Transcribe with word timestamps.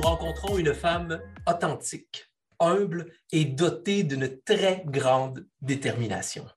nous 0.00 0.08
rencontrons 0.08 0.56
une 0.56 0.72
femme 0.72 1.20
authentique, 1.46 2.30
humble 2.58 3.12
et 3.32 3.44
dotée 3.44 4.02
d'une 4.02 4.40
très 4.42 4.82
grande 4.86 5.46
détermination. 5.60 6.48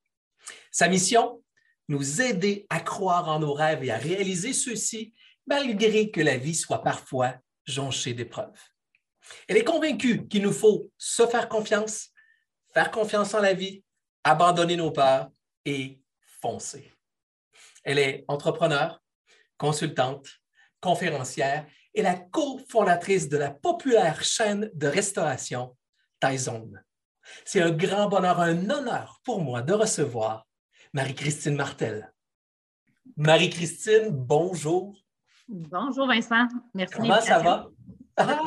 Sa 0.71 0.87
mission, 0.87 1.43
nous 1.89 2.21
aider 2.21 2.65
à 2.69 2.79
croire 2.79 3.27
en 3.27 3.39
nos 3.39 3.53
rêves 3.53 3.83
et 3.83 3.91
à 3.91 3.97
réaliser 3.97 4.53
ceux-ci, 4.53 5.13
malgré 5.45 6.09
que 6.09 6.21
la 6.21 6.37
vie 6.37 6.55
soit 6.55 6.83
parfois 6.83 7.35
jonchée 7.65 8.13
d'épreuves. 8.13 8.61
Elle 9.49 9.57
est 9.57 9.65
convaincue 9.65 10.25
qu'il 10.27 10.43
nous 10.43 10.53
faut 10.53 10.89
se 10.97 11.27
faire 11.27 11.49
confiance, 11.49 12.11
faire 12.73 12.91
confiance 12.91 13.33
en 13.33 13.41
la 13.41 13.53
vie, 13.53 13.83
abandonner 14.23 14.77
nos 14.77 14.91
peurs 14.91 15.29
et 15.65 15.99
foncer. 16.41 16.93
Elle 17.83 17.99
est 17.99 18.23
entrepreneur, 18.29 19.03
consultante, 19.57 20.29
conférencière 20.79 21.67
et 21.93 22.01
la 22.01 22.15
cofondatrice 22.15 23.29
de 23.29 23.37
la 23.37 23.51
populaire 23.51 24.23
chaîne 24.23 24.69
de 24.73 24.87
restauration 24.87 25.75
Taizone. 26.19 26.83
C'est 27.45 27.61
un 27.61 27.71
grand 27.71 28.07
bonheur, 28.07 28.39
un 28.39 28.69
honneur 28.69 29.21
pour 29.23 29.41
moi 29.41 29.61
de 29.61 29.73
recevoir 29.73 30.47
Marie-Christine 30.93 31.55
Martel. 31.55 32.13
Marie-Christine, 33.17 34.09
bonjour. 34.09 34.95
Bonjour 35.47 36.07
Vincent, 36.07 36.47
merci. 36.73 36.95
Comment 36.95 37.21
ça 37.21 37.39
va? 37.39 37.67
Ah, 38.15 38.39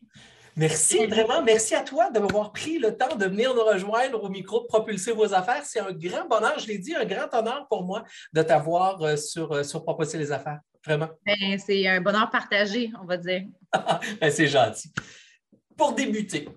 merci, 0.56 1.06
vraiment. 1.06 1.42
Merci 1.42 1.74
à 1.74 1.82
toi 1.82 2.10
d'avoir 2.10 2.52
pris 2.52 2.78
le 2.78 2.96
temps 2.96 3.16
de 3.16 3.26
venir 3.26 3.54
nous 3.54 3.64
rejoindre 3.64 4.22
au 4.22 4.28
micro 4.28 4.60
de 4.60 4.66
Propulser 4.66 5.12
vos 5.12 5.32
affaires. 5.34 5.64
C'est 5.64 5.80
un 5.80 5.92
grand 5.92 6.26
bonheur, 6.26 6.58
je 6.58 6.66
l'ai 6.66 6.78
dit, 6.78 6.94
un 6.94 7.04
grand 7.04 7.32
honneur 7.32 7.66
pour 7.68 7.84
moi 7.84 8.04
de 8.32 8.42
t'avoir 8.42 9.00
euh, 9.02 9.16
sur, 9.16 9.52
euh, 9.52 9.62
sur 9.62 9.84
Propulser 9.84 10.18
les 10.18 10.32
affaires. 10.32 10.60
Vraiment. 10.84 11.08
Ben, 11.26 11.58
c'est 11.58 11.86
un 11.86 12.00
bonheur 12.00 12.30
partagé, 12.30 12.90
on 13.00 13.04
va 13.04 13.16
dire. 13.16 13.42
Ben, 14.20 14.30
c'est 14.30 14.46
gentil. 14.46 14.92
Pour 15.76 15.94
débuter, 15.94 16.48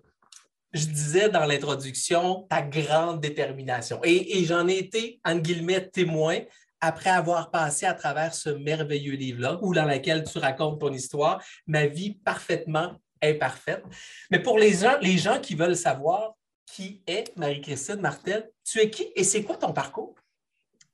je 0.72 0.86
disais 0.86 1.30
dans 1.30 1.46
l'introduction 1.46 2.48
ta 2.50 2.62
grande 2.62 3.20
détermination. 3.20 4.00
Et, 4.04 4.40
et 4.40 4.46
j'en 4.46 4.68
ai 4.68 4.78
été, 4.78 5.20
en 5.24 5.36
guillemets, 5.36 5.88
témoin 5.90 6.40
après 6.82 7.12
avoir 7.12 7.50
passé 7.50 7.86
à 7.86 7.94
travers 7.94 8.34
ce 8.34 8.50
merveilleux 8.50 9.16
livre-là, 9.16 9.58
où 9.62 9.74
dans 9.74 9.86
lequel 9.86 10.24
tu 10.26 10.38
racontes 10.38 10.82
ton 10.82 10.92
histoire, 10.92 11.42
ma 11.66 11.88
vie 11.88 12.16
parfaitement 12.16 13.00
imparfaite. 13.22 13.84
Mais 14.30 14.40
pour 14.40 14.60
les 14.60 14.74
gens, 14.74 14.98
les 15.02 15.18
gens 15.18 15.40
qui 15.40 15.56
veulent 15.56 15.78
savoir 15.78 16.34
qui 16.66 17.02
est 17.08 17.36
Marie-Christine 17.38 18.02
Martel, 18.02 18.50
tu 18.66 18.80
es 18.80 18.90
qui 18.90 19.08
et 19.16 19.24
c'est 19.24 19.44
quoi 19.44 19.56
ton 19.56 19.72
parcours? 19.72 20.16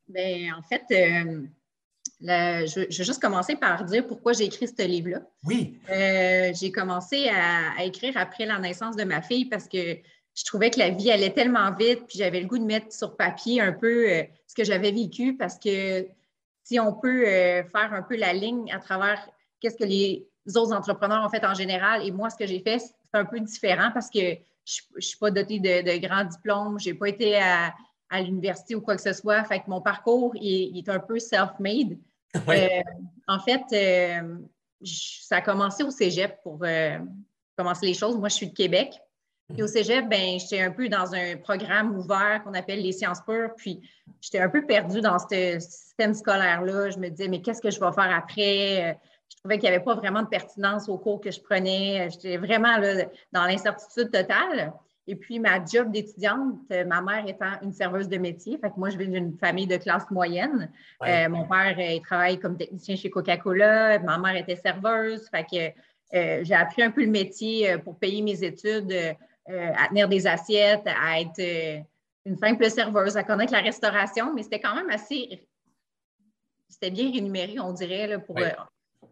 Bien, 0.08 0.56
en 0.58 0.62
fait, 0.62 0.84
euh, 0.92 1.44
je, 2.22 2.80
vais 2.80 2.92
juste 2.92 3.22
commencer 3.22 3.56
par 3.56 3.84
dire 3.86 4.06
pourquoi 4.06 4.34
j'ai 4.34 4.46
écrit 4.46 4.68
ce 4.68 4.86
livre-là. 4.86 5.22
Oui. 5.46 5.80
Euh, 5.90 6.52
j'ai 6.54 6.72
commencé 6.72 7.30
à, 7.30 7.84
écrire 7.84 8.14
après 8.18 8.46
la 8.46 8.60
naissance 8.60 8.96
de 8.96 9.04
ma 9.04 9.22
fille 9.22 9.46
parce 9.46 9.68
que 9.68 9.98
je 10.36 10.46
trouvais 10.46 10.70
que 10.70 10.80
la 10.80 10.90
vie 10.90 11.12
allait 11.12 11.32
tellement 11.32 11.72
vite, 11.72 12.06
puis 12.08 12.18
j'avais 12.20 12.42
le 12.42 12.48
goût 12.48 12.60
de 12.60 12.66
mettre 12.66 12.94
sur 12.94 13.16
papier 13.16 13.62
un 13.62 13.74
peu 13.74 14.10
euh, 14.10 14.24
ce 14.48 14.56
que 14.56 14.64
j'avais 14.64 14.92
vécu 14.92 15.36
parce 15.38 15.58
que 15.58 16.08
si 16.64 16.80
on 16.80 16.94
peut 16.94 17.28
euh, 17.28 17.64
faire 17.64 17.94
un 17.94 18.04
peu 18.04 18.16
la 18.16 18.34
ligne 18.34 18.72
à 18.72 18.80
travers 18.80 19.28
qu'est-ce 19.60 19.78
que 19.78 19.86
les 19.86 20.28
autres 20.56 20.74
entrepreneurs 20.74 21.26
ont 21.26 21.30
fait 21.30 21.46
en 21.46 21.54
général 21.54 22.06
et 22.06 22.12
moi, 22.12 22.30
ce 22.30 22.36
que 22.36 22.46
j'ai 22.46 22.60
fait, 22.60 22.80
c'est 22.80 22.94
un 23.14 23.26
peu 23.26 23.40
différent 23.40 23.92
parce 23.94 24.10
que 24.10 24.20
je 24.66 24.82
ne 24.96 25.02
suis 25.02 25.18
pas 25.18 25.32
dotée 25.32 25.60
de, 25.60 25.98
grands 26.06 26.26
diplômes, 26.26 26.80
je 26.80 26.90
n'ai 26.90 26.94
pas 26.94 27.10
été 27.10 27.38
à, 27.38 27.74
l'université 28.22 28.76
ou 28.76 28.82
quoi 28.82 28.96
que 28.96 29.02
ce 29.02 29.14
soit. 29.14 29.44
Fait 29.44 29.60
que 29.60 29.70
mon 29.70 29.82
parcours 29.82 30.34
il 30.36 30.78
est 30.78 30.90
un 30.90 31.00
peu 31.00 31.20
self-made. 31.20 31.98
Euh, 32.48 32.82
en 33.28 33.40
fait, 33.40 33.64
euh, 33.74 34.38
ça 34.84 35.38
a 35.38 35.42
commencé 35.42 35.84
au 35.84 35.92
cégep 35.92 36.42
pour 36.44 36.60
euh, 36.64 36.98
commencer 37.58 37.88
les 37.88 37.94
choses. 37.94 38.18
Moi, 38.18 38.30
je 38.30 38.36
suis 38.36 38.50
de 38.50 38.54
Québec. 38.54 39.00
Puis 39.52 39.64
au 39.64 39.68
cégep, 39.68 40.08
ben, 40.08 40.40
j'étais 40.40 40.62
un 40.62 40.70
peu 40.70 40.90
dans 40.90 41.16
un 41.16 41.38
programme 41.38 41.98
ouvert 41.98 42.44
qu'on 42.44 42.54
appelle 42.54 42.84
les 42.84 42.92
sciences 42.92 43.22
pures. 43.22 43.50
Puis 43.58 43.82
j'étais 44.22 44.40
un 44.40 44.50
peu 44.50 44.66
perdue 44.66 45.02
dans 45.02 45.18
ce 45.18 45.60
système 45.60 46.14
scolaire-là. 46.14 46.92
Je 46.92 47.00
me 47.00 47.10
disais, 47.10 47.28
mais 47.28 47.42
qu'est-ce 47.42 47.62
que 47.62 47.72
je 47.72 47.80
vais 47.80 47.92
faire 47.92 48.16
après? 48.16 49.00
Je 49.28 49.38
trouvais 49.38 49.58
qu'il 49.58 49.68
n'y 49.68 49.76
avait 49.76 49.84
pas 49.84 49.96
vraiment 49.96 50.22
de 50.22 50.28
pertinence 50.28 50.88
au 50.88 51.00
cours 51.00 51.20
que 51.20 51.32
je 51.32 51.42
prenais. 51.42 52.10
J'étais 52.12 52.38
vraiment 52.38 52.78
dans 53.32 53.46
l'incertitude 53.46 54.12
totale. 54.12 54.72
Et 55.10 55.16
puis, 55.16 55.40
ma 55.40 55.66
job 55.66 55.92
d'étudiante, 55.92 56.60
euh, 56.72 56.86
ma 56.86 57.02
mère 57.02 57.28
étant 57.28 57.60
une 57.64 57.74
serveuse 57.74 58.08
de 58.08 58.18
métier, 58.18 58.60
fait 58.60 58.70
que 58.70 58.76
moi, 58.78 58.92
je 58.92 58.98
viens 58.98 59.08
d'une 59.08 59.36
famille 59.40 59.66
de 59.66 59.78
classe 59.78 60.08
moyenne. 60.12 60.72
Euh, 61.04 61.28
mon 61.30 61.48
père, 61.48 61.76
euh, 61.80 61.94
il 61.94 62.02
travaille 62.04 62.38
comme 62.38 62.56
technicien 62.56 62.96
chez 62.96 63.10
Coca-Cola. 63.10 63.98
Ma 63.98 64.20
mère 64.20 64.36
était 64.36 64.56
serveuse. 64.56 65.28
Fait 65.30 65.48
que 65.52 66.44
j'ai 66.44 66.54
appris 66.54 66.84
un 66.84 66.92
peu 66.92 67.04
le 67.04 67.10
métier 67.10 67.76
pour 67.80 67.98
payer 67.98 68.22
mes 68.22 68.44
études, 68.44 68.94
à 69.48 69.88
tenir 69.88 70.08
des 70.08 70.28
assiettes, 70.28 70.86
à 70.86 71.22
être 71.22 71.84
une 72.26 72.38
simple 72.38 72.70
serveuse, 72.70 73.18
à 73.18 73.24
connaître 73.24 73.54
la 73.54 73.62
restauration, 73.62 74.32
mais 74.36 74.44
c'était 74.44 74.60
quand 74.60 74.76
même 74.76 74.92
assez. 74.92 75.48
C'était 76.68 76.92
bien 76.92 77.12
rémunéré, 77.12 77.60
on 77.60 77.74
dirait, 77.74 78.06
là, 78.06 78.20
pour, 78.20 78.38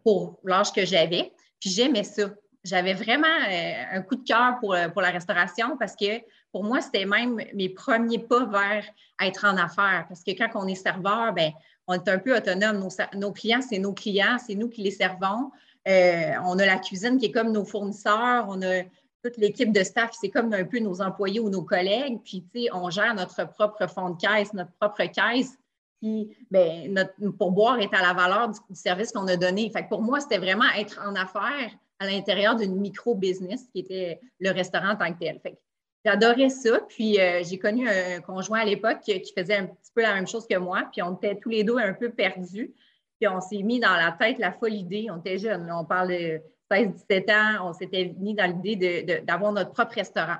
pour 0.04 0.38
l'âge 0.44 0.72
que 0.72 0.84
j'avais. 0.84 1.32
Puis 1.60 1.70
j'aimais 1.70 2.04
ça 2.04 2.30
j'avais 2.64 2.94
vraiment 2.94 3.26
euh, 3.26 3.82
un 3.92 4.02
coup 4.02 4.16
de 4.16 4.24
cœur 4.24 4.58
pour, 4.60 4.74
euh, 4.74 4.88
pour, 4.88 5.02
la 5.02 5.10
restauration 5.10 5.76
parce 5.78 5.94
que 5.94 6.20
pour 6.52 6.64
moi, 6.64 6.80
c'était 6.80 7.04
même 7.04 7.40
mes 7.54 7.68
premiers 7.68 8.18
pas 8.18 8.44
vers 8.46 8.84
être 9.22 9.44
en 9.44 9.56
affaires. 9.56 10.06
Parce 10.08 10.22
que 10.24 10.32
quand 10.32 10.48
on 10.54 10.66
est 10.66 10.74
serveur, 10.74 11.32
ben, 11.32 11.52
on 11.86 11.94
est 11.94 12.08
un 12.08 12.18
peu 12.18 12.36
autonome. 12.36 12.86
Nos, 13.14 13.32
clients, 13.32 13.60
c'est 13.60 13.78
nos 13.78 13.92
clients, 13.92 14.38
c'est 14.44 14.54
nous 14.54 14.68
qui 14.68 14.82
les 14.82 14.90
servons. 14.90 15.50
Euh, 15.86 16.32
on 16.44 16.58
a 16.58 16.66
la 16.66 16.78
cuisine 16.78 17.18
qui 17.18 17.26
est 17.26 17.32
comme 17.32 17.52
nos 17.52 17.64
fournisseurs, 17.64 18.46
on 18.48 18.60
a 18.62 18.82
toute 19.22 19.36
l'équipe 19.36 19.72
de 19.72 19.82
staff, 19.82 20.12
c'est 20.18 20.28
comme 20.28 20.52
un 20.52 20.64
peu 20.64 20.78
nos 20.78 21.00
employés 21.00 21.40
ou 21.40 21.50
nos 21.50 21.62
collègues. 21.62 22.20
Puis, 22.24 22.44
tu 22.52 22.62
sais, 22.62 22.68
on 22.72 22.90
gère 22.90 23.14
notre 23.14 23.48
propre 23.48 23.86
fonds 23.88 24.10
de 24.10 24.20
caisse, 24.20 24.52
notre 24.52 24.72
propre 24.80 25.04
caisse. 25.04 25.58
Puis, 26.00 26.36
ben, 26.50 26.92
notre 26.92 27.14
pourboire 27.36 27.80
est 27.80 27.92
à 27.92 28.02
la 28.02 28.12
valeur 28.12 28.48
du, 28.48 28.58
service 28.74 29.12
qu'on 29.12 29.26
a 29.26 29.36
donné. 29.36 29.70
Fait 29.70 29.84
que 29.84 29.88
pour 29.88 30.02
moi, 30.02 30.20
c'était 30.20 30.38
vraiment 30.38 30.68
être 30.76 31.00
en 31.04 31.14
affaires 31.14 31.70
à 31.98 32.06
l'intérieur 32.06 32.56
d'une 32.56 32.76
micro-business 32.76 33.68
qui 33.72 33.80
était 33.80 34.20
le 34.38 34.50
restaurant 34.50 34.90
en 34.90 34.96
tant 34.96 35.12
que 35.12 35.18
tel. 35.18 35.40
j'adorais 36.04 36.48
ça. 36.48 36.80
Puis 36.88 37.20
euh, 37.20 37.42
j'ai 37.42 37.58
connu 37.58 37.88
un 37.88 38.20
conjoint 38.20 38.60
à 38.60 38.64
l'époque 38.64 39.00
qui, 39.00 39.32
faisait 39.36 39.56
un 39.56 39.66
petit 39.66 39.92
peu 39.94 40.02
la 40.02 40.14
même 40.14 40.26
chose 40.26 40.46
que 40.46 40.56
moi. 40.56 40.88
Puis 40.92 41.02
on 41.02 41.14
était 41.16 41.36
tous 41.36 41.48
les 41.48 41.64
deux 41.64 41.76
un 41.76 41.92
peu 41.92 42.10
perdus. 42.10 42.72
Puis 43.20 43.28
on 43.28 43.40
s'est 43.40 43.62
mis 43.62 43.80
dans 43.80 43.94
la 43.94 44.12
tête 44.12 44.38
la 44.38 44.52
folle 44.52 44.74
idée. 44.74 45.08
On 45.10 45.18
était 45.18 45.38
jeunes. 45.38 45.70
on 45.72 45.84
parle 45.84 46.08
de 46.08 46.40
16-17 46.70 47.32
ans. 47.32 47.68
On 47.68 47.72
s'était 47.72 48.14
mis 48.18 48.34
dans 48.34 48.50
l'idée 48.50 49.22
d'avoir 49.26 49.52
notre 49.52 49.72
propre 49.72 49.94
restaurant. 49.94 50.38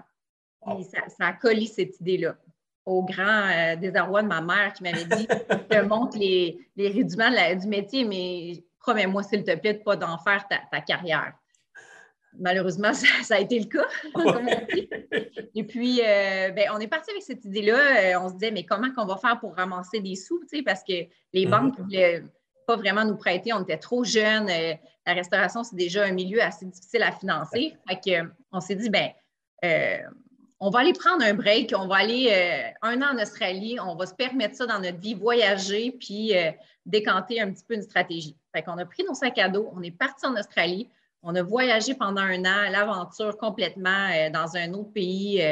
Puis 0.65 0.85
ça, 0.85 1.27
a 1.27 1.33
collé 1.33 1.67
cette 1.67 1.99
idée-là 2.01 2.37
au 2.85 3.03
grand 3.03 3.49
euh, 3.51 3.77
désarroi 3.77 4.23
de 4.23 4.29
ma 4.29 4.41
mère 4.41 4.73
qui 4.73 4.83
m'avait 4.83 5.05
dit 5.05 5.27
Je 5.51 5.57
te 5.57 5.85
montre 5.85 6.19
les, 6.19 6.59
les 6.77 6.89
rudiments 6.89 7.31
du 7.31 7.67
métier, 7.67 8.05
mais 8.05 8.65
promets-moi, 8.81 9.23
s'il 9.23 9.45
te 9.45 9.55
plaît, 9.57 9.75
de 9.75 9.83
pas 9.83 9.97
d'en 9.97 10.19
faire 10.19 10.47
ta 10.49 10.81
carrière 10.81 11.35
malheureusement, 12.39 12.93
ça, 13.23 13.37
a 13.37 13.39
été 13.39 13.59
le 13.59 13.67
cas, 13.67 13.87
Et 15.55 15.65
puis, 15.65 16.01
euh, 16.01 16.51
ben, 16.51 16.69
on 16.75 16.79
est 16.79 16.87
parti 16.89 17.11
avec 17.11 17.23
cette 17.23 17.45
idée-là. 17.45 18.15
Euh, 18.15 18.21
on 18.21 18.29
se 18.29 18.35
disait, 18.35 18.51
mais 18.51 18.65
comment 18.65 18.93
qu'on 18.93 19.07
va 19.07 19.17
faire 19.17 19.41
pour 19.41 19.57
ramasser 19.57 20.01
des 20.01 20.15
sous, 20.15 20.41
parce 20.65 20.83
que 20.85 21.05
les 21.33 21.47
mhm. 21.47 21.51
banques 21.51 21.79
ne 21.79 21.85
voulaient 21.85 22.23
pas 22.67 22.77
vraiment 22.77 23.05
nous 23.05 23.17
prêter. 23.17 23.53
On 23.53 23.63
était 23.63 23.79
trop 23.79 24.05
jeunes. 24.05 24.49
Euh, 24.51 24.75
la 25.07 25.15
restauration, 25.15 25.65
c'est 25.65 25.77
déjà 25.77 26.05
un 26.05 26.13
milieu 26.13 26.43
assez 26.43 26.67
difficile 26.67 27.03
à 27.03 27.13
financer. 27.13 27.77
Fait 27.89 27.97
que, 27.97 28.31
on 28.53 28.61
s'est 28.61 28.77
dit, 28.77 28.91
ben, 28.91 29.11
on 30.61 30.71
va 30.71 30.81
aller 30.81 30.93
prendre 30.93 31.25
un 31.25 31.35
break, 31.35 31.73
on 31.77 31.87
va 31.87 31.97
aller 31.97 32.29
euh, 32.31 32.71
un 32.83 33.01
an 33.01 33.17
en 33.17 33.23
Australie, 33.23 33.79
on 33.81 33.95
va 33.97 34.07
se 34.07 34.15
permettre 34.15 34.57
ça 34.57 34.67
dans 34.67 34.81
notre 34.81 34.99
vie, 34.99 35.15
voyager, 35.15 35.93
puis 35.93 36.33
décanter 36.85 37.41
un 37.41 37.51
petit 37.53 37.65
peu 37.67 37.75
une 37.75 37.83
stratégie. 37.83 38.37
Fait 38.55 38.63
qu'on 38.63 38.79
a 38.79 38.85
pris 38.85 39.03
nos 39.05 39.15
sacs 39.15 39.39
à 39.39 39.49
dos, 39.49 39.71
on 39.75 39.83
est 39.83 39.91
parti 39.91 40.27
en 40.27 40.37
Australie, 40.37 40.89
on 41.23 41.35
a 41.35 41.43
voyagé 41.43 41.95
pendant 41.95 42.23
un 42.23 42.45
an, 42.45 42.71
l'aventure 42.71 43.37
complètement 43.37 44.09
euh, 44.15 44.31
dans 44.31 44.57
un 44.57 44.73
autre 44.75 44.93
pays. 44.93 45.43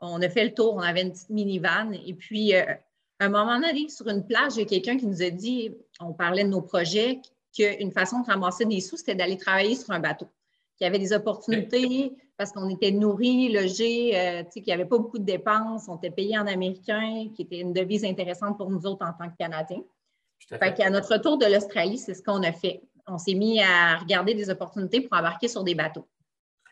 on 0.00 0.20
a 0.20 0.28
fait 0.28 0.44
le 0.44 0.54
tour, 0.54 0.74
on 0.74 0.80
avait 0.80 1.02
une 1.02 1.12
petite 1.12 1.30
minivan. 1.30 1.92
Et 2.06 2.14
puis, 2.14 2.54
à 2.54 2.78
un 3.20 3.28
moment 3.28 3.58
donné, 3.58 3.88
sur 3.88 4.08
une 4.08 4.26
plage, 4.26 4.56
il 4.56 4.60
y 4.60 4.62
a 4.62 4.66
quelqu'un 4.66 4.98
qui 4.98 5.06
nous 5.06 5.22
a 5.22 5.30
dit, 5.30 5.74
on 6.00 6.12
parlait 6.12 6.44
de 6.44 6.48
nos 6.48 6.62
projets, 6.62 7.20
qu'une 7.54 7.92
façon 7.92 8.20
de 8.20 8.26
ramasser 8.26 8.64
des 8.64 8.80
sous, 8.80 8.96
c'était 8.96 9.14
d'aller 9.14 9.38
travailler 9.38 9.76
sur 9.76 9.90
un 9.92 10.00
bateau. 10.00 10.26
Qu'il 10.76 10.84
y 10.84 10.88
avait 10.88 10.98
des 10.98 11.12
opportunités 11.12 12.12
parce 12.36 12.50
qu'on 12.50 12.68
était 12.68 12.90
nourris, 12.90 13.52
logés, 13.52 14.18
euh, 14.18 14.42
qu'il 14.42 14.64
n'y 14.64 14.72
avait 14.72 14.84
pas 14.84 14.98
beaucoup 14.98 15.18
de 15.18 15.24
dépenses, 15.24 15.88
on 15.88 15.96
était 15.96 16.10
payé 16.10 16.36
en 16.36 16.46
américain, 16.46 17.28
qui 17.34 17.42
était 17.42 17.60
une 17.60 17.72
devise 17.72 18.04
intéressante 18.04 18.58
pour 18.58 18.70
nous 18.70 18.86
autres 18.86 19.06
en 19.06 19.12
tant 19.12 19.30
que 19.30 19.36
Canadiens. 19.38 19.84
Fait 20.48 20.74
qu'à 20.74 20.90
notre 20.90 21.12
retour 21.12 21.38
de 21.38 21.46
l'Australie, 21.46 21.96
c'est 21.96 22.14
ce 22.14 22.22
qu'on 22.22 22.42
a 22.42 22.52
fait. 22.52 22.82
On 23.06 23.18
s'est 23.18 23.34
mis 23.34 23.60
à 23.60 23.96
regarder 23.98 24.34
des 24.34 24.50
opportunités 24.50 25.00
pour 25.00 25.16
embarquer 25.16 25.48
sur 25.48 25.62
des 25.62 25.74
bateaux. 25.74 26.08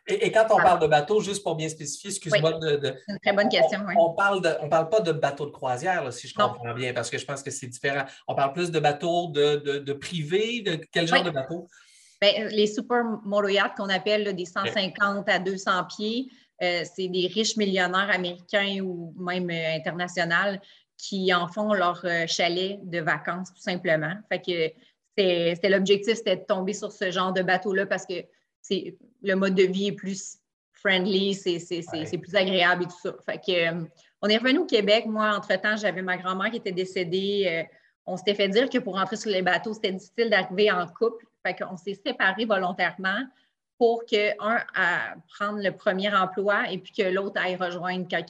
Et, 0.09 0.33
quand 0.33 0.47
on 0.51 0.57
parle 0.57 0.81
de 0.81 0.89
bateaux, 0.89 1.21
juste 1.21 1.45
pour 1.45 1.55
bien 1.55 1.69
spécifier, 1.69 2.11
excuse-moi 2.11 2.55
de, 2.55 2.81
C'est 2.83 3.13
une 3.13 3.19
très 3.21 3.33
bonne 3.33 3.49
question. 3.49 3.79
On, 3.97 4.07
on 4.07 4.15
parle 4.15 4.41
on 4.61 4.69
parle 4.69 4.89
pas 4.89 5.01
de 5.01 5.13
bateaux 5.13 5.47
de 5.47 5.53
croisière, 5.53 6.13
si 6.13 6.27
je 6.27 6.35
comprends 6.35 6.75
bien, 6.75 6.93
parce 6.93 7.09
que 7.09 7.19
je 7.19 7.25
pense 7.25 7.43
que 7.43 7.53
c'est 7.53 7.69
différent. 7.69 8.05
On 8.27 8.35
parle 8.35 8.53
plus 8.53 8.73
de 8.73 8.81
bateaux 8.81 9.29
de, 9.29 9.79
de, 9.79 9.93
privés, 9.93 10.63
de 10.63 10.81
quel 10.91 11.07
genre 11.07 11.23
de 11.23 11.31
bateaux? 11.31 11.69
Bien, 12.21 12.49
les 12.49 12.67
super 12.67 13.05
yachts 13.49 13.77
qu'on 13.77 13.89
appelle 13.89 14.35
des 14.35 14.45
150 14.45 15.29
à 15.29 15.39
200 15.39 15.85
pieds, 15.97 16.29
euh, 16.63 16.83
c'est 16.85 17.09
des 17.09 17.27
riches 17.27 17.57
millionnaires 17.57 18.11
américains 18.11 18.81
ou 18.83 19.15
même 19.19 19.51
euh, 19.51 19.77
internationaux 19.77 20.59
qui 20.97 21.35
en 21.35 21.49
font 21.49 21.73
leur 21.73 22.01
euh, 22.05 22.27
chalet 22.29 22.79
de 22.83 23.01
vacances, 23.01 23.53
tout 23.53 23.61
simplement. 23.61 24.15
Fait 24.31 24.41
que 24.41 24.73
c'était 25.17 25.69
l'objectif, 25.69 26.15
c'était 26.15 26.37
de 26.37 26.45
tomber 26.45 26.73
sur 26.73 26.93
ce 26.93 27.11
genre 27.11 27.33
de 27.33 27.43
bateau-là 27.43 27.87
parce 27.87 28.07
que 28.07 28.15
c'est 28.61 28.97
le 29.23 29.35
mode 29.35 29.55
de 29.55 29.65
vie 29.65 29.89
est 29.89 29.93
plus 29.93 30.39
friendly, 30.73 31.35
c'est 31.35 32.19
plus 32.19 32.35
agréable 32.35 32.85
et 32.85 32.87
tout 32.87 32.99
ça. 33.03 33.15
Fait 33.25 33.39
que, 33.39 33.87
on 34.21 34.29
est 34.29 34.37
revenu 34.37 34.59
au 34.59 34.67
Québec. 34.67 35.07
Moi, 35.07 35.33
entre-temps, 35.37 35.77
j'avais 35.77 36.03
ma 36.03 36.17
grand-mère 36.17 36.51
qui 36.51 36.57
était 36.57 36.73
décédée. 36.73 37.67
on 38.07 38.17
s'était 38.17 38.35
fait 38.35 38.49
dire 38.49 38.69
que 38.69 38.79
pour 38.79 38.95
rentrer 38.95 39.17
sur 39.17 39.31
les 39.31 39.43
bateaux, 39.43 39.75
c'était 39.75 39.93
difficile 39.93 40.31
d'arriver 40.31 40.71
en 40.71 40.87
couple. 40.87 41.25
Fait 41.45 41.55
qu'on 41.55 41.77
s'est 41.77 42.01
séparés 42.05 42.45
volontairement 42.45 43.25
pour 43.83 44.07
que 44.07 44.31
un 44.39 44.61
à 44.77 45.17
prendre 45.37 45.61
le 45.61 45.73
premier 45.73 46.15
emploi 46.15 46.71
et 46.71 46.79
puis 46.79 46.93
que 46.93 47.03
l'autre 47.03 47.41
aille 47.41 47.57
rejoindre 47.57 48.07
quand 48.09 48.25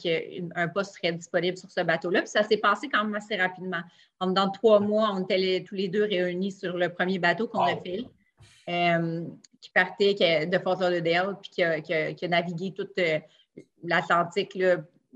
un 0.55 0.67
poste 0.67 0.95
serait 0.95 1.11
disponible 1.11 1.55
sur 1.59 1.69
ce 1.69 1.81
bateau-là. 1.81 2.21
Puis 2.21 2.31
ça 2.31 2.41
s'est 2.41 2.57
passé 2.57 2.89
quand 2.91 3.03
même 3.03 3.13
assez 3.13 3.35
rapidement. 3.35 3.81
En 4.19 4.31
dans 4.31 4.49
trois 4.49 4.79
mois, 4.79 5.11
on 5.13 5.21
était 5.21 5.63
tous 5.63 5.75
les 5.75 5.89
deux 5.89 6.05
réunis 6.05 6.51
sur 6.51 6.75
le 6.75 6.89
premier 6.89 7.19
bateau 7.19 7.47
qu'on 7.47 7.65
a 7.65 7.75
fait, 7.75 8.03
euh, 8.67 9.27
qui 9.61 9.69
partait 9.69 10.47
de 10.47 10.57
Fort 10.57 10.81
Lauderdale 10.81 11.37
puis 11.39 11.51
qui 11.51 11.63
a, 11.63 12.27
navigué 12.27 12.73
toute 12.73 12.97
euh, 12.97 13.19
l'Atlantique 13.83 14.57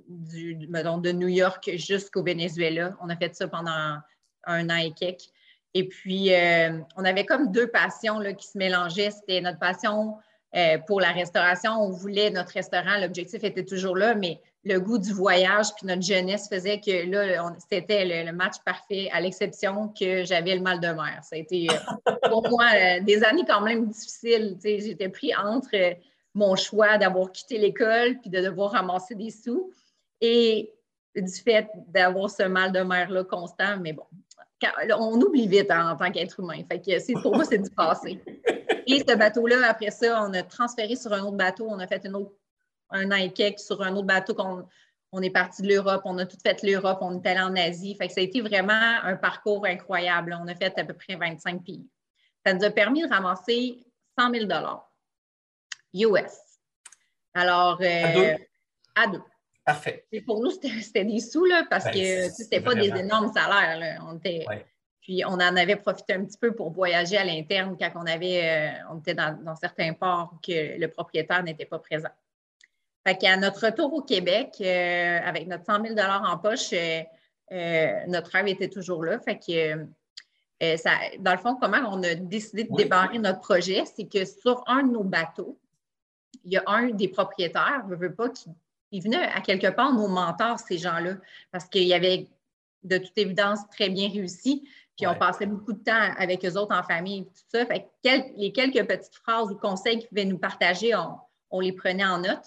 du, 0.07 0.54
de 0.54 1.12
New 1.13 1.30
York 1.30 1.68
jusqu'au 1.78 2.22
Venezuela. 2.22 2.95
On 3.01 3.10
a 3.10 3.16
fait 3.16 3.36
ça 3.36 3.48
pendant 3.48 3.98
un 4.45 4.69
an 4.69 4.78
et 4.78 4.92
quelques. 4.92 5.31
Et 5.74 5.88
puis, 5.88 6.31
euh, 6.31 6.80
on 6.95 7.06
avait 7.06 7.25
comme 7.25 7.51
deux 7.51 7.68
passions 7.68 8.19
là, 8.19 8.34
qui 8.34 8.48
se 8.48 8.57
mélangeaient. 8.57 9.12
C'était 9.12 9.42
notre 9.42 9.60
passion 9.60 10.18
euh, 10.55 10.77
pour 10.88 11.01
la 11.01 11.11
restauration. 11.11 11.71
On 11.71 11.89
voulait 11.89 12.29
notre 12.29 12.53
restaurant, 12.53 12.97
l'objectif 12.99 13.44
était 13.44 13.65
toujours 13.65 13.95
là, 13.95 14.15
mais 14.15 14.39
le 14.63 14.79
goût 14.79 14.97
du 14.97 15.13
voyage 15.13 15.67
puis 15.75 15.85
notre 15.88 16.01
jeunesse 16.01 16.47
faisait 16.49 16.79
que 16.79 17.09
là, 17.09 17.51
c'était 17.69 18.23
le, 18.25 18.31
match 18.31 18.55
parfait, 18.65 19.09
à 19.13 19.21
l'exception 19.21 19.89
que 19.89 20.23
j'avais 20.23 20.55
le 20.55 20.61
mal 20.61 20.79
de 20.79 20.88
mer. 20.88 21.19
Ça 21.23 21.35
a 21.35 21.39
été 21.39 21.67
euh, 21.69 22.11
pour 22.29 22.49
moi 22.49 22.65
des 23.01 23.23
années 23.23 23.45
quand 23.47 23.61
même 23.61 23.88
difficiles. 23.88 24.57
J'étais 24.63 25.09
pris 25.09 25.35
entre 25.35 25.95
mon 26.33 26.55
choix 26.55 26.97
d'avoir 26.97 27.31
quitté 27.31 27.57
l'école 27.57 28.19
puis 28.19 28.29
de 28.29 28.41
devoir 28.41 28.71
ramasser 28.71 29.15
des 29.15 29.31
sous 29.31 29.71
et 30.21 30.71
du 31.15 31.33
fait 31.33 31.67
d'avoir 31.88 32.29
ce 32.29 32.43
mal 32.43 32.71
de 32.71 32.79
mer-là 32.79 33.23
constant. 33.23 33.77
Mais 33.81 33.93
bon, 33.93 34.05
on 34.97 35.19
oublie 35.21 35.47
vite 35.47 35.71
en 35.71 35.95
tant 35.95 36.11
qu'être 36.11 36.39
humain. 36.39 36.61
Fait 36.69 36.79
que 36.79 37.21
pour 37.21 37.35
moi, 37.35 37.45
c'est 37.45 37.57
du 37.57 37.69
passé. 37.69 38.19
Et 38.88 39.04
ce 39.07 39.16
bateau-là, 39.16 39.69
après 39.69 39.92
ça, 39.92 40.24
on 40.24 40.34
a 40.34 40.44
transféré 40.44 40.95
sur 40.95 41.12
un 41.13 41.22
autre 41.22 41.38
bateau. 41.38 41.68
On 41.69 41.80
a 41.80 41.88
fait 41.88 42.07
autre, 42.07 42.31
un 42.89 43.12
an 43.12 43.30
sur 43.57 43.81
un 43.81 43.94
autre 43.95 44.07
bateau 44.07 44.34
qu'on 44.34 44.66
on 45.12 45.22
est 45.22 45.30
parti 45.30 45.62
de 45.62 45.68
l'Europe. 45.68 46.01
On 46.06 46.18
a 46.18 46.25
tout 46.25 46.38
fait 46.42 46.62
l'Europe. 46.63 47.00
On 47.01 47.22
est 47.22 47.28
allé 47.28 47.42
en 47.42 47.56
Asie. 47.56 47.95
Fait 47.95 48.07
que 48.07 48.13
ça 48.13 48.22
a 48.22 48.24
été 48.24 48.42
vraiment 48.42 48.74
un 48.74 49.16
parcours 49.16 49.66
incroyable. 49.66 50.38
On 50.42 50.48
a 50.48 50.56
fait 50.56 50.78
à 50.78 50.86
peu 50.86 50.94
près 50.94 51.16
25 51.16 51.63
pays. 51.63 51.86
Ça 52.45 52.54
nous 52.54 52.63
a 52.63 52.69
permis 52.69 53.04
de 53.04 53.10
ramasser 53.10 53.84
100 54.18 54.34
000 54.34 54.45
US. 55.94 56.31
Alors, 57.34 57.80
euh, 57.81 58.36
à 58.95 59.07
deux? 59.07 59.22
Parfait. 59.66 60.07
Et 60.13 60.22
pour 60.22 60.42
nous, 60.42 60.51
c'était 60.51 61.04
des 61.04 61.19
sous, 61.19 61.45
là, 61.45 61.66
parce 61.69 61.86
ben, 61.86 61.94
que 61.94 62.30
ce 62.34 62.42
n'était 62.42 62.62
pas 62.62 62.74
des 62.74 62.88
énormes 62.88 63.31
salaires. 63.34 63.78
Là. 63.78 64.04
On 64.07 64.18
était, 64.18 64.45
Puis 65.07 65.24
on 65.25 65.36
en 65.36 65.56
avait 65.56 65.77
profité 65.77 66.15
un 66.15 66.25
petit 66.25 66.38
peu 66.38 66.54
pour 66.54 66.69
voyager 66.69 67.15
à 67.15 67.24
l'interne 67.24 67.77
quand 67.80 67.92
on, 67.95 68.06
avait, 68.06 68.44
euh, 68.44 68.92
on 68.92 69.00
était 69.00 69.13
dans, 69.13 69.56
certains 69.56 69.94
ports 69.94 70.38
que 70.45 70.77
le 70.77 70.88
propriétaire 70.89 71.42
n'était 71.44 71.65
pas 71.65 71.80
présent. 71.80 72.09
Fait 73.07 73.18
qu'à 73.18 73.38
notre 73.38 73.68
retour 73.68 73.94
au 73.94 74.01
Québec, 74.01 74.56
euh, 74.59 75.19
avec 75.24 75.48
notre 75.48 75.63
100 75.63 75.95
000 75.95 75.98
en 75.98 76.38
poche, 76.38 76.74
euh, 76.74 77.92
notre 78.07 78.31
rêve 78.31 78.50
était 78.50 78.68
toujours 78.68 79.06
là. 79.06 79.18
Fait 79.21 79.39
que 79.39 80.75
ça, 80.75 80.92
dans 81.19 81.31
le 81.31 81.38
fond, 81.38 81.56
comment 81.56 81.89
on 81.89 82.03
a 82.03 82.13
décidé 82.13 82.65
de 82.65 82.75
débarrer 82.75 83.19
notre 83.19 83.39
projet, 83.39 83.86
c'est 83.86 84.10
que 84.10 84.25
sur 84.25 84.62
un 84.68 84.83
de 84.83 84.92
nos 84.92 85.06
bateaux, 85.06 85.57
il 86.44 86.51
y 86.51 86.57
a 86.57 86.63
un 86.68 86.89
des 86.89 87.07
propriétaires, 87.07 87.86
ne 87.88 87.95
veut 87.95 88.13
pas, 88.13 88.27
qui 88.27 88.50
ils 88.92 89.01
venaient 89.01 89.25
à 89.25 89.39
quelque 89.39 89.68
part 89.68 89.94
nos 89.94 90.10
mentors, 90.10 90.60
ces 90.60 90.77
gens-là, 90.77 91.15
parce 91.51 91.65
qu'il 91.65 91.83
y 91.83 91.94
avait 91.94 92.27
de 92.83 92.98
toute 92.98 93.18
évidence 93.18 93.60
très 93.69 93.89
bien 93.89 94.10
réussi. 94.10 94.68
Puis 94.97 95.05
on 95.05 95.13
passait 95.13 95.45
beaucoup 95.45 95.73
de 95.73 95.83
temps 95.83 96.11
avec 96.17 96.44
eux 96.44 96.57
autres 96.57 96.75
en 96.75 96.81
famille, 96.81 97.25
tout 97.25 97.44
ça. 97.49 97.65
Fait 97.67 97.88
les 98.35 98.51
quelques 98.51 98.85
petites 98.88 99.15
phrases 99.15 99.51
ou 99.51 99.55
conseils 99.55 99.99
qu'ils 99.99 100.09
pouvaient 100.09 100.25
nous 100.25 100.39
partager, 100.39 100.93
on, 101.51 101.60
les 101.60 101.72
prenait 101.72 102.03
en 102.03 102.19
note. 102.19 102.43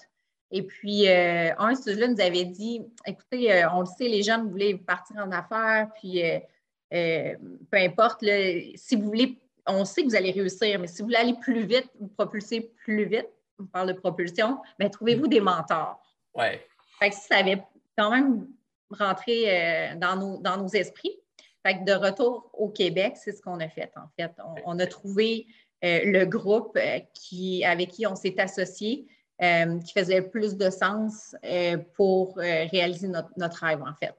Et 0.51 0.63
puis, 0.63 1.07
euh, 1.07 1.55
un 1.57 1.71
de 1.71 1.77
ceux-là 1.77 2.09
nous 2.09 2.19
avait 2.19 2.43
dit 2.43 2.81
écoutez, 3.05 3.53
euh, 3.53 3.69
on 3.71 3.81
le 3.81 3.85
sait, 3.85 4.09
les 4.09 4.21
jeunes 4.21 4.49
voulaient 4.49 4.75
partir 4.75 5.15
en 5.17 5.31
affaires, 5.31 5.87
puis 5.95 6.21
euh, 6.21 7.35
peu 7.71 7.77
importe, 7.77 8.25
si 8.75 8.97
vous 8.97 9.05
voulez, 9.05 9.39
on 9.65 9.85
sait 9.85 10.03
que 10.03 10.09
vous 10.09 10.15
allez 10.15 10.31
réussir, 10.31 10.77
mais 10.77 10.87
si 10.87 11.01
vous 11.01 11.05
voulez 11.05 11.19
aller 11.19 11.35
plus 11.39 11.65
vite, 11.65 11.89
vous 12.01 12.09
propulser 12.09 12.73
plus 12.83 13.05
vite, 13.05 13.29
on 13.59 13.65
parle 13.65 13.87
de 13.87 13.93
propulsion, 13.93 14.59
bien, 14.77 14.89
trouvez-vous 14.89 15.27
des 15.27 15.39
mentors. 15.39 16.01
Ouais. 16.35 16.61
Fait 16.99 17.11
que 17.11 17.15
ça 17.15 17.37
avait 17.37 17.63
quand 17.97 18.11
même 18.11 18.45
rentré 18.89 19.95
dans, 19.95 20.17
nos, 20.17 20.37
dans 20.41 20.57
nos 20.57 20.67
esprits. 20.67 21.20
Fait 21.63 21.79
que 21.79 21.85
de 21.85 21.93
retour 21.93 22.49
au 22.53 22.69
Québec, 22.69 23.13
c'est 23.15 23.31
ce 23.31 23.41
qu'on 23.41 23.59
a 23.59 23.69
fait, 23.69 23.91
en 23.95 24.07
fait. 24.17 24.31
On, 24.65 24.79
a 24.79 24.87
trouvé 24.87 25.45
euh, 25.83 25.99
le 26.05 26.25
groupe 26.25 26.75
euh, 26.77 26.99
qui, 27.13 27.63
avec 27.63 27.89
qui 27.89 28.07
on 28.07 28.15
s'est 28.15 28.39
associé, 28.39 29.07
qui 29.39 29.93
faisait 29.93 30.21
plus 30.21 30.55
de 30.55 30.69
sens 30.69 31.35
pour 31.95 32.35
réaliser 32.35 33.07
notre, 33.07 33.31
notre, 33.37 33.65
rêve, 33.65 33.81
en 33.81 33.95
fait. 33.95 34.13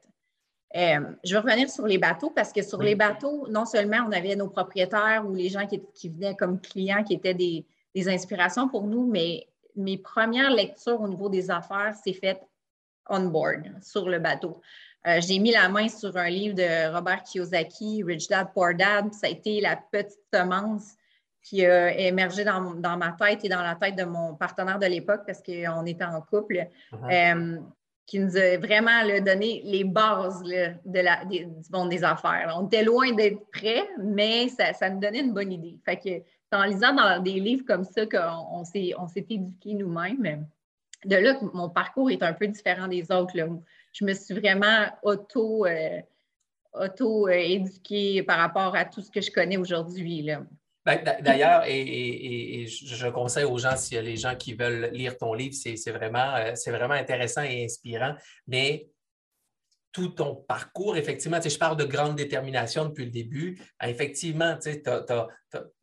je 0.74 1.32
vais 1.32 1.38
revenir 1.38 1.70
sur 1.70 1.86
les 1.86 1.96
bateaux 1.98 2.30
parce 2.30 2.52
que 2.52 2.60
sur 2.60 2.82
les 2.82 2.96
bateaux, 2.96 3.46
non 3.48 3.64
seulement 3.64 3.98
on 4.08 4.10
avait 4.10 4.34
nos 4.34 4.48
propriétaires 4.48 5.24
ou 5.24 5.32
les 5.32 5.48
gens 5.48 5.68
qui, 5.68 5.80
qui 5.94 6.08
venaient 6.08 6.34
comme 6.34 6.60
clients 6.60 7.04
qui 7.04 7.14
étaient 7.14 7.34
des, 7.34 7.64
des 7.94 8.08
inspirations 8.08 8.68
pour 8.68 8.88
nous, 8.88 9.06
mais 9.06 9.46
mes 9.76 9.98
premières 9.98 10.50
lectures 10.50 11.00
au 11.00 11.08
niveau 11.08 11.28
des 11.28 11.52
affaires 11.52 11.94
s'est 11.94 12.12
faite 12.12 12.42
on 13.08 13.28
board, 13.28 13.70
sur 13.82 14.08
le 14.08 14.18
bateau. 14.18 14.60
Euh, 15.06 15.20
j'ai 15.20 15.38
mis 15.38 15.50
la 15.50 15.68
main 15.68 15.88
sur 15.88 16.16
un 16.16 16.28
livre 16.28 16.54
de 16.54 16.94
Robert 16.94 17.22
Kiyosaki, 17.24 18.04
Rich 18.04 18.28
Dad, 18.28 18.52
Poor 18.54 18.74
Dad. 18.74 19.12
Ça 19.12 19.26
a 19.26 19.30
été 19.30 19.60
la 19.60 19.76
petite 19.76 20.20
semence 20.32 20.94
qui 21.42 21.66
a 21.66 21.98
émergé 21.98 22.44
dans, 22.44 22.96
ma 22.96 23.12
tête 23.12 23.44
et 23.44 23.48
dans 23.48 23.62
la 23.62 23.74
tête 23.74 23.96
de 23.96 24.04
mon 24.04 24.34
partenaire 24.34 24.78
de 24.78 24.86
l'époque 24.86 25.22
parce 25.26 25.42
qu'on 25.42 25.84
était 25.86 26.04
en 26.04 26.20
couple, 26.20 26.68
uh-huh. 26.92 27.36
euh, 27.36 27.58
qui 28.06 28.20
nous 28.20 28.36
a 28.36 28.58
vraiment 28.58 29.02
donné 29.24 29.62
les 29.64 29.82
bases 29.82 30.40
de 30.42 31.00
la, 31.00 31.24
du 31.24 31.48
monde 31.72 31.88
des 31.88 32.04
affaires. 32.04 32.54
On 32.56 32.66
était 32.66 32.84
loin 32.84 33.12
d'être 33.12 33.40
prêts, 33.50 33.88
mais 33.98 34.48
ça, 34.50 34.72
ça, 34.72 34.88
nous 34.88 35.00
donnait 35.00 35.20
une 35.20 35.32
bonne 35.32 35.50
idée. 35.50 35.78
Fait 35.84 35.96
que 35.96 36.22
en 36.56 36.64
lisant 36.64 36.94
dans 36.94 37.20
des 37.22 37.40
livres 37.40 37.64
comme 37.66 37.84
ça 37.84 38.06
qu'on 38.06 38.64
s'est, 38.64 38.92
on 38.98 39.08
s'est 39.08 39.26
éduqué 39.28 39.74
nous-mêmes. 39.74 40.46
De 41.04 41.16
là 41.16 41.34
que 41.34 41.44
mon 41.54 41.68
parcours 41.68 42.10
est 42.10 42.22
un 42.22 42.32
peu 42.32 42.46
différent 42.46 42.86
des 42.86 43.10
autres. 43.10 43.32
Je 43.92 44.04
me 44.04 44.14
suis 44.14 44.34
vraiment 44.34 44.86
auto, 45.02 45.66
euh, 45.66 46.00
auto-éduquée 46.72 48.22
par 48.22 48.38
rapport 48.38 48.74
à 48.74 48.84
tout 48.84 49.00
ce 49.00 49.10
que 49.10 49.20
je 49.20 49.30
connais 49.30 49.56
aujourd'hui. 49.56 50.28
Ben, 50.84 51.00
d'ailleurs, 51.20 51.62
et, 51.66 52.66
je 52.66 53.08
conseille 53.08 53.44
aux 53.44 53.58
gens, 53.58 53.76
s'il 53.76 53.96
y 53.96 53.98
a 53.98 54.02
les 54.02 54.16
gens 54.16 54.34
qui 54.34 54.54
veulent 54.54 54.90
lire 54.92 55.16
ton 55.16 55.32
livre, 55.34 55.54
c'est 55.54 55.90
vraiment, 55.90 56.34
euh, 56.34 56.54
vraiment 56.66 56.94
intéressant 56.94 57.42
et 57.42 57.64
inspirant. 57.64 58.14
Mais 58.48 58.88
tout 59.92 60.08
ton 60.08 60.34
parcours, 60.34 60.96
effectivement, 60.96 61.38
je 61.40 61.58
parle 61.58 61.76
de 61.76 61.84
grande 61.84 62.16
détermination 62.16 62.86
depuis 62.86 63.04
le 63.04 63.10
début. 63.10 63.60
Effectivement, 63.82 64.56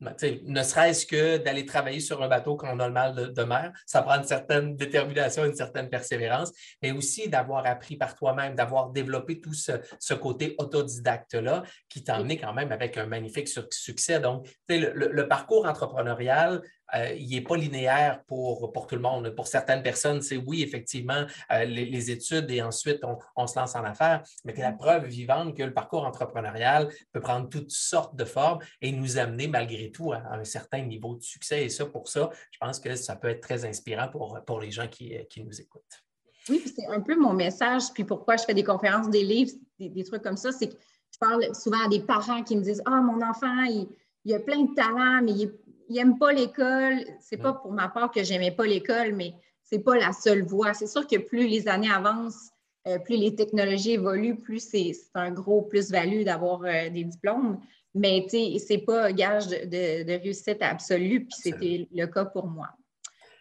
ne 0.01 0.63
serait-ce 0.63 1.05
que 1.05 1.37
d'aller 1.37 1.65
travailler 1.65 1.99
sur 1.99 2.21
un 2.21 2.27
bateau 2.27 2.55
quand 2.55 2.69
on 2.73 2.79
a 2.79 2.87
le 2.87 2.93
mal 2.93 3.33
de, 3.33 3.43
mer, 3.43 3.71
ça 3.85 4.01
prend 4.01 4.15
une 4.17 4.23
certaine 4.23 4.75
détermination, 4.75 5.45
une 5.45 5.55
certaine 5.55 5.89
persévérance, 5.89 6.51
mais 6.81 6.91
aussi 6.91 7.29
d'avoir 7.29 7.65
appris 7.65 7.95
par 7.95 8.15
toi-même, 8.15 8.55
d'avoir 8.55 8.89
développé 8.89 9.39
tout 9.39 9.53
ce, 9.53 10.13
côté 10.13 10.55
autodidacte-là 10.57 11.63
qui 11.87 12.03
t'a 12.03 12.19
emmené 12.19 12.37
quand 12.37 12.53
même 12.53 12.71
avec 12.71 12.97
un 12.97 13.05
magnifique 13.05 13.47
succès. 13.47 14.19
Donc, 14.19 14.47
le 14.67 15.27
parcours 15.27 15.65
entrepreneurial, 15.65 16.61
euh, 16.95 17.13
il 17.17 17.29
n'est 17.29 17.41
pas 17.41 17.55
linéaire 17.55 18.23
pour, 18.27 18.71
pour 18.71 18.87
tout 18.87 18.95
le 18.95 19.01
monde. 19.01 19.29
Pour 19.31 19.47
certaines 19.47 19.83
personnes, 19.83 20.21
c'est 20.21 20.37
oui, 20.37 20.63
effectivement, 20.63 21.25
euh, 21.51 21.65
les, 21.65 22.11
études 22.11 22.49
et 22.49 22.61
ensuite 22.61 23.01
on, 23.35 23.47
se 23.47 23.59
lance 23.59 23.75
en 23.75 23.83
affaires, 23.83 24.23
mais 24.45 24.53
c'est 24.55 24.61
la 24.61 24.71
preuve 24.71 25.05
vivante 25.05 25.55
que 25.55 25.63
le 25.63 25.73
parcours 25.73 26.05
entrepreneurial 26.05 26.89
peut 27.11 27.19
prendre 27.19 27.49
toutes 27.49 27.71
sortes 27.71 28.15
de 28.15 28.25
formes 28.25 28.59
et 28.81 28.91
nous 28.91 29.17
amener 29.17 29.47
malgré 29.59 29.91
tout 29.91 30.13
à, 30.13 30.21
un 30.33 30.43
certain 30.43 30.81
niveau 30.81 31.15
de 31.15 31.21
succès. 31.21 31.65
Et 31.65 31.69
ça, 31.69 31.85
pour 31.85 32.07
ça, 32.07 32.29
je 32.51 32.57
pense 32.59 32.79
que 32.79 32.95
ça 32.95 33.15
peut 33.15 33.29
être 33.29 33.41
très 33.41 33.65
inspirant 33.65 34.07
pour, 34.07 34.39
pour 34.45 34.59
les 34.59 34.71
gens 34.71 34.87
qui, 34.87 35.13
qui 35.29 35.43
nous 35.43 35.59
écoutent. 35.59 36.03
Oui, 36.49 36.63
c'est 36.65 36.87
un 36.87 37.01
peu 37.01 37.15
mon 37.15 37.33
message, 37.33 37.83
puis 37.93 38.03
pourquoi 38.03 38.37
je 38.37 38.43
fais 38.43 38.53
des 38.53 38.63
conférences, 38.63 39.09
des 39.09 39.23
livres, 39.23 39.51
des, 39.79 40.03
trucs 40.03 40.23
comme 40.23 40.37
ça, 40.37 40.51
c'est 40.51 40.69
que 40.69 40.75
je 41.13 41.19
parle 41.19 41.53
souvent 41.53 41.85
à 41.85 41.89
des 41.89 41.99
parents 41.99 42.43
qui 42.43 42.55
me 42.55 42.61
disent 42.61 42.81
Ah, 42.85 43.01
mon 43.01 43.21
enfant, 43.21 43.63
il, 43.63 43.87
il 44.25 44.33
a 44.33 44.39
plein 44.39 44.63
de 44.63 44.73
talents, 44.73 45.21
mais 45.21 45.33
il 45.33 45.51
n'aime 45.89 46.17
pas 46.17 46.31
l'école. 46.31 47.05
C'est 47.19 47.37
pas 47.37 47.53
pour 47.53 47.71
ma 47.71 47.89
part 47.89 48.11
que 48.11 48.23
j'aimais 48.23 48.51
pas 48.51 48.65
l'école, 48.65 49.13
mais 49.13 49.33
c'est 49.63 49.79
pas 49.79 49.97
la 49.97 50.13
seule 50.13 50.43
voie. 50.43 50.73
C'est 50.73 50.87
sûr 50.87 51.05
que 51.05 51.17
plus 51.17 51.47
les 51.47 51.67
années 51.67 51.91
avancent, 51.91 52.51
euh, 52.87 52.97
plus 52.97 53.17
les 53.17 53.35
technologies 53.35 53.93
évoluent, 53.93 54.39
plus 54.39 54.59
c'est 54.59 54.93
un 55.13 55.31
gros 55.31 55.61
plus-value 55.61 56.23
d'avoir 56.23 56.63
euh, 56.63 56.89
des 56.89 57.03
diplômes. 57.03 57.59
Mais 57.95 58.25
c'est 58.29 58.77
pas 58.79 59.11
gage 59.11 59.47
de, 59.47 60.19
réussite 60.21 60.61
absolue, 60.61 61.25
puis 61.25 61.35
c'était 61.41 61.87
le 61.91 62.05
cas 62.05 62.25
pour 62.25 62.47
moi. 62.47 62.69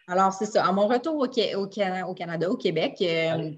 Alors, 0.07 0.33
c'est 0.33 0.47
ça. 0.47 0.65
À 0.65 0.71
mon 0.71 0.87
retour 0.87 1.15
au, 1.15 1.25
au, 1.25 2.13
Canada, 2.13 2.49
au 2.49 2.57
Québec, 2.57 2.95
euh, 3.01 3.51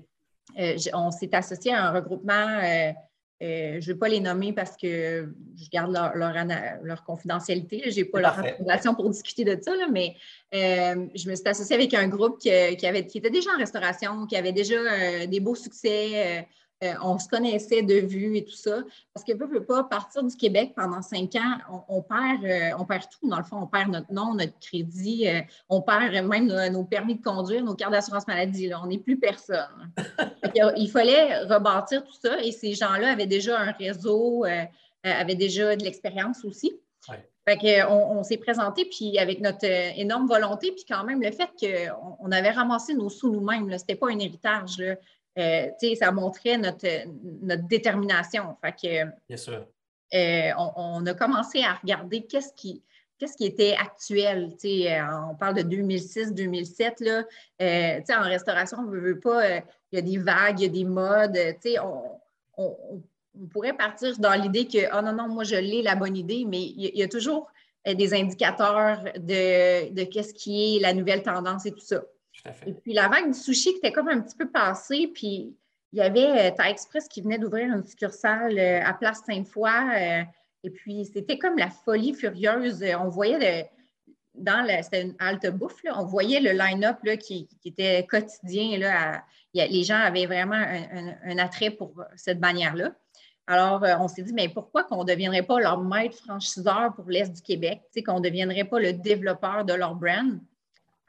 on 0.94 1.12
s'est 1.12 1.34
associé 1.34 1.74
à 1.74 1.88
un 1.88 1.92
regroupement 1.92 2.94
euh, 3.42 3.82
je 3.82 3.90
ne 3.90 3.94
vais 3.94 4.00
pas 4.00 4.08
les 4.08 4.20
nommer 4.20 4.54
parce 4.54 4.78
que 4.78 5.34
je 5.56 5.70
garde 5.72 5.92
leur, 5.92 7.04
confidentialité. 7.04 7.90
Je 7.90 7.96
n'ai 7.96 8.06
pas 8.06 8.22
leur 8.22 8.38
approbation 8.38 8.94
pour 8.94 9.10
discuter 9.10 9.44
de 9.44 9.60
ça, 9.60 9.72
mais 9.92 10.16
euh, 10.54 11.08
je 11.16 11.28
me 11.28 11.36
suis 11.36 11.48
associée 11.48 11.76
avec 11.76 11.94
un 11.96 12.08
groupe 12.08 12.38
qui, 12.40 12.52
avait, 12.52 13.08
qui 13.08 13.18
était 13.18 13.32
déjà 13.32 13.50
en 13.56 13.58
restauration, 13.58 14.28
qui 14.28 14.36
avait 14.36 14.52
déjà 14.52 14.76
euh, 14.76 15.26
des 15.26 15.40
beaux 15.40 15.56
succès, 15.56 16.48
euh, 16.84 16.94
on 17.04 17.20
se 17.20 17.28
connaissait 17.28 17.84
de 17.84 17.94
vue 17.94 18.38
et 18.38 18.44
tout 18.44 18.56
ça. 18.56 18.80
Parce 19.14 19.24
que 19.24 19.34
ne 19.34 19.38
peut 19.38 19.64
pas 19.64 19.84
partir 19.84 20.24
du 20.24 20.36
Québec 20.36 20.74
pendant 20.76 21.02
cinq 21.04 21.36
ans, 21.36 21.84
on, 21.88 22.02
perd, 22.02 22.44
euh, 22.44 22.76
on 22.80 22.86
perd 22.86 23.04
tout. 23.04 23.30
Dans 23.30 23.38
le 23.38 23.44
fond, 23.44 23.58
on 23.58 23.68
perd 23.68 23.92
notre 23.92 24.12
nom, 24.12 24.34
notre 24.34 24.58
crédit, 24.60 25.28
euh, 25.28 25.42
on 25.70 25.82
perd 25.82 26.14
même 26.26 26.48
nos, 26.48 26.84
permis 26.84 27.16
de 27.16 27.24
conduire, 27.24 27.64
nos 27.64 27.76
cartes 27.76 27.92
d'assurance 27.92 28.28
maladie. 28.28 28.72
On 28.82 28.88
n'est 28.88 28.98
plus 28.98 29.20
personne. 29.20 29.92
il 30.76 30.90
fallait 30.90 31.44
rebâtir 31.44 32.04
tout 32.04 32.16
ça 32.20 32.42
et 32.42 32.52
ces 32.52 32.74
gens-là 32.74 33.12
avaient 33.12 33.28
déjà 33.28 33.60
un 33.60 33.72
réseau, 33.74 34.46
avaient 35.04 35.36
déjà 35.36 35.76
de 35.76 35.84
l'expérience 35.84 36.44
aussi. 36.46 36.80
on, 37.48 38.24
s'est 38.24 38.38
présenté, 38.38 38.86
puis 38.86 39.20
avec 39.20 39.40
notre 39.40 39.66
énorme 39.66 40.28
volonté, 40.28 40.72
puis 40.72 40.86
quand 40.88 41.04
même 41.04 41.22
le 41.22 41.32
fait 41.32 41.50
qu'on 41.60 42.18
on 42.20 42.32
avait 42.32 42.52
ramassé 42.52 42.96
nos 42.96 43.10
sous 43.10 43.32
nous-mêmes, 43.32 43.70
ce 43.70 43.84
n'était 43.84 43.96
pas 43.96 44.08
un 44.10 44.18
héritage. 44.18 44.80
Là. 44.80 44.96
Euh, 45.38 45.68
ça 45.98 46.12
montrait 46.12 46.58
notre, 46.58 46.88
notre 47.42 47.68
détermination. 47.68 48.56
Fait 48.62 48.74
que, 48.74 49.12
Bien 49.28 49.38
sûr. 49.38 49.66
Euh, 50.14 50.52
on, 50.76 51.06
a 51.06 51.14
commencé 51.14 51.64
à 51.64 51.76
regarder 51.76 52.24
qu'est-ce 52.24 52.54
qui, 52.54 52.84
qu'est-ce 53.18 53.38
qui 53.38 53.46
était 53.46 53.76
actuel. 53.80 54.56
Euh, 54.66 55.02
on 55.30 55.36
parle 55.36 55.56
de 55.56 55.62
2006-2007. 55.62 57.26
Euh, 57.62 58.00
en 58.10 58.22
restauration, 58.24 58.80
on 58.80 58.92
ne 58.92 59.00
veut 59.00 59.20
pas, 59.20 59.58
il 59.58 59.64
y 59.94 59.98
a 59.98 60.02
des 60.02 60.18
vagues, 60.18 60.60
il 60.60 60.64
y 60.64 60.66
a 60.66 60.70
des 60.70 60.84
modes. 60.84 61.38
On, 61.82 62.02
on, 62.58 62.78
on, 63.36 63.48
pourrait 63.48 63.74
partir 63.74 64.20
dans 64.20 64.34
l'idée 64.34 64.68
que, 64.68 64.98
oh 64.98 65.02
non, 65.02 65.14
non, 65.14 65.30
moi, 65.30 65.46
je 65.46 65.56
l'ai, 65.56 65.82
la 65.82 65.96
bonne 65.96 66.18
idée, 66.18 66.44
mais 66.46 66.62
il 66.62 66.98
y, 66.98 67.04
a 67.04 67.08
toujours 67.08 67.48
des 67.86 68.14
indicateurs 68.14 69.06
de, 69.16 69.94
de 69.94 70.04
qu'est-ce 70.04 70.34
qui 70.34 70.76
est 70.76 70.80
la 70.82 70.94
nouvelle 70.94 71.24
tendance 71.24 71.66
et 71.66 71.72
tout 71.72 71.80
ça. 71.80 72.04
Et 72.66 72.74
puis 72.74 72.94
la 72.94 73.08
vague 73.08 73.28
du 73.28 73.38
sushi 73.38 73.72
qui 73.72 73.78
était 73.78 73.92
comme 73.92 74.10
un 74.10 74.22
petit 74.22 74.36
peu 74.36 74.50
passée, 74.50 75.12
puis 75.14 75.56
il 75.94 76.00
y 76.00 76.02
avait 76.02 76.50
euh, 76.50 76.52
Thai 76.56 76.70
Express 76.70 77.08
qui 77.08 77.22
venait 77.22 77.38
d'ouvrir 77.38 77.74
une 77.74 77.84
succursale 77.84 78.58
euh, 78.58 78.82
à 78.84 78.94
Place 78.94 79.22
Sainte-Foy. 79.26 79.70
Euh, 79.70 80.24
et 80.64 80.70
puis 80.70 81.06
c'était 81.06 81.38
comme 81.38 81.58
la 81.58 81.70
folie 81.70 82.14
furieuse. 82.14 82.84
On 83.00 83.10
voyait 83.10 83.70
dans 84.36 84.66
le, 84.66 84.82
c'était 84.84 85.02
une 85.02 85.16
halte 85.20 85.48
bouffe, 85.48 85.82
on 85.94 86.06
voyait 86.06 86.40
le 86.40 86.52
line-up 86.52 87.00
qui, 87.20 87.50
était 87.66 88.06
quotidien. 88.06 88.78
Là, 88.78 89.24
les 89.54 89.84
gens 89.84 89.98
avaient 89.98 90.28
vraiment 90.28 90.56
un, 90.56 91.38
attrait 91.40 91.72
pour 91.72 92.04
cette 92.16 92.40
bannière-là. 92.40 92.94
Alors, 93.48 93.84
on 94.00 94.08
s'est 94.08 94.22
dit, 94.22 94.34
mais 94.34 94.50
pourquoi 94.50 94.84
qu'on 94.84 95.04
ne 95.04 95.10
deviendrait 95.10 95.42
pas 95.42 95.60
leur 95.60 95.82
maître 95.82 96.16
franchiseur 96.18 96.94
pour 96.96 97.10
l'Est 97.10 97.34
du 97.34 97.42
Québec, 97.42 97.82
qu'on 98.06 98.20
ne 98.20 98.24
deviendrait 98.24 98.64
pas 98.64 98.80
le 98.80 98.94
développeur 98.94 99.66
de 99.66 99.74
leur 99.74 99.96
brand? 99.96 100.40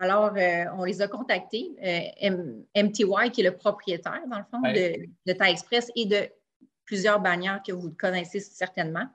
Alors, 0.02 0.32
euh, 0.36 0.64
on 0.76 0.82
les 0.82 1.00
a 1.00 1.06
contactés. 1.06 1.70
Euh, 1.80 2.58
MTY, 2.74 3.30
qui 3.32 3.40
est 3.40 3.44
le 3.44 3.56
propriétaire, 3.56 4.22
dans 4.28 4.38
le 4.38 4.44
fond, 4.50 4.60
de, 4.60 5.06
de 5.26 5.44
Express 5.48 5.92
et 5.94 6.06
de 6.06 6.28
plusieurs 6.84 7.20
bannières 7.20 7.62
que 7.64 7.70
vous 7.70 7.92
connaissez 7.92 8.40
certainement. 8.40 9.06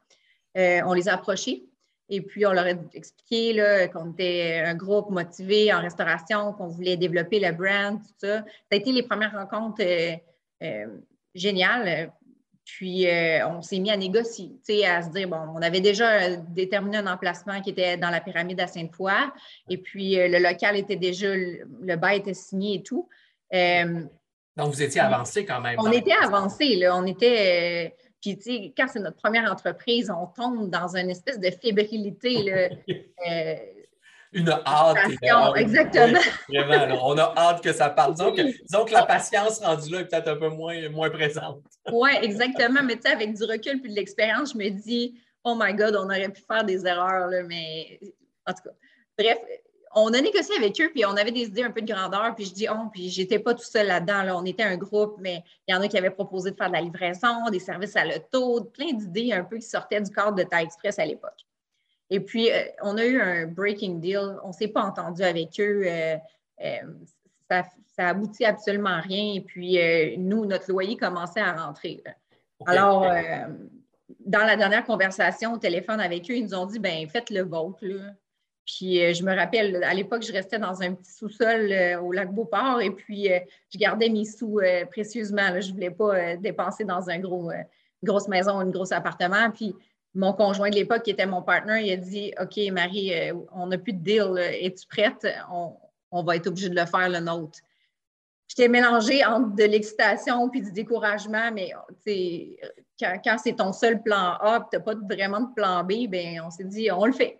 Euh, 0.57 0.79
on 0.85 0.93
les 0.93 1.09
a 1.09 1.15
approchés 1.15 1.65
et 2.07 2.21
puis 2.21 2.45
on 2.45 2.53
leur 2.53 2.67
a 2.67 2.71
expliqué 2.93 3.89
qu'on 3.91 4.13
était 4.13 4.63
un 4.65 4.75
groupe 4.75 5.09
motivé 5.09 5.73
en 5.73 5.81
restauration, 5.81 6.53
qu'on 6.53 6.67
voulait 6.67 6.95
développer 6.95 7.41
le 7.41 7.51
brand, 7.51 8.01
tout 8.01 8.07
ça. 8.19 8.37
Ça 8.37 8.71
a 8.71 8.75
été 8.75 8.93
les 8.93 9.03
premières 9.03 9.33
rencontres 9.33 9.83
géniales 11.35 12.13
puis, 12.67 13.07
euh, 13.07 13.47
on 13.47 13.61
s'est 13.61 13.79
mis 13.79 13.89
à 13.89 13.95
négocier, 13.95 14.51
à 14.85 15.01
se 15.01 15.09
dire, 15.09 15.29
bon, 15.29 15.39
on 15.55 15.61
avait 15.61 15.79
déjà 15.79 16.35
déterminé 16.35 16.97
un 16.97 17.07
emplacement 17.07 17.61
qui 17.61 17.69
était 17.69 17.95
dans 17.95 18.09
la 18.09 18.19
pyramide 18.19 18.59
à 18.59 18.67
Sainte-Foy, 18.67 19.13
et 19.69 19.77
puis 19.77 20.19
euh, 20.19 20.27
le 20.27 20.39
local 20.39 20.75
était 20.75 20.97
déjà, 20.97 21.33
le 21.33 21.95
bail 21.95 22.17
était 22.17 22.33
signé 22.33 22.75
et 22.75 22.83
tout. 22.83 23.07
Euh, 23.53 24.01
Donc, 24.57 24.73
vous 24.73 24.81
étiez 24.81 24.99
avancé 24.99 25.45
quand 25.45 25.61
même. 25.61 25.77
On 25.79 25.89
était 25.93 26.11
avancé, 26.11 26.75
là. 26.75 26.93
On 26.97 27.05
était. 27.05 27.95
puis, 28.21 28.37
tu 28.37 28.43
sais, 28.43 28.73
quand 28.75 28.87
c'est 28.91 28.99
notre 28.99 29.17
première 29.17 29.49
entreprise, 29.49 30.11
on 30.11 30.27
tombe 30.27 30.69
dans 30.69 30.97
une 30.97 31.09
espèce 31.09 31.39
de 31.39 31.49
fébrilité, 31.49 32.43
là. 32.43 32.69
une 34.33 34.49
hâte. 34.49 34.97
exactement. 35.55 36.19
vraiment, 36.49 37.07
on 37.07 37.17
a 37.17 37.33
hâte 37.37 37.63
que 37.63 37.73
ça 37.73 37.89
parte. 37.89 38.15
Disons 38.15 38.85
que, 38.85 38.93
la 38.93 39.05
patience 39.05 39.59
rendue 39.59 39.91
là 39.91 40.01
est 40.01 40.05
peut-être 40.05 40.27
un 40.27 40.37
peu 40.37 40.49
moins, 40.49 40.89
moins 40.89 41.09
présente. 41.09 41.63
oui, 41.91 42.11
exactement. 42.21 42.81
Mais 42.83 42.95
tu 42.95 43.03
sais, 43.03 43.09
avec 43.09 43.33
du 43.33 43.43
recul 43.43 43.81
puis 43.81 43.91
de 43.91 43.95
l'expérience, 43.95 44.53
je 44.53 44.57
me 44.57 44.69
dis, 44.69 45.19
oh 45.43 45.55
my 45.57 45.73
God, 45.73 45.95
on 45.95 46.05
aurait 46.05 46.29
pu 46.29 46.41
faire 46.41 46.63
des 46.63 46.85
erreurs, 46.85 47.27
là, 47.27 47.43
mais 47.43 47.99
en 48.45 48.53
tout 48.53 48.63
cas. 48.63 48.75
Bref, 49.17 49.39
on 49.95 50.13
a 50.13 50.21
négocié 50.21 50.55
avec 50.57 50.79
eux, 50.79 50.91
puis 50.93 51.05
on 51.05 51.15
avait 51.15 51.31
des 51.31 51.45
idées 51.45 51.63
un 51.63 51.71
peu 51.71 51.81
de 51.81 51.91
grandeur, 51.91 52.35
puis 52.35 52.45
je 52.45 52.53
dis 52.53 52.67
oh, 52.69 52.87
puis 52.91 53.09
j'étais 53.09 53.39
pas 53.39 53.53
tout 53.53 53.63
seul 53.63 53.87
là-dedans, 53.87 54.23
là. 54.23 54.37
on 54.37 54.45
était 54.45 54.63
un 54.63 54.77
groupe, 54.77 55.15
mais 55.19 55.43
il 55.67 55.73
y 55.73 55.77
en 55.77 55.81
a 55.81 55.87
qui 55.87 55.97
avaient 55.97 56.11
proposé 56.11 56.51
de 56.51 56.55
faire 56.55 56.67
de 56.67 56.73
la 56.73 56.81
livraison, 56.81 57.49
des 57.51 57.59
services 57.59 57.95
à 57.95 58.05
l'auto, 58.05 58.65
plein 58.65 58.93
d'idées 58.93 59.33
un 59.33 59.43
peu 59.43 59.57
qui 59.57 59.67
sortaient 59.67 60.01
du 60.01 60.11
cadre 60.11 60.35
de 60.35 60.43
Thai 60.43 60.63
Express 60.63 60.99
à 60.99 61.05
l'époque. 61.05 61.46
Et 62.09 62.19
puis, 62.19 62.51
euh, 62.51 62.63
on 62.81 62.97
a 62.97 63.05
eu 63.05 63.21
un 63.21 63.47
breaking 63.47 63.95
deal. 63.95 64.37
On 64.43 64.49
ne 64.49 64.53
s'est 64.53 64.69
pas 64.69 64.83
entendu 64.83 65.21
avec 65.23 65.59
eux. 65.59 65.83
Euh, 65.85 66.15
euh, 66.63 66.77
ça, 67.49 67.63
ça 67.95 68.09
aboutit 68.09 68.45
absolument 68.45 68.91
à 68.91 68.99
rien. 68.99 69.33
Et 69.35 69.41
puis, 69.41 69.79
nous, 70.17 70.45
notre 70.45 70.69
loyer 70.71 70.95
commençait 70.95 71.41
à 71.41 71.53
rentrer. 71.53 72.03
Alors, 72.65 73.05
dans 74.25 74.45
la 74.45 74.55
dernière 74.55 74.85
conversation 74.85 75.53
au 75.53 75.57
téléphone 75.57 75.99
avec 75.99 76.29
eux, 76.29 76.35
ils 76.35 76.45
nous 76.45 76.55
ont 76.55 76.65
dit, 76.65 76.79
ben 76.79 77.07
faites 77.09 77.29
le 77.29 77.41
vôtre. 77.41 77.83
Puis 78.65 79.13
je 79.13 79.23
me 79.23 79.33
rappelle, 79.33 79.83
à 79.83 79.93
l'époque, 79.93 80.23
je 80.23 80.33
restais 80.33 80.59
dans 80.59 80.81
un 80.81 80.93
petit 80.93 81.11
sous-sol 81.11 81.73
au 82.03 82.11
lac 82.11 82.33
Beauport 82.33 82.81
et 82.81 82.91
puis 82.91 83.29
je 83.73 83.77
gardais 83.77 84.09
mes 84.09 84.25
sous 84.25 84.59
précieusement. 84.91 85.61
Je 85.61 85.69
ne 85.69 85.73
voulais 85.73 85.91
pas 85.91 86.35
dépenser 86.35 86.83
dans 86.83 87.09
un 87.09 87.19
gros, 87.19 87.51
une 87.51 87.65
grosse 88.03 88.27
maison, 88.27 88.59
un 88.59 88.69
gros 88.69 88.91
appartement. 88.93 89.49
Puis 89.51 89.75
mon 90.17 90.33
conjoint 90.33 90.69
de 90.71 90.75
l'époque, 90.75 91.03
qui 91.03 91.11
était 91.11 91.27
mon 91.27 91.43
partenaire, 91.43 91.77
il 91.77 91.91
a 91.91 91.95
dit 91.95 92.33
OK, 92.41 92.57
Marie, 92.71 93.13
euh, 93.13 93.33
on 93.53 93.67
n'a 93.67 93.77
plus 93.77 93.93
de 93.93 93.99
deal. 93.99 94.37
Es-tu 94.37 94.87
prête? 94.87 95.27
On, 95.51 96.23
va 96.23 96.35
être 96.35 96.47
obligé 96.47 96.69
de 96.69 96.75
le 96.75 96.85
faire 96.87 97.07
le 97.07 97.19
nôtre. 97.19 97.59
J'étais 98.47 98.67
mélangée 98.67 99.23
entre 99.23 99.55
de 99.55 99.63
l'excitation 99.63 100.49
puis 100.49 100.61
du 100.61 100.71
découragement, 100.71 101.51
mais 101.53 101.71
quand, 102.99 103.21
quand 103.23 103.37
c'est 103.37 103.55
ton 103.55 103.71
seul 103.71 104.01
plan 104.01 104.37
A, 104.39 104.67
tu 104.71 104.77
n'as 104.77 104.83
pas 104.83 104.95
vraiment 104.95 105.41
de 105.41 105.53
plan 105.53 105.83
B, 105.83 106.09
ben 106.09 106.41
on 106.43 106.49
s'est 106.49 106.63
dit 106.63 106.89
on 106.91 107.05
le 107.05 107.11
fait. 107.11 107.39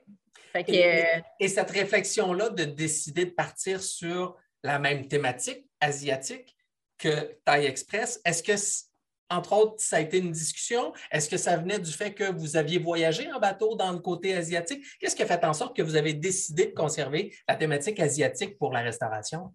et, 0.53 1.48
cette 1.48 1.72
réflexion-là 1.72 2.50
de 2.50 2.65
décider 2.65 3.25
de 3.25 3.31
partir 3.31 3.81
sur 3.81 4.36
la 4.63 4.77
même 4.77 5.07
thématique 5.07 5.65
asiatique 5.79 6.55
que 6.98 7.38
Thai 7.46 7.65
Express, 7.65 8.22
est-ce 8.25 8.43
que, 8.43 8.87
entre 9.29 9.53
autres, 9.53 9.75
ça 9.77 9.98
a 9.98 10.00
été 10.00 10.19
une 10.19 10.31
discussion? 10.31 10.93
Est-ce 11.12 11.29
que 11.29 11.38
ça 11.38 11.57
venait 11.57 11.79
du 11.79 11.91
fait 11.91 12.13
que 12.13 12.31
vous 12.31 12.55
aviez 12.55 12.79
voyagé 12.79 13.31
en 13.31 13.39
bateau 13.39 13.75
dans 13.75 13.91
le 13.91 14.00
côté 14.00 14.36
asiatique? 14.36 14.86
Qu'est-ce 15.00 15.15
qui 15.15 15.24
a 15.24 15.25
fait 15.25 15.43
en 15.43 15.53
sorte 15.53 15.75
que 15.75 15.81
vous 15.81 15.96
avez 15.96 16.13
décidé 16.13 16.67
de 16.67 16.74
conserver 16.74 17.34
la 17.48 17.55
thématique 17.55 18.00
asiatique 18.00 18.57
pour 18.57 18.72
la 18.72 18.81
restauration? 18.81 19.53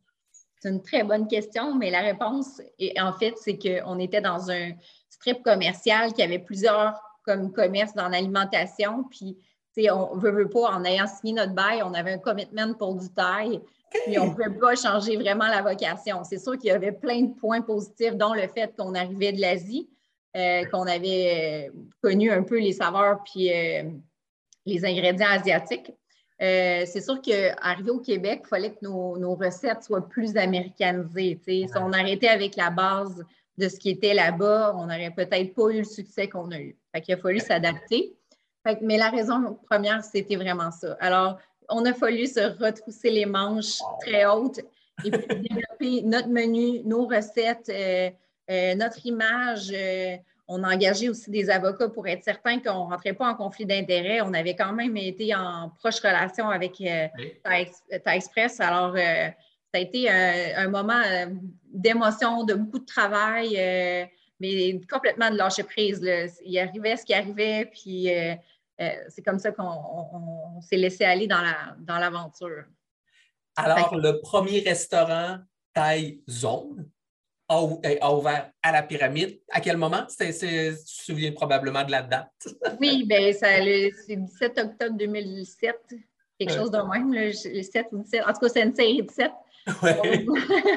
C'est 0.60 0.68
une 0.68 0.82
très 0.82 1.02
bonne 1.02 1.26
question, 1.26 1.74
mais 1.74 1.90
la 1.90 2.02
réponse, 2.02 2.60
en 3.00 3.12
fait, 3.14 3.34
c'est 3.36 3.58
qu'on 3.58 3.98
était 3.98 4.20
dans 4.20 4.50
un 4.50 4.72
strip 5.08 5.42
commercial 5.42 6.12
qui 6.12 6.22
avait 6.22 6.38
plusieurs 6.38 7.00
comme 7.24 7.52
commerces 7.52 7.94
dans 7.94 8.08
l'alimentation. 8.08 9.04
Puis, 9.10 9.36
on 9.90 10.16
ne 10.16 10.20
veut, 10.20 10.48
pas, 10.48 10.70
en 10.70 10.84
ayant 10.84 11.06
signé 11.06 11.32
notre 11.32 11.54
bail, 11.54 11.82
on 11.82 11.94
avait 11.94 12.12
un 12.12 12.18
commitment 12.18 12.74
pour 12.74 12.94
du 12.94 13.08
taille. 13.12 13.60
Puis, 14.06 14.18
on 14.18 14.30
ne 14.30 14.34
peut 14.34 14.58
pas 14.58 14.74
changer 14.74 15.16
vraiment 15.16 15.46
la 15.46 15.62
vocation. 15.62 16.24
C'est 16.24 16.38
sûr 16.38 16.58
qu'il 16.58 16.68
y 16.68 16.70
avait 16.70 16.92
plein 16.92 17.22
de 17.22 17.34
points 17.34 17.60
positifs, 17.60 18.14
dont 18.14 18.34
le 18.34 18.48
fait 18.48 18.74
qu'on 18.76 18.94
arrivait 18.94 19.32
de 19.32 19.40
l'Asie, 19.40 19.88
euh, 20.36 20.64
qu'on 20.66 20.86
avait 20.86 21.70
euh, 21.70 21.72
connu 22.02 22.30
un 22.30 22.42
peu 22.42 22.58
les 22.58 22.72
saveurs 22.72 23.22
puis 23.24 23.52
euh, 23.52 23.90
les 24.64 24.84
ingrédients 24.84 25.28
asiatiques. 25.30 25.92
Euh, 26.40 26.84
c'est 26.86 27.00
sûr 27.00 27.20
qu'arrivé 27.22 27.90
au 27.90 28.00
Québec, 28.00 28.40
il 28.44 28.48
fallait 28.48 28.72
que 28.72 28.84
nos, 28.84 29.34
recettes 29.34 29.84
soient 29.84 30.08
plus 30.08 30.36
américanisées. 30.36 31.40
Si 31.46 31.66
on 31.76 31.92
arrêtait 31.92 32.28
avec 32.28 32.56
la 32.56 32.70
base 32.70 33.24
de 33.58 33.68
ce 33.68 33.78
qui 33.78 33.90
était 33.90 34.14
là-bas, 34.14 34.74
on 34.76 34.86
n'aurait 34.86 35.12
peut-être 35.14 35.54
pas 35.54 35.68
eu 35.70 35.78
le 35.78 35.84
succès 35.84 36.28
qu'on 36.28 36.50
a 36.50 36.58
eu. 36.58 36.76
il 36.94 37.14
a 37.14 37.16
fallu 37.16 37.38
s'adapter. 37.38 38.16
mais 38.80 38.96
la 38.96 39.10
raison 39.10 39.58
première, 39.70 40.02
c'était 40.02 40.36
vraiment 40.36 40.72
ça. 40.72 40.96
Alors, 40.98 41.38
on 41.68 41.84
a 41.84 41.92
fallu 41.92 42.26
se 42.26 42.40
retrousser 42.62 43.10
les 43.10 43.26
manches 43.26 43.78
très 44.00 44.24
hautes 44.26 44.60
et 45.04 45.10
puis 45.10 45.26
développer 45.48 46.02
notre 46.02 46.28
menu, 46.28 46.80
nos 46.84 47.06
recettes, 47.06 47.68
euh, 47.68 48.10
euh, 48.50 48.74
notre 48.74 49.04
image 49.06 49.72
on 50.48 50.62
a 50.64 50.74
engagé 50.74 51.08
aussi 51.08 51.30
des 51.30 51.48
avocats 51.48 51.88
pour 51.88 52.06
être 52.06 52.22
certain 52.24 52.58
qu'on 52.58 52.84
ne 52.84 52.90
rentrait 52.90 53.14
pas 53.14 53.28
en 53.28 53.34
conflit 53.34 53.64
d'intérêts. 53.64 54.20
On 54.20 54.34
avait 54.34 54.54
quand 54.54 54.72
même 54.72 54.96
été 54.96 55.34
en 55.34 55.70
proche 55.78 56.00
relation 56.00 56.50
avec 56.50 56.80
euh, 56.80 57.08
Express. 58.06 58.60
Alors, 58.60 58.94
euh, 58.94 59.28
ça 59.72 59.78
a 59.78 59.78
été 59.78 60.10
un, 60.10 60.68
moment 60.68 61.00
euh, 61.06 61.26
d'émotion, 61.72 62.44
de 62.44 62.52
beaucoup 62.52 62.80
de 62.80 62.84
travail, 62.84 63.56
mais 64.38 64.80
complètement 64.90 65.30
de 65.30 65.36
lâcher 65.36 65.62
prise. 65.62 66.06
Il 66.44 66.58
arrivait 66.58 66.96
ce 66.96 67.06
qui 67.06 67.14
arrivait, 67.14 67.70
puis 67.72 68.10
c'est 68.78 69.22
comme 69.24 69.38
ça 69.38 69.52
qu'on 69.52 70.60
s'est 70.60 70.76
laissé 70.76 71.04
aller 71.04 71.26
dans 71.26 71.98
l'aventure. 71.98 72.64
Alors, 73.56 73.96
le 73.96 74.20
premier 74.20 74.60
restaurant 74.60 75.38
taille 75.74 76.20
zone, 76.28 76.90
a, 78.00 78.14
ouvert 78.14 78.50
à 78.62 78.72
la 78.72 78.82
pyramide. 78.82 79.40
À 79.50 79.60
quel 79.60 79.76
moment? 79.76 80.06
tu 80.08 80.16
te 80.16 80.74
souviens 80.86 81.32
probablement 81.32 81.84
de 81.84 81.90
la 81.90 82.02
date? 82.02 82.30
oui, 82.80 83.04
bien, 83.06 83.32
c'est 83.32 83.64
le 83.64 83.90
17 84.08 84.58
octobre 84.58 84.96
2017, 84.98 85.76
quelque 86.38 86.52
chose 86.52 86.70
de 86.70 86.78
même, 86.78 87.12
le, 87.12 87.32
7 87.32 87.86
ou 87.92 87.98
17. 87.98 88.22
En 88.22 88.32
tout 88.32 88.40
cas, 88.40 88.48
c'est 88.48 88.62
une 88.62 88.74
série 88.74 89.02
de 89.02 89.10
7. 89.10 89.30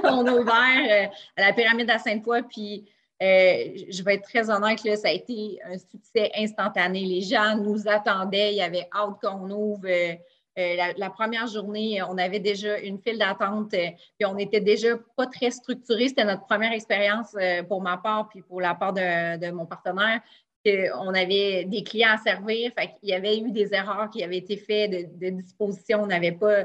On, 0.03 0.25
a 0.27 0.33
ouvert 0.33 1.07
euh, 1.07 1.07
à 1.37 1.47
la 1.47 1.53
pyramide 1.53 1.89
à 1.89 1.97
Sainte-Foy, 1.97 2.43
puis 2.43 2.85
euh, 2.85 2.91
je 3.21 4.03
vais 4.03 4.15
être 4.15 4.23
très 4.23 4.49
honnête, 4.49 4.83
là, 4.83 4.95
ça 4.95 5.07
a 5.07 5.11
été 5.11 5.59
un 5.65 5.77
succès 5.77 6.31
instantané. 6.37 7.01
Les 7.05 7.21
gens 7.21 7.57
nous 7.57 7.87
attendaient, 7.87 8.53
il 8.53 8.57
y 8.57 8.61
avait 8.61 8.87
hâte 8.93 9.19
qu'on 9.21 9.49
ouvre. 9.49 9.87
Euh, 9.87 10.15
euh, 10.57 10.93
la, 10.95 11.09
première 11.09 11.47
journée, 11.47 12.01
on 12.03 12.17
avait 12.17 12.39
déjà 12.39 12.79
une 12.79 12.97
file 12.97 13.17
d'attente, 13.17 13.73
euh, 13.73 13.89
puis 14.17 14.25
on 14.25 14.35
n'était 14.35 14.61
déjà 14.61 14.95
pas 15.17 15.27
très 15.27 15.51
structuré. 15.51 16.07
C'était 16.07 16.23
notre 16.23 16.45
première 16.45 16.71
expérience 16.71 17.35
euh, 17.35 17.61
pour 17.63 17.81
ma 17.81 17.97
part, 17.97 18.29
puis 18.29 18.41
pour 18.41 18.61
la 18.61 18.73
part 18.73 18.93
de, 18.93 19.51
mon 19.51 19.65
partenaire. 19.65 20.21
On 20.65 21.13
avait 21.13 21.65
des 21.65 21.83
clients 21.83 22.13
à 22.13 22.17
servir, 22.17 22.71
fait 22.75 22.91
il 23.03 23.09
y 23.09 23.13
avait 23.13 23.37
eu 23.37 23.51
des 23.51 23.73
erreurs 23.73 24.09
qui 24.09 24.23
avaient 24.23 24.37
été 24.37 24.57
faites 24.57 25.19
de, 25.19 25.29
disposition. 25.29 26.03
On 26.03 26.07
n'avait 26.07 26.31
pas 26.31 26.63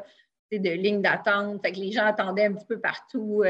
de 0.50 0.70
ligne 0.70 1.02
d'attente, 1.02 1.66
les 1.66 1.92
gens 1.92 2.06
attendaient 2.06 2.46
un 2.46 2.54
petit 2.54 2.66
peu 2.66 2.78
partout. 2.78 3.42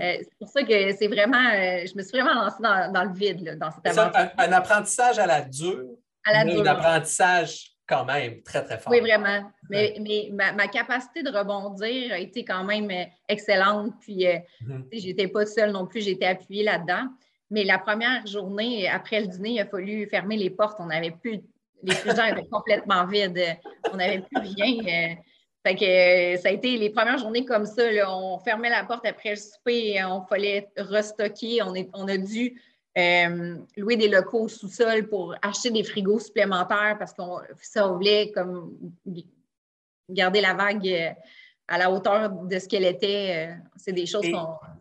C'est 0.00 0.38
pour 0.38 0.48
ça 0.48 0.62
que 0.62 0.92
c'est 0.96 1.08
vraiment, 1.08 1.50
je 1.52 1.96
me 1.96 2.02
suis 2.02 2.18
vraiment 2.18 2.34
lancée 2.34 2.62
dans, 2.62 3.04
le 3.04 3.12
vide, 3.12 3.58
dans 3.58 3.70
cette 3.70 3.86
aventure. 3.86 4.20
Un, 4.38 4.48
un, 4.48 4.52
apprentissage 4.52 5.18
à 5.18 5.26
la 5.26 5.42
dure, 5.42 5.84
à 6.24 6.32
la 6.32 6.44
dure. 6.44 6.62
un 6.62 6.66
apprentissage 6.66 7.70
quand 7.90 8.04
même 8.04 8.40
très, 8.42 8.64
très 8.64 8.78
fort. 8.78 8.92
Oui, 8.92 9.00
vraiment. 9.00 9.50
Mais, 9.68 9.96
mais 10.00 10.30
ma, 10.32 10.68
capacité 10.68 11.22
de 11.22 11.30
rebondir 11.30 12.12
a 12.12 12.18
été 12.18 12.44
quand 12.44 12.64
même 12.64 12.90
euh, 12.90 13.04
excellente. 13.28 13.92
Puis, 14.00 14.26
euh, 14.26 14.38
mm-hmm. 14.62 14.84
je 14.92 15.06
n'étais 15.06 15.28
pas 15.28 15.44
seule 15.44 15.72
non 15.72 15.86
plus, 15.86 16.02
j'étais 16.02 16.26
appuyée 16.26 16.62
là-dedans. 16.62 17.08
Mais 17.50 17.64
la 17.64 17.78
première 17.78 18.24
journée, 18.26 18.88
après 18.88 19.20
le 19.20 19.26
dîner, 19.26 19.50
il 19.50 19.60
a 19.60 19.66
fallu 19.66 20.06
fermer 20.08 20.36
les 20.36 20.50
portes. 20.50 20.76
On 20.78 20.86
n'avait 20.86 21.10
plus, 21.10 21.40
les 21.82 21.92
étaient 21.92 22.46
complètement 22.50 23.06
vides. 23.06 23.58
On 23.92 23.96
n'avait 23.96 24.20
plus 24.20 24.38
rien. 24.38 25.16
Euh. 25.66 25.68
fait 25.68 25.74
que 25.76 26.42
ça 26.42 26.48
a 26.48 26.52
été 26.52 26.76
les 26.78 26.90
premières 26.90 27.18
journées 27.18 27.44
comme 27.44 27.66
ça. 27.66 27.82
on 28.08 28.38
fermait 28.38 28.70
la 28.70 28.84
porte 28.84 29.06
après 29.06 29.30
le 29.30 29.36
souper, 29.36 30.02
on 30.04 30.22
fallait 30.22 30.70
restocker. 30.76 31.62
On, 31.62 31.74
est, 31.74 31.88
on 31.94 32.08
a 32.08 32.16
dû 32.16 32.60
euh, 32.98 33.56
louer 33.76 33.96
des 33.96 34.08
locaux 34.08 34.42
au 34.42 34.48
sous-sol 34.48 35.08
pour 35.08 35.34
acheter 35.42 35.70
des 35.70 35.84
frigos 35.84 36.18
supplémentaires 36.18 36.96
parce 36.98 37.12
qu'on 37.12 37.38
ça 37.62 37.86
voulait 37.86 38.32
comme 38.32 38.76
garder 40.08 40.40
la 40.40 40.54
vague 40.54 40.88
euh, 40.88 41.10
à 41.68 41.78
la 41.78 41.88
hauteur 41.88 42.30
de 42.30 42.58
ce 42.58 42.66
qu'elle 42.66 42.84
était. 42.84 43.48
Euh, 43.48 43.54
c'est 43.76 43.92
des 43.92 44.06
choses 44.06 44.26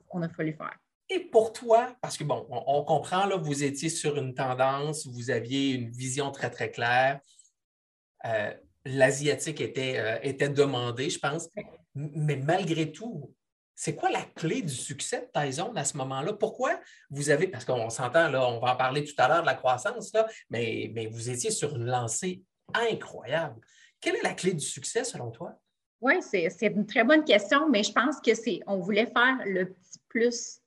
qu'on 0.07 0.21
a 0.23 0.29
fallu 0.29 0.53
faire. 0.53 0.75
Et 1.07 1.19
pour 1.19 1.53
toi, 1.53 1.95
parce 2.01 2.17
que 2.17 2.23
bon, 2.23 2.47
on, 2.49 2.83
comprend, 2.83 3.25
là, 3.25 3.35
vous 3.35 3.63
étiez 3.63 3.89
sur 3.89 4.15
une 4.17 4.33
tendance, 4.33 5.05
vous 5.07 5.29
aviez 5.29 5.73
une 5.73 5.89
vision 5.89 6.31
très, 6.31 6.49
très 6.49 6.71
claire. 6.71 7.19
L'asiatique 8.85 9.61
était, 9.61 10.19
était 10.23 10.49
demandé, 10.49 11.09
je 11.09 11.19
pense. 11.19 11.49
Mais 11.95 12.37
malgré 12.37 12.91
tout, 12.91 13.33
c'est 13.75 13.95
quoi 13.95 14.09
la 14.09 14.23
clé 14.23 14.61
du 14.61 14.73
succès 14.73 15.21
de 15.33 15.41
Tyson 15.41 15.71
à 15.75 15.85
ce 15.85 15.95
moment-là? 15.97 16.33
Pourquoi 16.33 16.79
vous 17.09 17.29
avez, 17.29 17.47
parce 17.47 17.63
qu'on 17.63 17.89
s'entend, 17.89 18.29
là, 18.29 18.45
on 18.49 18.59
va 18.59 18.73
en 18.73 18.75
parler 18.75 19.05
tout 19.05 19.13
à 19.17 19.29
l'heure 19.29 19.41
de 19.41 19.45
la 19.45 19.53
croissance, 19.53 20.11
là, 20.13 20.27
mais, 20.49 20.91
mais 20.93 21.07
vous 21.07 21.29
étiez 21.29 21.49
sur 21.49 21.75
une 21.77 21.85
lancée 21.85 22.41
incroyable. 22.73 23.61
Quelle 24.01 24.17
est 24.17 24.23
la 24.23 24.33
clé 24.33 24.53
du 24.53 24.65
succès 24.65 25.05
selon 25.05 25.31
toi? 25.31 25.57
Oui, 26.01 26.15
c'est 26.21 26.49
une 26.61 26.85
très 26.85 27.05
bonne 27.05 27.23
question, 27.23 27.69
mais 27.69 27.83
je 27.83 27.93
pense 27.93 28.19
que 28.19 28.33
c'est, 28.35 28.59
on 28.67 28.79
voulait 28.79 29.05
faire 29.05 29.37
le 29.45 29.69
petit 29.69 29.99
plus, 30.09 30.59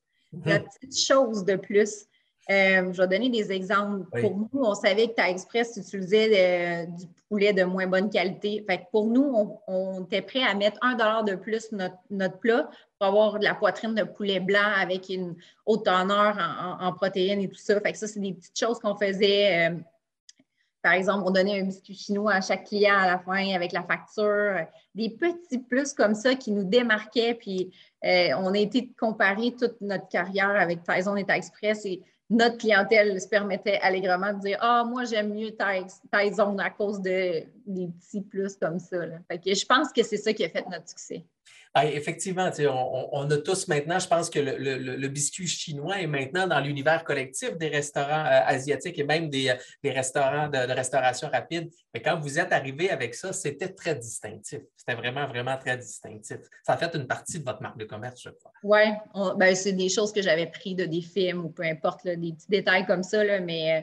la 0.46 0.61
mhm. 0.61 0.66
petite 0.66 0.98
chose 0.98 1.44
de 1.44 1.57
plus. 1.57 2.07
Euh, 2.51 2.93
je 2.93 3.01
vais 3.01 3.09
donner 3.09 3.31
des 3.31 3.53
exemples. 3.53 4.05
Pour 4.21 4.37
nous, 4.37 4.49
on 4.55 4.75
savait 4.75 5.09
que 5.09 5.15
Ta 5.15 5.31
Express 5.31 5.77
utilisait 5.77 6.87
du 6.87 7.07
poulet 7.29 7.53
de 7.53 7.63
moins 7.65 7.87
bonne 7.87 8.11
qualité. 8.11 8.65
Fait 8.69 8.87
pour 8.91 9.07
nous, 9.07 9.59
on, 9.67 10.05
était 10.05 10.23
prêt 10.23 10.43
à 10.43 10.55
mettre 10.55 10.77
un 10.83 10.93
dollar 10.93 11.25
de 11.25 11.37
plus 11.37 11.71
notre, 11.73 11.97
notre, 12.11 12.39
plat 12.39 12.69
pour 12.99 13.09
avoir 13.09 13.39
de 13.39 13.45
la 13.45 13.55
poitrine 13.55 13.95
de 13.95 14.03
poulet 14.03 14.41
blanc 14.41 14.73
avec 14.77 15.09
une 15.09 15.37
haute 15.65 15.85
teneur 15.85 16.37
en, 16.81 16.93
protéines 16.93 17.41
et 17.41 17.49
tout 17.49 17.55
ça. 17.57 17.81
Fait 17.81 17.93
que 17.93 17.99
ça, 17.99 18.09
c'est 18.09 18.21
des 18.21 18.35
petites 18.35 18.59
choses 18.59 18.79
qu'on 18.81 18.97
faisait. 18.97 19.71
Euh, 19.71 19.77
par 20.83 20.95
exemple, 20.95 21.23
on 21.27 21.31
donnait 21.31 21.61
un 21.61 21.65
biscuit 21.65 21.95
chinois 21.95 22.35
à 22.35 22.41
chaque 22.41 22.65
client 22.65 22.99
à 22.99 23.07
la 23.07 23.19
fin 23.21 23.55
avec 23.55 23.73
la 23.73 23.85
facture. 23.85 24.67
Des 24.97 25.11
petits 25.11 25.59
plus 25.59 25.95
comme 25.95 26.17
ça 26.17 26.35
qui 26.35 26.51
nous 26.51 26.65
démarquaient. 26.65 27.35
Puis 27.35 27.73
euh, 28.05 28.31
on 28.37 28.53
a 28.53 28.59
été 28.59 28.91
comparer 28.99 29.55
toute 29.59 29.81
notre 29.81 30.09
carrière 30.09 30.51
avec 30.51 30.83
Tyson 30.83 31.17
et 31.17 31.25
Express 31.29 31.87
et 31.87 32.03
notre 32.33 32.57
clientèle 32.57 33.21
se 33.21 33.29
permettait 33.29 33.79
allègrement 33.83 34.33
de 34.33 34.40
dire 34.40 34.59
Ah, 34.61 34.85
moi, 34.88 35.05
j'aime 35.05 35.35
mieux 35.35 35.51
Tyson 35.51 36.59
à 36.59 36.71
cause 36.71 37.01
de, 37.01 37.45
des 37.66 37.88
petits 37.88 38.23
plus 38.23 38.57
comme 38.57 38.79
ça. 38.79 38.97
que 39.29 39.55
je 39.55 39.66
pense 39.66 39.92
que 39.92 40.03
c'est 40.03 40.16
ça 40.16 40.33
qui 40.33 40.45
a 40.45 40.49
fait 40.49 40.64
notre 40.68 40.88
succès. 40.88 41.25
Effectivement, 41.75 42.51
on, 43.13 43.31
a 43.31 43.37
tous 43.39 43.67
maintenant, 43.67 43.99
je 43.99 44.07
pense 44.07 44.29
que 44.29 44.39
le, 44.39 45.09
biscuit 45.09 45.47
chinois 45.47 46.01
est 46.01 46.07
maintenant 46.07 46.47
dans 46.47 46.61
l'univers 46.61 47.03
collectif 47.03 47.57
des 47.57 47.69
restaurants 47.69 48.27
euh, 48.27 48.41
asiatiques 48.45 48.99
et 48.99 49.05
même 49.05 49.31
des, 49.31 49.55
restaurants 49.83 50.49
de, 50.49 50.59
restauration 50.73 51.29
rapide. 51.31 51.71
Mais 51.95 52.03
quand 52.03 52.19
vous 52.19 52.39
êtes 52.39 52.53
arrivé 52.53 52.91
avec 52.91 53.15
ça, 53.15 53.33
c'était 53.33 53.71
très 53.71 53.95
distinctif. 53.95 54.61
C'était 54.77 54.95
vraiment, 54.95 55.27
vraiment 55.27 55.57
très 55.57 55.79
distinctif. 55.79 56.39
Ça 56.63 56.75
a 56.75 56.77
fait 56.77 56.95
une 56.95 57.07
partie 57.07 57.39
de 57.39 57.45
votre 57.45 57.63
marque 57.63 57.79
de 57.79 57.85
commerce, 57.85 58.21
je 58.23 58.31
crois. 58.31 58.53
Oui, 58.63 59.35
ben, 59.37 59.55
c'est 59.55 59.73
des 59.73 59.89
choses 59.89 60.13
que 60.13 60.21
j'avais 60.21 60.47
pris 60.47 60.75
de 60.75 60.85
des 60.85 61.01
films 61.01 61.47
ou 61.47 61.49
peu 61.49 61.63
importe, 61.63 62.05
des 62.05 62.33
petits 62.33 62.51
détails 62.51 62.85
comme 62.85 63.03
ça, 63.03 63.23
mais 63.41 63.79
euh, 63.79 63.81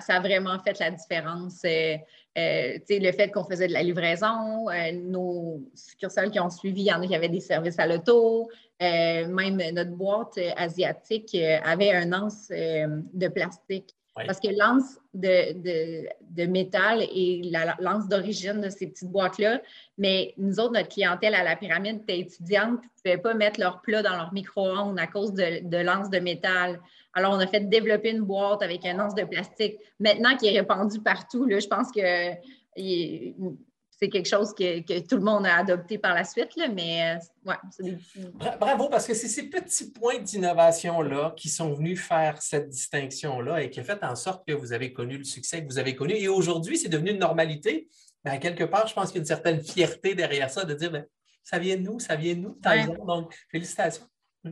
ça, 0.00 0.14
a 0.14 0.20
vraiment 0.20 0.58
fait 0.62 0.78
la 0.78 0.90
différence. 0.90 1.60
Euh, 1.64 1.96
euh, 2.36 2.78
le 2.88 3.12
fait 3.12 3.30
qu'on 3.30 3.44
faisait 3.44 3.68
de 3.68 3.72
la 3.72 3.82
livraison, 3.82 4.68
euh, 4.68 4.92
nos 4.92 5.62
succursales 5.74 6.30
qui 6.30 6.40
ont 6.40 6.50
suivi, 6.50 6.82
il 6.82 6.86
y 6.86 6.92
en 6.92 7.00
a 7.02 7.06
qui 7.06 7.14
avaient 7.14 7.28
des 7.28 7.40
services 7.40 7.78
à 7.78 7.86
l'auto, 7.86 8.48
même 8.80 9.62
notre 9.72 9.92
boîte 9.92 10.38
asiatique 10.56 11.36
avait 11.64 11.92
un 11.92 12.12
anse 12.12 12.48
de 12.50 13.28
plastique 13.28 13.94
Parce 14.14 14.40
que 14.40 14.48
l'anse 14.48 14.98
de, 15.14 16.06
de, 16.30 16.46
métal 16.46 17.02
est 17.02 17.50
la 17.50 17.76
lance 17.80 18.08
d'origine 18.08 18.60
de 18.60 18.68
ces 18.68 18.88
petites 18.88 19.10
boîtes-là. 19.10 19.62
Mais 19.96 20.34
nous 20.36 20.60
autres, 20.60 20.74
notre 20.74 20.88
clientèle 20.88 21.34
à 21.34 21.44
la 21.44 21.56
pyramide 21.56 22.02
était 22.02 22.18
étudiante, 22.18 22.80
ne 22.82 23.02
pouvaient 23.02 23.22
pas 23.22 23.34
mettre 23.34 23.60
leur 23.60 23.80
plat 23.80 24.02
dans 24.02 24.16
leur 24.16 24.32
micro-ondes 24.34 24.98
à 24.98 25.06
cause 25.06 25.32
de, 25.32 25.66
de 25.66 25.78
l'anse 25.78 26.10
de 26.10 26.18
métal. 26.18 26.80
Alors, 27.14 27.32
on 27.32 27.38
a 27.38 27.46
fait 27.46 27.68
développer 27.68 28.10
une 28.10 28.22
boîte 28.22 28.62
avec 28.62 28.84
un 28.84 28.98
anse 28.98 29.14
de 29.14 29.24
plastique. 29.24 29.76
Maintenant 30.00 30.36
qui 30.36 30.48
est 30.48 30.58
répandu 30.58 31.00
partout, 31.00 31.44
là, 31.44 31.60
je 31.60 31.68
pense 31.68 31.92
que 31.92 32.32
c'est 32.76 34.08
quelque 34.08 34.28
chose 34.28 34.52
que, 34.52 35.00
tout 35.00 35.16
le 35.16 35.22
monde 35.22 35.46
a 35.46 35.58
adopté 35.58 35.98
par 35.98 36.14
la 36.14 36.24
suite, 36.24 36.56
là, 36.56 36.66
mais 36.68 37.16
euh, 37.46 37.50
ouais, 37.50 38.56
Bravo, 38.58 38.88
parce 38.88 39.06
que 39.06 39.14
c'est 39.14 39.28
ces 39.28 39.48
petits 39.48 39.92
points 39.92 40.18
d'innovation-là 40.18 41.34
qui 41.36 41.48
sont 41.48 41.72
venus 41.72 42.00
faire 42.00 42.42
cette 42.42 42.68
distinction-là 42.68 43.62
et 43.62 43.70
qui 43.70 43.78
a 43.78 43.84
fait 43.84 44.02
en 44.02 44.16
sorte 44.16 44.46
que 44.46 44.52
vous 44.52 44.72
avez 44.72 44.92
connu 44.92 45.16
le 45.16 45.24
succès 45.24 45.62
que 45.62 45.68
vous 45.68 45.78
avez 45.78 45.94
connu. 45.94 46.14
Et 46.14 46.26
aujourd'hui, 46.26 46.76
c'est 46.76 46.88
devenu 46.88 47.12
une 47.12 47.20
normalité. 47.20 47.88
Mais 48.24 48.32
à 48.32 48.38
quelque 48.38 48.64
part, 48.64 48.88
je 48.88 48.94
pense 48.94 49.12
qu'il 49.12 49.16
y 49.16 49.18
a 49.18 49.20
une 49.20 49.26
certaine 49.26 49.62
fierté 49.62 50.14
derrière 50.14 50.50
ça 50.50 50.64
de 50.64 50.74
dire 50.74 50.90
ben, 50.90 51.06
ça 51.44 51.58
vient 51.58 51.76
de 51.76 51.82
nous, 51.82 52.00
ça 52.00 52.16
vient 52.16 52.34
de 52.34 52.40
nous, 52.40 52.58
Donc, 53.06 53.34
félicitations. 53.50 54.08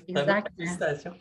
Exact. 0.08 0.48
félicitations 0.56 1.14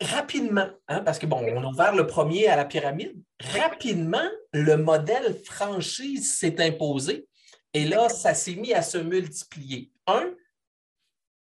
rapidement, 0.00 0.68
hein, 0.88 1.00
parce 1.00 1.18
que 1.18 1.26
bon, 1.26 1.44
on 1.54 1.62
a 1.62 1.66
ouvert 1.66 1.94
le 1.94 2.06
premier 2.06 2.48
à 2.48 2.56
la 2.56 2.64
pyramide, 2.64 3.16
rapidement, 3.40 4.28
le 4.52 4.76
modèle 4.76 5.36
franchise 5.44 6.36
s'est 6.36 6.60
imposé 6.60 7.26
et 7.72 7.84
là, 7.84 8.08
ça 8.08 8.34
s'est 8.34 8.56
mis 8.56 8.72
à 8.72 8.82
se 8.82 8.98
multiplier. 8.98 9.92
Un, 10.06 10.34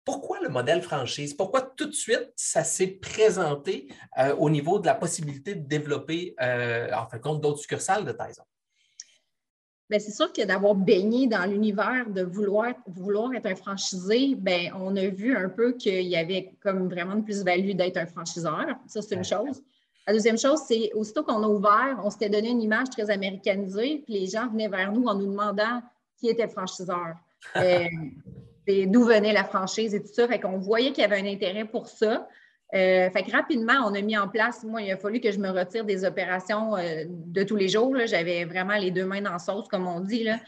pourquoi 0.05 0.41
le 0.41 0.49
modèle 0.49 0.83
franchise? 0.83 1.35
Pourquoi 1.35 1.63
tout 1.63 1.87
de 1.87 1.93
suite 1.93 2.33
ça 2.37 2.63
s'est 2.65 2.89
présenté 2.89 3.89
euh, 4.19 4.35
au 4.37 4.51
niveau 4.51 4.79
de 4.79 4.87
la 4.87 4.95
possibilité 4.95 5.55
de 5.55 5.67
développer, 5.67 6.35
euh, 6.41 6.91
en 6.93 7.07
fin 7.07 7.17
de 7.17 7.23
compte, 7.23 7.41
d'autres 7.41 7.61
succursales 7.61 8.05
de 8.05 8.13
Tyson? 8.13 8.45
Ben, 9.91 10.01
c'est 10.01 10.13
sûr 10.13 10.33
que 10.33 10.43
d'avoir 10.45 10.75
baigné 10.75 11.27
dans 11.27 11.45
l'univers 11.49 12.09
de 12.09 12.23
vouloir, 12.23 12.73
vouloir 12.87 13.35
être 13.35 13.47
un 13.47 13.55
franchisé, 13.55 14.35
ben, 14.35 14.73
on 14.81 14.97
a 14.97 15.09
vu 15.09 15.37
un 15.37 15.51
peu 15.51 15.73
qu'il 15.73 16.07
y 16.07 16.17
avait 16.17 16.53
comme 16.63 16.89
vraiment 16.89 17.15
une 17.15 17.25
plus-value 17.25 17.73
d'être 17.73 17.99
un 17.99 18.07
franchiseur. 18.07 18.67
Ça, 18.87 19.03
c'est 19.03 19.15
une 19.15 19.25
chose. 19.25 19.63
La 20.07 20.13
deuxième 20.13 20.39
chose, 20.39 20.61
c'est 20.67 20.91
aussitôt 20.95 21.23
qu'on 21.23 21.43
a 21.43 21.49
ouvert, 21.49 22.01
on 22.03 22.11
s'était 22.11 22.29
donné 22.29 22.51
une 22.51 22.63
image 22.63 22.91
très 22.91 23.11
américanisée, 23.11 24.03
puis 24.05 24.15
les 24.15 24.27
gens 24.27 24.49
venaient 24.49 24.69
vers 24.69 24.93
nous 24.93 25.05
en 25.07 25.15
nous 25.15 25.27
demandant 25.27 25.83
qui 26.19 26.29
était 26.29 26.45
le 26.45 26.51
franchiseur, 26.51 27.17
euh, 27.57 27.85
d'où 28.67 29.05
venait 29.05 29.33
la 29.33 29.45
franchise 29.45 29.95
et 29.95 30.03
tout 30.03 30.13
ça. 30.13 30.27
Fait 30.29 30.41
qu'on 30.41 30.59
voyait 30.59 30.93
qu'il 30.93 31.03
y 31.03 31.05
avait 31.05 31.21
un 31.21 31.27
intérêt 31.27 31.65
pour 31.65 31.89
ça. 31.89 32.27
Euh, 32.73 33.09
fait 33.11 33.23
que 33.23 33.31
rapidement, 33.31 33.85
on 33.85 33.95
a 33.95 34.01
mis 34.01 34.17
en 34.17 34.29
place, 34.29 34.65
moi, 34.65 34.83
il 34.83 34.91
a 34.91 34.97
fallu 34.97 35.21
que 35.21 35.31
je 35.31 35.39
me 35.39 35.51
retire 35.51 35.85
des 35.85 36.05
opérations 36.05 36.77
euh, 36.77 37.05
de 37.09 37.43
tous 37.45 37.57
les 37.57 37.69
jours. 37.69 37.95
J'avais 38.07 38.45
vraiment 38.45 38.75
les 38.75 38.91
deux 38.91 39.05
mains 39.05 39.21
dans 39.21 39.33
la 39.33 39.39
sauce, 39.39 39.69
comme 39.69 39.87
on 39.87 40.01
dit. 40.01 40.25
Là. 40.25 40.39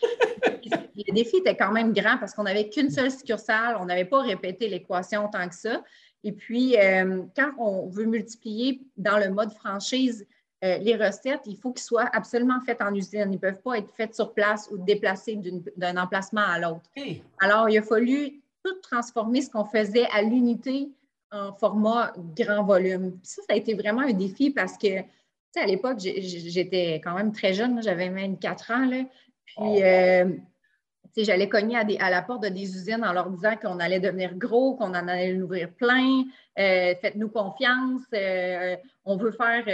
le 0.44 1.14
défi 1.14 1.36
était 1.36 1.56
quand 1.56 1.70
même 1.70 1.92
grand 1.92 2.18
parce 2.18 2.34
qu'on 2.34 2.44
n'avait 2.44 2.68
qu'une 2.68 2.90
seule 2.90 3.12
succursale, 3.12 3.76
on 3.80 3.84
n'avait 3.84 4.06
pas 4.06 4.22
répété 4.22 4.68
l'équation 4.68 5.28
tant 5.28 5.48
que 5.48 5.54
ça. 5.54 5.84
Et 6.24 6.32
puis, 6.32 6.76
euh, 6.76 7.22
quand 7.36 7.52
on 7.58 7.88
veut 7.88 8.06
multiplier 8.06 8.80
dans 8.96 9.18
le 9.18 9.30
mode 9.30 9.52
franchise 9.52 10.26
les 10.62 10.96
recettes, 10.96 11.42
il 11.46 11.56
faut 11.56 11.70
qu'ils 11.70 11.84
soient 11.84 12.10
absolument 12.12 12.58
faites 12.66 12.82
en 12.82 12.92
usine. 12.92 13.28
Ils 13.28 13.34
ne 13.34 13.36
peuvent 13.36 13.62
pas 13.62 13.78
être 13.78 13.94
faites 13.94 14.16
sur 14.16 14.34
place 14.34 14.68
ou 14.72 14.78
déplacées 14.78 15.38
d'un 15.76 15.96
emplacement 15.96 16.40
à 16.40 16.58
l'autre. 16.58 16.90
Alors, 17.38 17.68
il 17.68 17.78
a 17.78 17.82
fallu 17.82 18.42
tout 18.64 18.74
transformer 18.82 19.42
ce 19.42 19.50
qu'on 19.50 19.64
faisait 19.64 20.08
à 20.12 20.22
l'unité 20.22 20.88
en 21.32 21.52
format 21.54 22.12
grand 22.36 22.64
volume. 22.64 23.18
Ça, 23.22 23.42
ça 23.42 23.54
a 23.54 23.56
été 23.56 23.74
vraiment 23.74 24.02
un 24.02 24.12
défi 24.12 24.50
parce 24.50 24.76
que, 24.78 25.00
tu 25.00 25.04
sais, 25.52 25.60
à 25.60 25.66
l'époque, 25.66 25.98
j'étais 25.98 27.00
quand 27.02 27.14
même 27.14 27.32
très 27.32 27.52
jeune, 27.54 27.82
j'avais 27.82 28.08
24 28.08 28.70
ans, 28.70 28.86
là, 28.86 29.04
puis, 29.46 29.82
euh, 29.82 30.24
tu 30.26 31.10
sais, 31.14 31.24
j'allais 31.24 31.48
cogner 31.48 31.76
à, 31.76 32.10
la 32.10 32.22
porte 32.22 32.42
de 32.42 32.48
des 32.48 32.76
usines 32.76 33.04
en 33.04 33.12
leur 33.12 33.30
disant 33.30 33.56
qu'on 33.56 33.78
allait 33.78 34.00
devenir 34.00 34.34
gros, 34.34 34.74
qu'on 34.74 34.90
en 34.90 35.08
allait 35.08 35.40
ouvrir 35.40 35.70
plein, 35.72 36.24
euh, 36.58 36.94
faites-nous 37.00 37.28
confiance, 37.28 38.02
euh, 38.12 38.76
on 39.04 39.16
veut 39.16 39.32
faire 39.32 39.64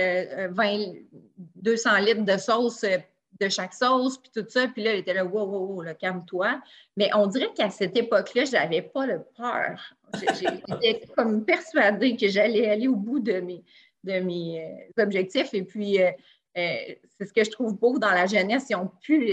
20, 0.53 0.93
200 1.57 1.97
litres 1.99 2.25
de 2.25 2.37
sauce 2.37 2.85
de 3.40 3.49
chaque 3.49 3.75
sauce, 3.75 4.18
puis 4.18 4.31
tout 4.35 4.49
ça. 4.49 4.68
Puis 4.68 4.83
là, 4.83 4.95
il 4.95 5.01
était 5.01 5.14
là, 5.14 5.25
wow, 5.25 5.45
wow, 5.45 5.85
calme-toi. 5.99 6.61
Mais 6.97 7.11
on 7.14 7.27
dirait 7.27 7.53
qu'à 7.55 7.71
cette 7.71 7.97
époque-là, 7.97 8.45
je 8.45 8.53
n'avais 8.53 8.83
pas 8.83 9.07
le 9.07 9.23
peur. 9.37 9.95
J'étais 10.81 11.07
comme 11.16 11.45
persuadée 11.45 12.16
que 12.16 12.29
j'allais 12.29 12.68
aller 12.68 12.88
au 12.88 12.97
bout 12.97 13.21
de 13.21 13.40
mes, 13.40 13.62
de 14.05 14.21
mes 14.21 14.64
euh, 14.64 15.03
objectifs. 15.03 15.55
Et 15.55 15.62
puis, 15.62 16.03
euh, 16.03 16.11
euh, 16.59 16.77
c'est 17.18 17.27
ce 17.27 17.33
que 17.33 17.45
je 17.45 17.51
trouve 17.51 17.79
beau 17.79 17.99
dans 17.99 18.11
la 18.11 18.27
jeunesse. 18.27 18.66
Ils 18.71 18.77
ont 18.77 18.90
pu. 19.01 19.31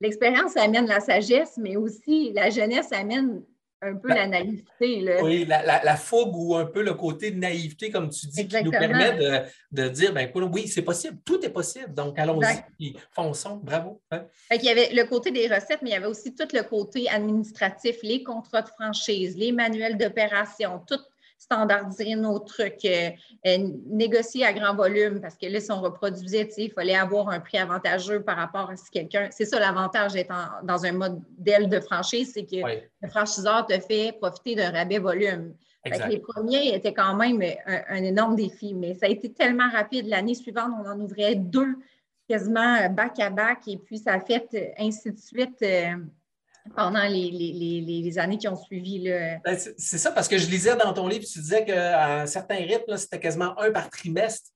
L'expérience 0.00 0.56
amène 0.56 0.86
la 0.86 1.00
sagesse, 1.00 1.58
mais 1.58 1.76
aussi 1.76 2.32
la 2.32 2.48
jeunesse 2.48 2.90
amène 2.92 3.42
un 3.82 3.96
peu 3.96 4.08
la 4.08 4.26
naïveté. 4.26 5.20
Oui, 5.22 5.46
la, 5.46 5.96
fougue 5.96 6.36
ou 6.36 6.54
un 6.54 6.66
peu 6.66 6.82
le 6.82 6.94
côté 6.94 7.30
de 7.30 7.38
naïveté, 7.38 7.90
comme 7.90 8.10
tu 8.10 8.26
dis, 8.26 8.46
qui 8.46 8.64
nous 8.64 8.70
permet 8.70 9.46
de, 9.72 9.88
dire, 9.88 10.12
ben, 10.12 10.30
oui, 10.52 10.68
c'est 10.68 10.82
possible, 10.82 11.18
tout 11.24 11.44
est 11.44 11.50
possible. 11.50 11.94
Donc, 11.94 12.18
allons-y, 12.18 12.94
fonçons, 13.10 13.60
bravo. 13.62 14.00
Hein. 14.10 14.24
il 14.52 14.62
y 14.62 14.68
avait 14.68 14.90
le 14.92 15.04
côté 15.04 15.30
des 15.30 15.46
recettes, 15.46 15.80
mais 15.82 15.90
il 15.90 15.92
y 15.92 15.96
avait 15.96 16.06
aussi 16.06 16.34
tout 16.34 16.48
le 16.52 16.62
côté 16.62 17.08
administratif, 17.08 17.96
les 18.02 18.22
contrats 18.22 18.62
de 18.62 18.68
franchise, 18.68 19.36
les 19.36 19.52
manuels 19.52 19.96
d'opération, 19.96 20.82
tout 20.86 21.00
standardiser 21.40 22.14
nos 22.16 22.38
trucs, 22.38 22.84
euh, 22.84 23.10
euh, 23.46 23.68
négocier 23.86 24.44
à 24.44 24.52
grand 24.52 24.74
volume, 24.74 25.20
parce 25.22 25.36
que 25.36 25.46
là, 25.46 25.58
si 25.58 25.72
on 25.72 25.80
reproduisait, 25.80 26.46
il 26.58 26.70
fallait 26.70 26.94
avoir 26.94 27.30
un 27.30 27.40
prix 27.40 27.56
avantageux 27.56 28.22
par 28.22 28.36
rapport 28.36 28.68
à 28.68 28.76
si 28.76 28.90
quelqu'un. 28.90 29.28
C'est 29.30 29.46
ça 29.46 29.58
l'avantage 29.58 30.12
d'être 30.12 30.32
dans 30.62 30.84
un 30.84 30.92
modèle 30.92 31.70
de 31.70 31.80
franchise, 31.80 32.32
c'est 32.34 32.44
que 32.44 32.56
le 33.00 33.08
franchiseur 33.08 33.64
te 33.64 33.78
fait 33.80 34.12
profiter 34.20 34.54
d'un 34.54 34.70
rabais 34.70 34.98
volume. 34.98 35.54
les 36.08 36.18
premiers 36.18 36.74
étaient 36.74 36.92
quand 36.92 37.14
même 37.14 37.42
un, 37.66 38.04
énorme 38.04 38.36
défi, 38.36 38.74
mais 38.74 38.94
ça 38.94 39.06
a 39.06 39.08
été 39.08 39.32
tellement 39.32 39.70
rapide. 39.70 40.06
L'année 40.08 40.34
suivante, 40.34 40.72
on 40.78 40.86
en 40.86 41.00
ouvrait 41.00 41.36
deux 41.36 41.74
quasiment 42.28 42.88
back-à-back, 42.90 43.66
et 43.66 43.78
puis 43.78 43.96
ça 43.96 44.12
a 44.12 44.20
fait 44.20 44.74
ainsi 44.78 45.10
de 45.10 45.18
suite. 45.18 45.64
Pendant 46.74 47.02
les, 47.08 48.18
années 48.18 48.38
qui 48.38 48.48
ont 48.48 48.56
suivi. 48.56 49.08
Ben, 49.08 49.56
c'est 49.56 49.98
ça, 49.98 50.12
parce 50.12 50.28
que 50.28 50.38
je 50.38 50.48
lisais 50.48 50.76
dans 50.76 50.92
ton 50.92 51.08
livre, 51.08 51.24
tu 51.24 51.38
disais 51.40 51.64
qu'à 51.64 52.22
un 52.22 52.26
certain 52.26 52.56
rythme, 52.56 52.96
c'était 52.96 53.20
quasiment 53.20 53.58
un 53.60 53.70
par 53.70 53.90
trimestre. 53.90 54.50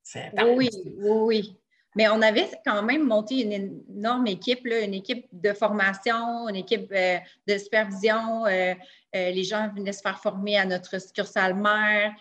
Oui, 0.57 0.70
oui, 0.85 0.92
oui. 0.98 1.57
Mais 1.96 2.09
on 2.09 2.20
avait 2.22 2.50
quand 2.64 2.83
même 2.83 3.07
monté 3.07 3.42
une 3.42 3.53
énorme 3.53 4.27
équipe, 4.27 4.66
une 4.66 4.94
équipe 4.94 5.27
de 5.33 5.53
formation, 5.53 6.48
une 6.48 6.57
équipe 6.57 6.90
euh, 6.92 7.18
de 7.46 7.57
supervision. 7.57 8.46
Euh, 8.46 8.74
euh, 9.14 9.31
les 9.31 9.44
gens 9.44 9.70
venaient 9.74 9.92
se 9.92 10.00
faire 10.00 10.18
former 10.18 10.59
à 10.59 10.64
notre 10.64 11.00
succursale 11.00 11.55
mère. 11.55 12.12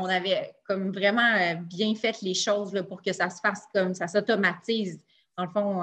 on 0.00 0.04
avait 0.04 0.52
comme 0.64 0.92
vraiment 0.92 1.56
bien 1.62 1.94
fait 1.96 2.22
les 2.22 2.34
choses 2.34 2.80
pour 2.88 3.02
que 3.02 3.12
ça 3.12 3.28
se 3.28 3.40
fasse 3.40 3.64
comme 3.74 3.92
ça 3.94 4.06
s'automatise. 4.06 5.00
Dans 5.36 5.44
le 5.44 5.50
fond. 5.50 5.82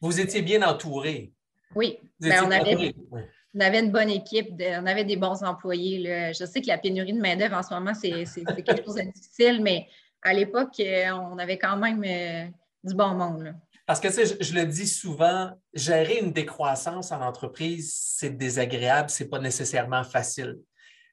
Vous 0.00 0.20
étiez 0.20 0.40
bien 0.40 0.62
entouré. 0.62 1.32
Oui, 1.74 1.98
ben, 2.18 2.44
on, 2.44 2.50
avait, 2.50 3.80
une 3.80 3.92
bonne 3.92 4.10
équipe, 4.10 4.50
on 4.60 4.86
avait 4.86 5.04
des 5.04 5.16
bons 5.16 5.42
employés. 5.44 6.32
Je 6.32 6.44
sais 6.44 6.60
que 6.60 6.66
la 6.66 6.78
pénurie 6.78 7.12
de 7.12 7.20
main-d'œuvre 7.20 7.56
en 7.56 7.62
ce 7.62 7.72
moment, 7.72 7.94
c'est 7.94 8.24
quelque 8.64 8.84
chose 8.84 8.96
de 8.96 9.02
difficile, 9.02 9.62
mais 9.62 9.86
à 10.22 10.34
l'époque, 10.34 10.78
euh, 10.80 11.10
on 11.12 11.38
avait 11.38 11.58
quand 11.58 11.76
même 11.76 12.02
euh, 12.04 12.46
du 12.84 12.94
bon 12.94 13.14
monde. 13.14 13.54
Parce 13.86 14.00
que 14.00 14.08
je, 14.08 14.34
je, 14.40 14.54
le 14.54 14.66
dis 14.66 14.86
souvent, 14.86 15.50
gérer 15.72 16.18
une 16.18 16.32
décroissance 16.32 17.10
en 17.10 17.20
entreprise, 17.22 17.92
c'est 17.94 18.36
désagréable, 18.36 19.10
ce 19.10 19.22
n'est 19.22 19.28
pas 19.28 19.38
nécessairement 19.38 20.04
facile 20.04 20.58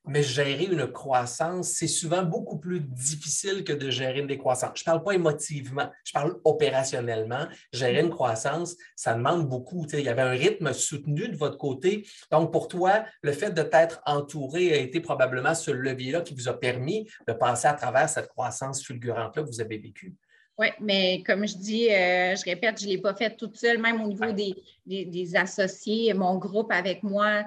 mais 0.08 0.24
gérer 0.24 0.66
une 0.66 0.88
croissance, 0.88 1.70
c'est 1.70 1.88
souvent 1.88 2.24
beaucoup 2.24 2.58
plus 2.58 2.80
difficile 2.80 3.64
que 3.64 3.74
de 3.74 3.90
gérer 3.90 4.20
une 4.20 4.28
décroissance. 4.28 4.72
Je 4.76 4.82
ne 4.82 4.86
parle 4.86 5.04
pas 5.04 5.14
émotivement, 5.14 5.90
je 6.04 6.12
parle 6.12 6.40
opérationnellement. 6.44 7.48
Gérer 7.72 8.02
une 8.02 8.10
croissance, 8.10 8.76
ça 8.96 9.14
demande 9.14 9.48
beaucoup. 9.48 9.86
il 9.94 10.02
y 10.02 10.10
avait 10.10 10.22
un 10.22 10.32
rythme 10.32 10.74
soutenu 10.74 11.28
de 11.30 11.36
votre 11.36 11.58
côté. 11.58 12.06
Donc, 12.32 12.52
pour 12.52 12.68
toi, 12.68 13.06
le 13.22 13.32
fait 13.32 13.52
de 13.52 13.62
t'être 13.64 14.02
entouré 14.06 14.74
a 14.74 14.78
été 14.78 15.00
probablement 15.00 15.54
ce 15.54 15.72
levier-là 15.72 16.22
qui 16.22 16.34
vous 16.34 16.48
a 16.48 16.60
permis 16.60 17.08
de 17.28 17.34
passer 17.34 17.68
à 17.68 17.74
travers 17.74 18.10
cette 18.10 18.28
croissance 18.28 18.84
fulgurante-là 18.84 19.44
que 19.44 19.48
vous 19.48 19.62
avez 19.62 19.78
vécue. 19.78 20.16
Oui, 20.60 20.68
mais 20.82 21.22
comme 21.24 21.48
je 21.48 21.56
dis, 21.56 21.90
euh, 21.92 22.36
je 22.36 22.44
répète, 22.44 22.82
je 22.82 22.86
ne 22.88 22.92
l'ai 22.92 22.98
pas 22.98 23.14
fait 23.14 23.36
toute 23.36 23.56
seule, 23.56 23.78
même 23.78 24.02
au 24.02 24.08
niveau 24.08 24.32
des, 24.32 24.56
des 24.88 25.36
associés, 25.36 26.12
mon 26.16 26.38
groupe 26.38 26.72
avec 26.72 27.04
moi, 27.04 27.44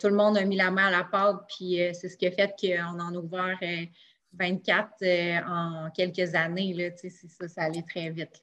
tout 0.00 0.08
le 0.08 0.14
monde 0.14 0.36
a 0.36 0.44
mis 0.44 0.56
la 0.56 0.70
main 0.70 0.86
à 0.86 0.90
la 0.90 1.04
pâte, 1.04 1.44
puis 1.48 1.82
euh, 1.82 1.92
c'est 1.92 2.08
ce 2.08 2.16
qui 2.16 2.26
a 2.26 2.30
fait 2.30 2.54
qu'on 2.60 3.00
en 3.00 3.14
a 3.14 3.18
ouvert 3.18 3.58
24 4.32 4.90
euh, 5.02 5.40
en 5.46 5.90
quelques 5.90 6.34
années. 6.34 6.72
Là, 6.74 6.90
ça, 6.96 7.48
ça 7.48 7.62
allait 7.62 7.82
très 7.82 8.10
vite. 8.10 8.40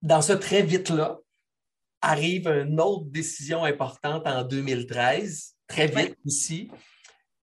Dans 0.00 0.22
ce 0.22 0.32
très 0.32 0.62
vite-là, 0.62 1.18
arrive 2.00 2.48
une 2.48 2.80
autre 2.80 3.04
décision 3.06 3.64
importante 3.64 4.26
en 4.26 4.42
2013, 4.42 5.54
très 5.68 5.86
vite 5.86 6.16
ici, 6.24 6.70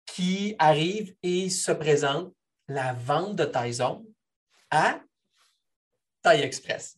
qui 0.05 0.55
arrive 0.59 1.13
et 1.23 1.49
se 1.49 1.71
présente 1.71 2.33
la 2.67 2.93
vente 2.93 3.35
de 3.35 3.45
Tyson 3.45 4.05
à 4.71 4.99
taille 6.21 6.41
express. 6.41 6.97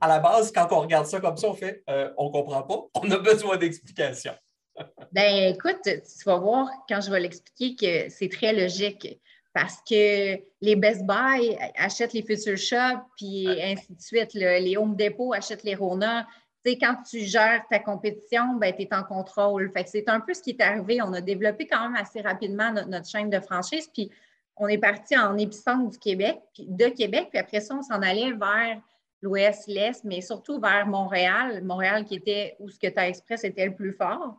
À 0.00 0.08
la 0.08 0.20
base, 0.20 0.52
quand 0.52 0.68
on 0.70 0.80
regarde 0.80 1.06
ça 1.06 1.20
comme 1.20 1.36
ça, 1.36 1.48
on 1.48 1.54
fait 1.54 1.82
euh, 1.90 2.12
on 2.16 2.26
ne 2.26 2.32
comprend 2.32 2.62
pas, 2.62 2.86
on 3.02 3.10
a 3.10 3.18
besoin 3.18 3.56
d'explications. 3.56 4.36
Ben 5.12 5.54
écoute, 5.54 5.82
tu 5.84 6.24
vas 6.24 6.38
voir 6.38 6.68
quand 6.88 7.00
je 7.00 7.10
vais 7.10 7.20
l'expliquer 7.20 7.76
que 7.76 8.08
c'est 8.10 8.28
très 8.28 8.52
logique 8.52 9.18
parce 9.56 9.78
que 9.88 10.38
les 10.60 10.76
Best 10.76 11.06
Buy 11.06 11.56
achètent 11.76 12.12
les 12.12 12.20
Future 12.20 12.58
Shop, 12.58 13.00
puis 13.16 13.48
ainsi 13.62 13.94
de 13.94 14.00
suite. 14.02 14.34
Les 14.34 14.76
Home 14.76 14.94
Depot 14.94 15.32
achètent 15.32 15.62
les 15.62 15.74
Rona. 15.74 16.26
Tu 16.62 16.72
sais, 16.72 16.78
quand 16.78 16.96
tu 17.08 17.20
gères 17.20 17.62
ta 17.70 17.78
compétition, 17.78 18.56
ben, 18.56 18.74
tu 18.76 18.82
es 18.82 18.94
en 18.94 19.02
contrôle. 19.02 19.72
Fait 19.72 19.88
c'est 19.88 20.10
un 20.10 20.20
peu 20.20 20.34
ce 20.34 20.42
qui 20.42 20.50
est 20.50 20.60
arrivé. 20.60 21.00
On 21.00 21.10
a 21.14 21.22
développé 21.22 21.66
quand 21.66 21.88
même 21.88 21.96
assez 21.96 22.20
rapidement 22.20 22.70
notre, 22.70 23.08
chaîne 23.08 23.30
de 23.30 23.40
franchise, 23.40 23.88
puis 23.94 24.10
on 24.56 24.68
est 24.68 24.76
parti 24.76 25.16
en 25.16 25.38
épicentre 25.38 25.88
du 25.88 25.98
Québec, 25.98 26.38
puis 26.52 26.66
de 26.68 26.88
Québec, 26.88 27.28
puis 27.30 27.38
après 27.38 27.60
ça, 27.60 27.74
on 27.74 27.82
s'en 27.82 28.02
allait 28.02 28.32
vers 28.32 28.78
l'ouest, 29.22 29.68
l'est, 29.68 30.04
mais 30.04 30.20
surtout 30.20 30.60
vers 30.60 30.86
Montréal. 30.86 31.62
Montréal 31.64 32.04
qui 32.04 32.16
était 32.16 32.56
où 32.58 32.68
ce 32.68 32.78
que 32.78 32.88
ta 32.88 33.08
Express 33.08 33.44
était 33.44 33.64
le 33.64 33.74
plus 33.74 33.94
fort. 33.94 34.36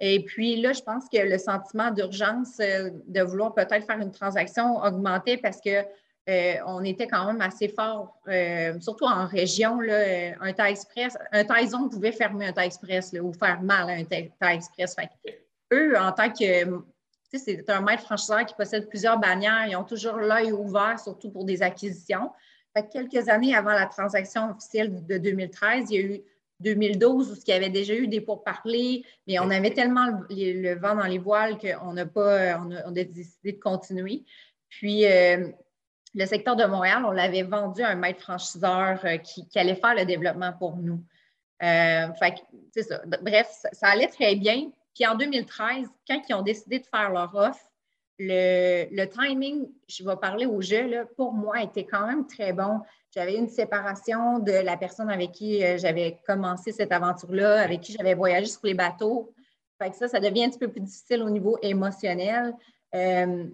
Et 0.00 0.24
puis 0.24 0.60
là, 0.60 0.72
je 0.72 0.82
pense 0.82 1.08
que 1.08 1.18
le 1.18 1.38
sentiment 1.38 1.90
d'urgence 1.90 2.60
euh, 2.60 2.90
de 3.06 3.20
vouloir 3.22 3.54
peut-être 3.54 3.84
faire 3.84 3.98
une 3.98 4.12
transaction 4.12 4.76
augmentait 4.76 5.36
parce 5.36 5.60
que 5.60 5.84
euh, 6.28 6.54
on 6.66 6.84
était 6.84 7.08
quand 7.08 7.26
même 7.26 7.40
assez 7.40 7.68
fort, 7.68 8.20
euh, 8.28 8.78
surtout 8.80 9.06
en 9.06 9.26
région, 9.26 9.80
là, 9.80 10.34
un 10.40 10.52
taille 10.52 10.72
express, 10.72 11.16
un 11.32 11.42
Taizon 11.42 11.88
pouvait 11.88 12.12
fermer 12.12 12.46
un 12.46 12.52
taille 12.52 12.66
express 12.66 13.14
ou 13.20 13.32
faire 13.32 13.62
mal 13.62 13.88
à 13.88 13.94
un 13.94 14.04
taille 14.04 14.30
express. 14.56 14.94
eux, 15.72 15.98
en 15.98 16.12
tant 16.12 16.30
que 16.30 16.82
c'est 17.32 17.68
un 17.70 17.80
maître 17.80 18.02
franchiseur 18.02 18.44
qui 18.44 18.54
possède 18.54 18.88
plusieurs 18.88 19.18
bannières, 19.18 19.66
ils 19.68 19.76
ont 19.76 19.84
toujours 19.84 20.16
l'œil 20.16 20.52
ouvert, 20.52 20.98
surtout 21.00 21.30
pour 21.30 21.44
des 21.44 21.62
acquisitions. 21.62 22.30
quelques 22.92 23.28
années 23.28 23.54
avant 23.54 23.72
la 23.72 23.86
transaction 23.86 24.50
officielle 24.50 25.06
de 25.06 25.16
2013, 25.16 25.90
il 25.90 25.94
y 25.94 25.98
a 25.98 26.06
eu 26.06 26.20
2012 26.60 27.30
où 27.30 27.34
il 27.46 27.50
y 27.50 27.52
avait 27.52 27.70
déjà 27.70 27.94
eu 27.94 28.08
des 28.08 28.20
pourparlers, 28.20 29.04
mais 29.26 29.38
on 29.38 29.50
avait 29.50 29.72
tellement 29.72 30.06
le, 30.28 30.74
vent 30.78 30.96
dans 30.96 31.06
les 31.06 31.18
voiles 31.18 31.56
qu'on 31.58 31.92
n'a 31.92 32.06
pas, 32.06 32.60
on 32.60 32.70
a, 32.70 32.90
décidé 32.90 33.52
de 33.52 33.60
continuer. 33.60 34.24
Puis, 34.68 35.06
euh, 35.06 35.48
le 36.14 36.26
secteur 36.26 36.56
de 36.56 36.64
Montréal, 36.64 37.04
on 37.06 37.12
l'avait 37.12 37.42
vendu 37.42 37.82
à 37.82 37.90
un 37.90 37.94
maître 37.94 38.20
franchiseur 38.20 39.04
euh, 39.04 39.18
qui, 39.18 39.46
allait 39.56 39.76
faire 39.76 39.94
le 39.94 40.04
développement 40.04 40.52
pour 40.52 40.76
nous. 40.76 41.02
Euh, 41.62 42.06
c'est 42.72 42.82
ça. 42.82 43.02
Bref, 43.22 43.48
ça, 43.72 43.88
allait 43.88 44.08
très 44.08 44.36
bien. 44.36 44.70
Puis 44.94 45.06
en 45.06 45.14
2013, 45.14 45.88
quand 46.08 46.20
ils 46.28 46.34
ont 46.34 46.42
décidé 46.42 46.80
de 46.80 46.86
faire 46.86 47.10
leur 47.10 47.34
offre, 47.34 47.67
le, 48.18 49.04
timing, 49.06 49.68
je 49.88 50.04
vais 50.04 50.16
parler 50.16 50.46
au 50.46 50.60
jeu, 50.60 50.88
là, 50.88 51.04
pour 51.16 51.32
moi, 51.32 51.62
était 51.62 51.84
quand 51.84 52.06
même 52.06 52.26
très 52.26 52.52
bon. 52.52 52.80
J'avais 53.14 53.36
une 53.36 53.48
séparation 53.48 54.38
de 54.38 54.52
la 54.52 54.76
personne 54.76 55.10
avec 55.10 55.32
qui 55.32 55.64
euh, 55.64 55.78
j'avais 55.78 56.18
commencé 56.26 56.72
cette 56.72 56.92
aventure-là, 56.92 57.62
avec 57.62 57.80
qui 57.80 57.92
j'avais 57.92 58.14
voyagé 58.14 58.46
sur 58.46 58.60
les 58.64 58.74
bateaux. 58.74 59.32
Fait 59.80 59.90
que 59.90 59.96
ça, 59.96 60.08
ça 60.08 60.20
devient 60.20 60.44
un 60.44 60.50
petit 60.50 60.58
peu 60.58 60.68
plus 60.68 60.80
difficile 60.80 61.22
au 61.22 61.30
niveau 61.30 61.58
émotionnel. 61.62 62.52
Euh, 62.94 63.44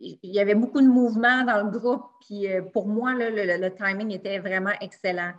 il 0.00 0.18
y 0.22 0.40
avait 0.40 0.54
beaucoup 0.54 0.80
de 0.80 0.86
mouvements 0.86 1.44
dans 1.44 1.62
le 1.62 1.70
groupe, 1.70 2.04
puis 2.26 2.48
euh, 2.48 2.62
pour 2.62 2.86
moi, 2.86 3.14
le, 3.14 3.68
timing 3.70 4.12
était 4.12 4.38
vraiment 4.38 4.72
excellent. 4.80 5.32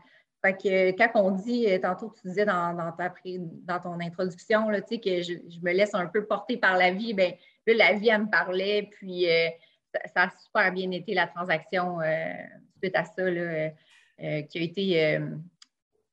Fait 0.43 0.53
que 0.53 0.91
quand 0.91 1.09
on 1.15 1.31
dit, 1.31 1.67
tantôt 1.81 2.13
tu 2.21 2.27
disais 2.27 2.45
dans, 2.45 2.91
ta, 2.97 3.13
dans 3.25 3.79
ton 3.79 3.99
introduction 3.99 4.69
là, 4.69 4.79
que 4.81 4.95
je, 4.95 5.33
je, 5.49 5.59
me 5.61 5.71
laisse 5.71 5.95
un 5.95 6.05
peu 6.05 6.25
porter 6.25 6.57
par 6.57 6.77
la 6.77 6.91
vie, 6.91 7.15
bien, 7.15 7.31
là, 7.73 7.91
la 7.91 7.93
vie, 7.93 8.10
elle 8.10 8.23
me 8.23 8.30
parlait, 8.30 8.89
puis 8.91 9.28
ça, 10.13 10.23
a 10.23 10.30
super 10.43 10.71
bien 10.71 10.91
été 10.91 11.13
la 11.13 11.28
transaction 11.28 11.99
suite 12.86 12.95
à 12.95 13.06
ça, 13.06 13.21
euh, 13.21 13.69
euh, 14.21 14.41
qui 14.43 14.58
a 14.58 14.62
été 14.62 15.06
euh, 15.06 15.30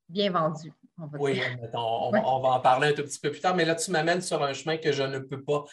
bien 0.09 0.31
vendu. 0.31 0.73
oui, 1.19 1.41
on, 1.75 2.11
va 2.41 2.49
en 2.51 2.61
parler 2.61 2.88
un 2.88 2.93
tout 2.93 3.03
petit 3.03 3.21
peu 3.21 3.31
plus 3.31 3.41
tard, 3.41 3.55
mais 3.55 3.65
là, 3.65 3.75
tu 3.75 3.91
m'amènes 3.91 4.21
sur 4.21 4.43
un 4.43 4.53
chemin 4.53 4.77
que 4.77 4.93
je 4.93 5.03
ne 5.03 5.19
peux 5.19 5.43
pas, 5.43 5.65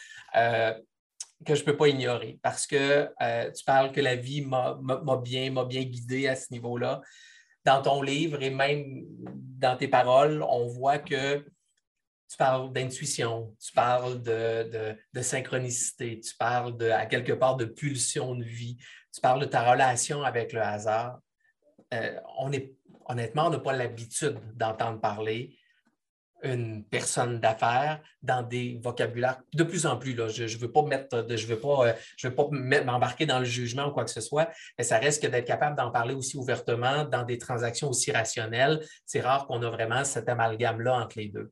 que 1.44 1.54
je 1.54 1.64
peux 1.64 1.76
pas 1.76 1.88
ignorer 1.88 2.38
parce 2.42 2.66
que 2.66 3.08
tu 3.50 3.64
parles 3.64 3.92
que 3.92 4.00
la 4.00 4.16
vie 4.16 4.42
m'a 4.42 4.76
bien, 5.22 5.50
bien 5.64 5.82
guidé 5.82 6.28
à 6.28 6.36
ce 6.36 6.52
niveau-là. 6.52 7.00
Dans 7.64 7.82
ton 7.82 8.00
livre 8.00 8.42
et 8.42 8.48
même 8.48 9.04
dans 9.58 9.76
tes 9.76 9.88
paroles, 9.88 10.42
on 10.48 10.66
voit 10.66 10.98
que 10.98 11.44
tu 12.30 12.36
parles 12.36 12.72
d'intuition, 12.72 13.56
tu 13.60 13.72
parles 13.72 14.22
de, 14.22 14.96
synchronicité, 15.20 16.20
tu 16.20 16.36
parles 16.36 16.76
de, 16.76 16.88
à 16.88 17.06
quelque 17.06 17.32
part 17.32 17.56
de 17.56 17.64
pulsion 17.64 18.36
de 18.36 18.44
vie, 18.44 18.76
tu 19.12 19.20
parles 19.20 19.40
de 19.40 19.46
ta 19.46 19.68
relation 19.68 20.22
avec 20.22 20.52
le 20.52 20.62
hasard. 20.62 21.18
Euh, 21.92 22.20
on 22.38 22.52
est, 22.52 22.72
honnêtement, 23.06 23.46
on 23.46 23.50
n'a 23.50 23.58
pas 23.58 23.72
l'habitude 23.72 24.38
d'entendre 24.54 25.00
parler 25.00 25.56
une 26.44 26.84
personne 26.84 27.40
d'affaires 27.40 28.00
dans 28.22 28.42
des 28.42 28.80
vocabulaires 28.80 29.42
de 29.52 29.64
plus 29.64 29.84
en 29.84 29.98
plus. 29.98 30.14
Là, 30.14 30.28
je 30.28 30.44
ne 30.44 30.60
veux 30.60 30.70
pas 30.70 30.82
mettre, 30.82 31.26
je 31.28 31.46
veux 31.48 31.58
pas, 31.58 31.88
euh, 31.88 32.82
m'embarquer 32.84 33.26
dans 33.26 33.40
le 33.40 33.44
jugement 33.44 33.88
ou 33.88 33.90
quoi 33.90 34.04
que 34.04 34.10
ce 34.10 34.20
soit, 34.20 34.48
mais 34.78 34.84
ça 34.84 34.98
reste 34.98 35.20
que 35.20 35.26
d'être 35.26 35.46
capable 35.46 35.76
d'en 35.76 35.90
parler 35.90 36.14
aussi 36.14 36.36
ouvertement 36.36 37.04
dans 37.04 37.24
des 37.24 37.38
transactions 37.38 37.88
aussi 37.88 38.12
rationnelles. 38.12 38.80
C'est 39.04 39.20
rare 39.20 39.48
qu'on 39.48 39.60
a 39.62 39.68
vraiment 39.68 40.04
cet 40.04 40.28
amalgame-là 40.28 40.94
entre 40.94 41.18
les 41.18 41.28
deux 41.28 41.50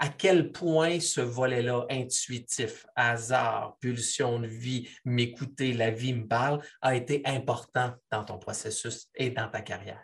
à 0.00 0.08
quel 0.08 0.50
point 0.50 0.98
ce 0.98 1.20
volet-là 1.20 1.84
intuitif, 1.90 2.86
hasard, 2.96 3.76
pulsion 3.80 4.40
de 4.40 4.46
vie, 4.46 4.88
m'écouter, 5.04 5.74
la 5.74 5.90
vie 5.90 6.14
me 6.14 6.26
parle, 6.26 6.62
a 6.80 6.96
été 6.96 7.20
important 7.26 7.92
dans 8.10 8.24
ton 8.24 8.38
processus 8.38 9.08
et 9.14 9.30
dans 9.30 9.48
ta 9.48 9.60
carrière? 9.60 10.02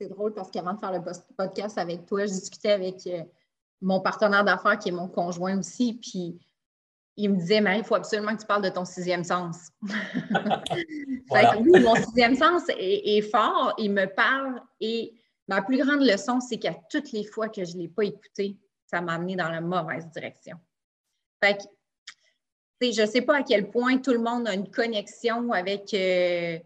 C'est 0.00 0.08
drôle 0.08 0.32
parce 0.34 0.52
qu'avant 0.52 0.74
de 0.74 0.78
faire 0.78 0.92
le 0.92 1.00
podcast 1.36 1.78
avec 1.78 2.06
toi, 2.06 2.26
je 2.26 2.32
discutais 2.32 2.70
avec 2.70 3.04
euh, 3.08 3.24
mon 3.82 4.00
partenaire 4.00 4.44
d'affaires 4.44 4.78
qui 4.78 4.90
est 4.90 4.92
mon 4.92 5.08
conjoint 5.08 5.58
aussi, 5.58 5.94
puis 5.94 6.38
il 7.16 7.30
me 7.30 7.36
disait, 7.38 7.60
Marie, 7.60 7.78
il 7.78 7.84
faut 7.84 7.96
absolument 7.96 8.36
que 8.36 8.42
tu 8.42 8.46
parles 8.46 8.62
de 8.62 8.68
ton 8.68 8.84
sixième 8.84 9.24
sens. 9.24 9.70
oui, 9.82 11.80
mon 11.82 11.96
sixième 11.96 12.36
sens 12.36 12.62
est, 12.68 13.16
est, 13.18 13.22
fort, 13.22 13.74
il 13.78 13.90
me 13.90 14.06
parle 14.06 14.62
et 14.80 15.12
ma 15.48 15.60
plus 15.62 15.84
grande 15.84 16.02
leçon, 16.02 16.38
c'est 16.38 16.58
qu'à 16.58 16.76
toutes 16.88 17.10
les 17.10 17.24
fois 17.24 17.48
que 17.48 17.64
je 17.64 17.74
ne 17.74 17.82
l'ai 17.82 17.88
pas 17.88 18.04
écouté, 18.04 18.60
ça 18.86 19.00
m'a 19.00 19.14
amené 19.14 19.36
dans 19.36 19.48
la 19.48 19.60
mauvaise 19.60 20.06
direction. 20.08 20.56
Fait 21.42 21.58
que, 21.58 22.92
je 22.92 23.02
ne 23.02 23.06
sais 23.06 23.22
pas 23.22 23.38
à 23.38 23.42
quel 23.42 23.70
point 23.70 23.98
tout 23.98 24.12
le 24.12 24.20
monde 24.20 24.48
a 24.48 24.54
une 24.54 24.70
connexion 24.70 25.52
avec 25.52 25.92
euh, 25.94 26.58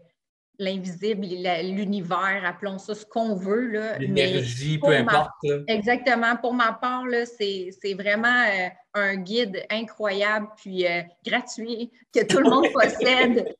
l'invisible, 0.59 1.25
l'univers, 1.25 2.43
appelons 2.45 2.77
ça 2.77 2.93
ce 2.93 3.05
qu'on 3.05 3.35
veut. 3.35 3.71
L'énergie, 3.99 4.77
peu 4.77 4.95
importe. 4.95 5.31
exactement. 5.67 6.35
Pour 6.37 6.53
ma 6.53 6.73
part, 6.73 7.05
c'est 7.25 7.93
vraiment 7.97 8.27
euh, 8.27 8.67
un 8.93 9.15
guide 9.15 9.65
incroyable, 9.69 10.47
puis 10.57 10.85
euh, 10.85 11.01
gratuit, 11.25 11.91
que 12.13 12.23
tout 12.25 12.39
le 12.39 12.49
monde 12.49 12.67
possède. 12.73 13.55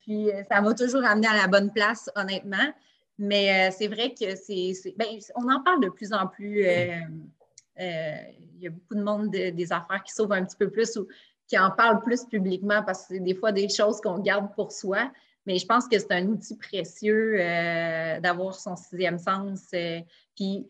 puis 0.00 0.30
ça 0.50 0.60
m'a 0.60 0.74
toujours 0.74 1.04
amené 1.04 1.26
à 1.26 1.36
la 1.36 1.46
bonne 1.48 1.72
place, 1.72 2.10
honnêtement. 2.16 2.72
Mais 3.16 3.70
c'est 3.70 3.86
vrai 3.86 4.12
que 4.12 4.34
c'est. 4.34 4.72
Ben, 4.96 5.06
on 5.36 5.48
en 5.48 5.62
parle 5.62 5.84
de 5.84 5.88
plus 5.88 6.12
en 6.12 6.26
plus. 6.26 6.66
Il 7.78 8.60
y 8.60 8.66
a 8.66 8.70
beaucoup 8.70 8.94
de 8.94 9.02
monde 9.02 9.30
des 9.30 9.72
affaires 9.72 10.02
qui 10.04 10.12
sauvent 10.12 10.32
un 10.32 10.44
petit 10.44 10.56
peu 10.56 10.70
plus 10.70 10.96
ou 10.96 11.06
qui 11.46 11.58
en 11.58 11.70
parlent 11.70 12.00
plus 12.00 12.24
publiquement 12.24 12.82
parce 12.82 13.02
que 13.02 13.14
c'est 13.14 13.20
des 13.20 13.34
fois 13.34 13.52
des 13.52 13.68
choses 13.68 14.00
qu'on 14.00 14.18
garde 14.18 14.52
pour 14.54 14.72
soi. 14.72 15.10
Mais 15.46 15.58
je 15.58 15.66
pense 15.66 15.86
que 15.88 15.98
c'est 15.98 16.12
un 16.12 16.26
outil 16.26 16.56
précieux 16.56 17.36
euh, 17.38 18.18
d'avoir 18.20 18.54
son 18.54 18.76
sixième 18.76 19.18
sens. 19.18 19.60
Euh, 19.74 20.00
puis, 20.34 20.66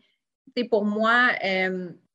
pour 0.69 0.85
moi, 0.85 1.31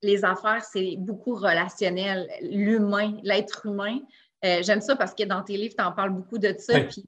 les 0.03 0.25
affaires, 0.25 0.63
c'est 0.65 0.97
beaucoup 0.99 1.35
relationnel. 1.35 2.29
L'humain, 2.43 3.19
l'être 3.23 3.67
humain. 3.67 3.99
J'aime 4.43 4.81
ça 4.81 4.97
parce 4.97 5.15
que 5.15 5.25
dans 5.25 5.43
tes 5.43 5.57
livres, 5.57 5.75
tu 5.77 5.85
en 5.85 5.93
parles 5.93 6.11
beaucoup 6.11 6.39
de 6.39 6.55
ça. 6.59 6.81
Puis, 6.81 7.05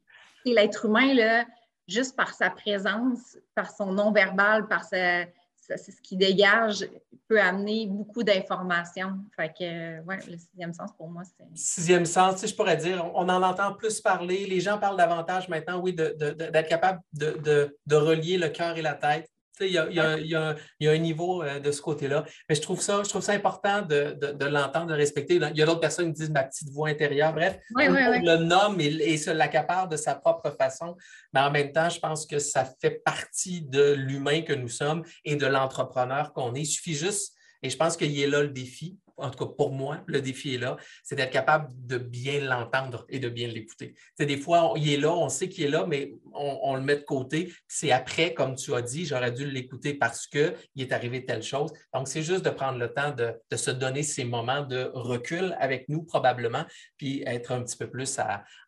l'être 0.52 0.86
humain, 0.86 1.14
là, 1.14 1.46
juste 1.86 2.16
par 2.16 2.34
sa 2.34 2.50
présence, 2.50 3.38
par 3.54 3.70
son 3.70 3.92
non-verbal, 3.92 4.68
par 4.68 4.84
sa, 4.84 5.24
c'est 5.62 5.92
ce 5.92 6.00
qui 6.02 6.16
dégage, 6.16 6.88
peut 7.28 7.40
amener 7.40 7.86
beaucoup 7.86 8.22
d'informations. 8.22 9.18
Fait 9.36 9.48
que, 9.48 10.02
ouais, 10.02 10.18
le 10.28 10.36
sixième 10.36 10.72
sens, 10.74 10.90
pour 10.96 11.08
moi, 11.08 11.22
c'est. 11.24 11.44
Sixième 11.54 12.04
sens, 12.04 12.44
je 12.44 12.54
pourrais 12.54 12.76
dire, 12.76 13.10
on 13.14 13.28
en 13.28 13.42
entend 13.42 13.72
plus 13.74 14.00
parler. 14.00 14.46
Les 14.46 14.60
gens 14.60 14.78
parlent 14.78 14.96
davantage 14.96 15.48
maintenant, 15.48 15.80
oui, 15.80 15.94
d'être 15.94 16.68
capable 16.68 17.00
de, 17.12 17.74
relier 17.90 18.38
le 18.38 18.48
cœur 18.48 18.76
et 18.76 18.82
la 18.82 18.94
tête. 18.94 19.30
Il 19.60 19.66
y, 19.70 20.34
a, 20.34 20.56
un 20.80 20.98
niveau 20.98 21.42
euh, 21.42 21.60
de 21.60 21.70
ce 21.70 21.80
côté-là. 21.80 22.24
Mais 22.48 22.54
je 22.54 22.60
trouve 22.60 22.80
ça, 22.80 23.02
je 23.04 23.08
trouve 23.08 23.22
ça 23.22 23.32
important 23.32 23.82
de, 23.82 24.44
l'entendre, 24.46 24.86
de 24.86 24.94
respecter. 24.94 25.34
Il 25.34 25.56
y 25.56 25.62
a 25.62 25.66
d'autres 25.66 25.80
personnes 25.80 26.12
qui 26.12 26.20
disent 26.20 26.30
ma 26.30 26.44
petite 26.44 26.70
voix 26.70 26.88
intérieure. 26.88 27.32
Bref, 27.32 27.58
le 27.76 28.36
nomme 28.36 28.80
et, 28.80 28.86
et 28.86 29.16
se 29.18 29.30
l'accapare 29.30 29.88
de 29.88 29.96
sa 29.96 30.14
propre 30.14 30.50
façon. 30.50 30.96
Mais 31.32 31.40
en 31.40 31.50
même 31.50 31.72
temps, 31.72 31.88
je 31.88 32.00
pense 32.00 32.26
que 32.26 32.38
ça 32.38 32.64
fait 32.80 33.02
partie 33.04 33.62
de 33.62 33.92
l'humain 33.92 34.42
que 34.42 34.52
nous 34.52 34.68
sommes 34.68 35.04
et 35.24 35.36
de 35.36 35.46
l'entrepreneur 35.46 36.32
qu'on 36.32 36.54
est. 36.54 36.62
Il 36.62 36.66
suffit 36.66 36.94
juste, 36.94 37.34
et 37.62 37.70
je 37.70 37.76
pense 37.76 37.96
qu'il 37.96 38.18
est 38.18 38.26
là 38.26 38.42
le 38.42 38.48
défi, 38.48 38.98
en 39.16 39.30
tout 39.30 39.44
cas 39.44 39.52
pour 39.56 39.72
moi, 39.72 40.00
le 40.06 40.20
défi 40.20 40.54
est 40.54 40.58
là, 40.58 40.76
c'est 41.02 41.16
d'être 41.16 41.30
capable 41.30 41.68
de 41.86 41.98
bien 41.98 42.40
l'entendre 42.40 43.04
et 43.08 43.18
de 43.18 43.28
bien 43.28 43.48
l'écouter. 43.48 43.94
des 44.18 44.36
fois, 44.36 44.72
il 44.76 44.92
est 44.92 44.96
là, 44.96 45.12
on 45.12 45.28
sait 45.28 45.48
qu'il 45.48 45.64
est 45.64 45.68
là, 45.68 45.86
mais 45.86 46.14
on, 46.34 46.74
le 46.74 46.82
met 46.82 46.96
de 46.96 47.02
côté. 47.02 47.52
C'est 47.68 47.92
après, 47.92 48.34
comme 48.34 48.54
tu 48.54 48.74
as 48.74 48.82
dit, 48.82 49.04
j'aurais 49.06 49.32
dû 49.32 49.48
l'écouter 49.48 49.94
parce 49.94 50.26
qu'il 50.26 50.54
est 50.76 50.92
arrivé 50.92 51.24
telle 51.24 51.42
chose. 51.42 51.72
Donc, 51.94 52.08
c'est 52.08 52.22
juste 52.22 52.44
de 52.44 52.50
prendre 52.50 52.78
le 52.78 52.92
temps 52.92 53.12
de, 53.12 53.34
se 53.56 53.70
donner 53.70 54.02
ces 54.02 54.24
moments 54.24 54.62
de 54.62 54.90
recul 54.94 55.56
avec 55.60 55.88
nous, 55.88 56.02
probablement, 56.02 56.64
puis 56.96 57.22
être 57.26 57.52
un 57.52 57.62
petit 57.62 57.76
peu 57.76 57.88
plus 57.88 58.18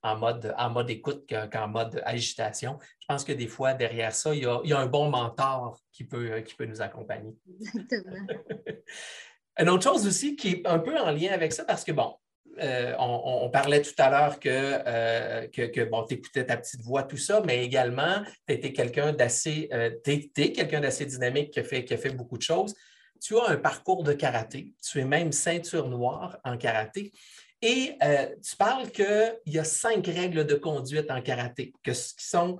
en, 0.02 0.16
mode, 0.16 0.54
en 0.58 0.70
mode 0.70 0.90
écoute 0.90 1.24
qu'en 1.52 1.68
mode 1.68 2.02
agitation. 2.04 2.78
Je 3.00 3.06
pense 3.06 3.24
que 3.24 3.32
des 3.32 3.48
fois, 3.48 3.74
derrière 3.74 4.14
ça, 4.14 4.34
il 4.34 4.42
y 4.42 4.72
a, 4.72 4.78
un 4.78 4.86
bon 4.86 5.08
mentor 5.08 5.80
qui 5.92 6.04
peut, 6.04 6.40
qui 6.40 6.54
peut 6.54 6.66
nous 6.66 6.82
accompagner. 6.82 7.34
Exactement. 7.48 8.26
Une 9.58 9.68
autre 9.68 9.84
chose 9.84 10.06
aussi 10.06 10.36
qui 10.36 10.48
est 10.48 10.66
un 10.66 10.78
peu 10.78 10.98
en 10.98 11.10
lien 11.10 11.32
avec 11.32 11.52
ça, 11.52 11.64
parce 11.64 11.84
que 11.84 11.92
bon, 11.92 12.14
euh, 12.60 12.94
on, 12.98 13.48
parlait 13.50 13.82
tout 13.82 13.94
à 13.98 14.10
l'heure 14.10 14.38
que, 14.38 14.48
euh, 14.48 15.48
que, 15.48 15.84
bon, 15.84 16.04
tu 16.04 16.20
ta 16.20 16.56
petite 16.56 16.82
voix, 16.82 17.02
tout 17.02 17.16
ça, 17.16 17.42
mais 17.44 17.64
également, 17.64 18.22
tu 18.46 18.54
étais 18.54 18.72
quelqu'un 18.72 19.12
d'assez, 19.12 19.68
euh, 19.72 19.90
quelqu'un 20.04 20.80
d'assez 20.80 21.06
dynamique 21.06 21.50
qui 21.52 21.60
a, 21.60 21.64
fait, 21.64 21.84
qui 21.84 21.94
a 21.94 21.98
fait 21.98 22.10
beaucoup 22.10 22.36
de 22.36 22.42
choses. 22.42 22.74
Tu 23.20 23.36
as 23.38 23.48
un 23.48 23.56
parcours 23.56 24.04
de 24.04 24.12
karaté, 24.12 24.74
tu 24.82 25.00
es 25.00 25.04
même 25.04 25.32
ceinture 25.32 25.88
noire 25.88 26.38
en 26.44 26.56
karaté. 26.56 27.12
Et 27.62 27.96
tu 28.42 28.56
parles 28.56 28.90
qu'il 28.90 29.38
y 29.46 29.58
a 29.58 29.64
cinq 29.64 30.06
règles 30.06 30.44
de 30.44 30.54
conduite 30.54 31.10
en 31.10 31.22
karaté, 31.22 31.72
que, 31.82 31.92
qui 31.92 32.26
sont 32.26 32.58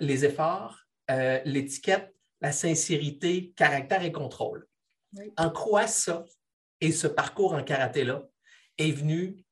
les 0.00 0.24
efforts, 0.24 0.78
l'étiquette, 1.44 2.14
la 2.40 2.52
sincérité, 2.52 3.52
caractère 3.56 4.04
et 4.04 4.12
contrôle. 4.12 4.67
En 5.36 5.50
quoi 5.50 5.86
ça 5.86 6.24
et 6.80 6.92
ce 6.92 7.06
parcours 7.06 7.54
en 7.54 7.62
karaté-là 7.62 8.28
est 8.76 8.92
venu 8.92 9.44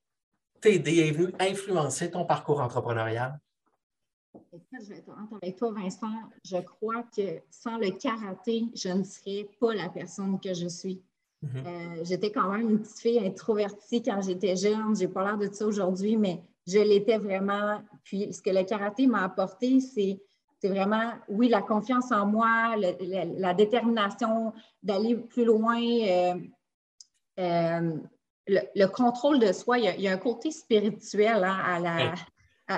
t'aider, 0.60 0.98
est 0.98 1.10
venu 1.12 1.32
influencer 1.38 2.10
ton 2.10 2.24
parcours 2.24 2.60
entrepreneurial? 2.60 3.38
je 4.52 4.88
vais 4.88 4.98
être 4.98 5.10
avec 5.42 5.56
toi, 5.56 5.72
Vincent. 5.72 6.12
Je 6.44 6.58
crois 6.58 7.04
que 7.16 7.40
sans 7.50 7.78
le 7.78 7.90
karaté, 7.90 8.64
je 8.74 8.88
ne 8.88 9.02
serais 9.02 9.48
pas 9.60 9.74
la 9.74 9.88
personne 9.88 10.38
que 10.40 10.52
je 10.54 10.68
suis. 10.68 11.02
Mm-hmm. 11.44 11.66
Euh, 11.66 12.04
j'étais 12.04 12.30
quand 12.30 12.50
même 12.50 12.70
une 12.70 12.80
petite 12.80 12.98
fille 12.98 13.18
introvertie 13.18 14.02
quand 14.02 14.20
j'étais 14.22 14.56
jeune. 14.56 14.94
Je 14.94 15.00
n'ai 15.00 15.08
pas 15.08 15.24
l'air 15.24 15.38
de 15.38 15.52
ça 15.52 15.66
aujourd'hui, 15.66 16.16
mais 16.16 16.42
je 16.66 16.78
l'étais 16.78 17.18
vraiment. 17.18 17.82
Puis 18.04 18.32
ce 18.32 18.42
que 18.42 18.50
le 18.50 18.64
karaté 18.64 19.06
m'a 19.06 19.24
apporté, 19.24 19.80
c'est 19.80 20.20
c'est 20.66 20.72
vraiment, 20.72 21.12
oui, 21.28 21.48
la 21.48 21.62
confiance 21.62 22.10
en 22.10 22.26
moi, 22.26 22.74
la 22.76 23.54
détermination 23.54 24.52
d'aller 24.82 25.14
plus 25.14 25.44
loin, 25.44 25.80
euh, 25.80 26.34
euh, 27.38 27.92
le, 28.48 28.86
contrôle 28.86 29.38
de 29.38 29.52
soi. 29.52 29.78
Il 29.78 30.00
y 30.00 30.08
a, 30.08 30.12
un 30.12 30.16
côté 30.16 30.50
spirituel 30.50 31.44
hein, 31.44 32.14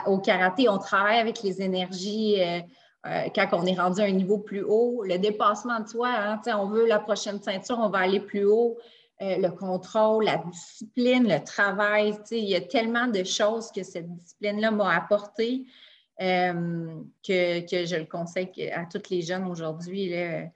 au 0.06 0.18
karaté. 0.18 0.68
On 0.68 0.78
travaille 0.78 1.18
avec 1.18 1.42
les 1.42 1.62
énergies. 1.62 2.42
Euh, 2.42 2.60
quand 3.34 3.48
on 3.52 3.64
est 3.64 3.78
rendu 3.78 4.02
à 4.02 4.04
un 4.04 4.10
niveau 4.10 4.38
plus 4.38 4.62
haut, 4.62 5.02
le 5.04 5.18
dépassement 5.18 5.80
de 5.80 5.88
soi, 5.88 6.10
hein, 6.10 6.40
on 6.58 6.66
veut 6.66 6.86
la 6.86 6.98
prochaine 6.98 7.40
ceinture, 7.40 7.78
on 7.78 7.88
va 7.88 8.00
aller 8.00 8.20
plus 8.20 8.44
haut. 8.44 8.76
le 9.20 9.48
contrôle, 9.48 10.24
la 10.24 10.36
discipline, 10.36 11.26
le 11.26 11.42
travail. 11.42 12.18
Il 12.32 12.44
y 12.44 12.54
a 12.54 12.60
tellement 12.60 13.06
de 13.06 13.24
choses 13.24 13.72
que 13.72 13.82
cette 13.82 14.12
discipline-là 14.12 14.72
m'a 14.72 14.94
apporté. 14.94 15.64
Euh, 16.20 17.02
que, 17.26 17.84
je 17.86 17.96
le 17.96 18.06
conseille 18.06 18.70
à 18.72 18.86
tous 18.86 19.10
les 19.10 19.22
jeunes 19.22 19.44
aujourd'hui. 19.44 20.12
Euh, 20.14 20.46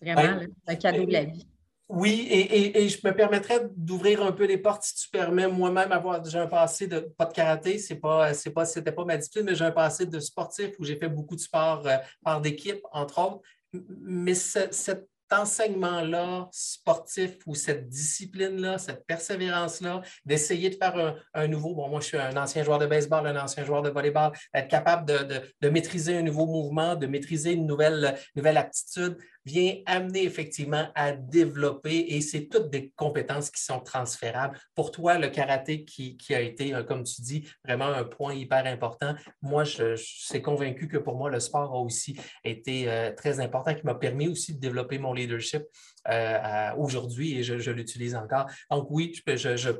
vraiment, 0.00 0.40
le 0.66 0.74
cadeau 0.76 1.04
de 1.04 1.12
la 1.12 1.24
vie. 1.24 1.46
Oui, 1.90 2.26
et, 2.30 2.86
je 2.86 2.98
me 3.06 3.14
permettrais 3.14 3.66
d'ouvrir 3.74 4.22
un 4.22 4.32
peu 4.32 4.44
les 4.44 4.58
portes 4.58 4.82
si 4.82 4.94
tu 4.94 5.10
permets. 5.10 5.48
Moi-même, 5.48 5.90
avoir 5.90 6.22
j'ai 6.22 6.38
un 6.38 6.46
passé 6.46 6.86
de 6.86 7.00
pas 7.00 7.24
de 7.24 7.32
karaté, 7.32 7.78
c'est 7.78 7.96
pas, 7.96 8.34
c'est 8.34 8.50
pas, 8.50 8.66
c'était 8.66 8.92
pas 8.92 9.06
ma 9.06 9.16
discipline, 9.16 9.46
mais 9.46 9.54
j'ai 9.54 9.64
un 9.64 9.70
passé 9.70 10.04
de 10.04 10.20
sportif 10.20 10.72
où 10.78 10.84
j'ai 10.84 10.96
fait 10.96 11.08
beaucoup 11.08 11.34
de 11.34 11.40
sport 11.40 11.86
euh, 11.86 11.96
par 12.22 12.42
d'équipe, 12.42 12.80
entre 12.92 13.18
autres. 13.18 13.40
Mais 13.72 14.34
cette 14.34 15.08
enseignement-là 15.32 16.48
sportif 16.52 17.38
ou 17.46 17.54
cette 17.54 17.88
discipline-là, 17.88 18.78
cette 18.78 19.06
persévérance-là, 19.06 20.02
d'essayer 20.24 20.70
de 20.70 20.76
faire 20.76 21.16
un, 21.34 21.48
nouveau, 21.48 21.74
bon, 21.74 21.88
moi 21.88 22.00
je 22.00 22.06
suis 22.06 22.18
un 22.18 22.36
ancien 22.36 22.62
joueur 22.62 22.78
de 22.78 22.86
baseball, 22.86 23.26
un 23.26 23.42
ancien 23.42 23.64
joueur 23.64 23.82
de 23.82 23.90
volleyball, 23.90 24.32
être 24.54 24.68
capable 24.68 25.06
de, 25.06 25.68
maîtriser 25.68 26.16
un 26.16 26.22
nouveau 26.22 26.46
mouvement, 26.46 26.96
de 26.96 27.06
maîtriser 27.06 27.52
une 27.52 27.66
nouvelle, 27.66 28.18
nouvelle 28.34 28.56
aptitude, 28.56 29.16
vient 29.44 29.74
amener 29.86 30.24
effectivement 30.24 30.88
à 30.94 31.12
développer 31.12 32.06
et 32.08 32.20
c'est 32.20 32.48
toutes 32.48 32.70
des 32.70 32.92
compétences 32.96 33.50
qui 33.50 33.62
sont 33.62 33.80
transférables. 33.80 34.58
Pour 34.74 34.90
toi, 34.90 35.18
le 35.18 35.28
karaté 35.28 35.84
qui, 35.84 36.16
a 36.30 36.40
été, 36.40 36.74
euh, 36.74 36.82
comme 36.82 37.04
tu 37.04 37.22
dis, 37.22 37.48
vraiment 37.64 37.86
un 37.86 38.04
point 38.04 38.34
hyper 38.34 38.66
important, 38.66 39.14
moi, 39.42 39.64
je, 39.64 39.96
suis 39.96 40.42
convaincu 40.42 40.88
que 40.88 40.98
pour 40.98 41.16
moi, 41.16 41.30
le 41.30 41.40
sport 41.40 41.72
a 41.72 41.80
aussi 41.80 42.18
été 42.44 42.88
euh, 42.88 43.12
très 43.14 43.40
important, 43.40 43.74
qui 43.74 43.84
m'a 43.84 43.94
permis 43.94 44.28
aussi 44.28 44.54
de 44.54 44.60
développer 44.60 44.98
mon 44.98 45.12
leadership 45.12 45.62
euh, 46.08 46.72
aujourd'hui 46.78 47.38
et 47.38 47.42
je, 47.42 47.70
l'utilise 47.70 48.14
encore. 48.14 48.46
Donc 48.70 48.86
oui, 48.90 49.12
je, 49.26 49.56
je, 49.56 49.70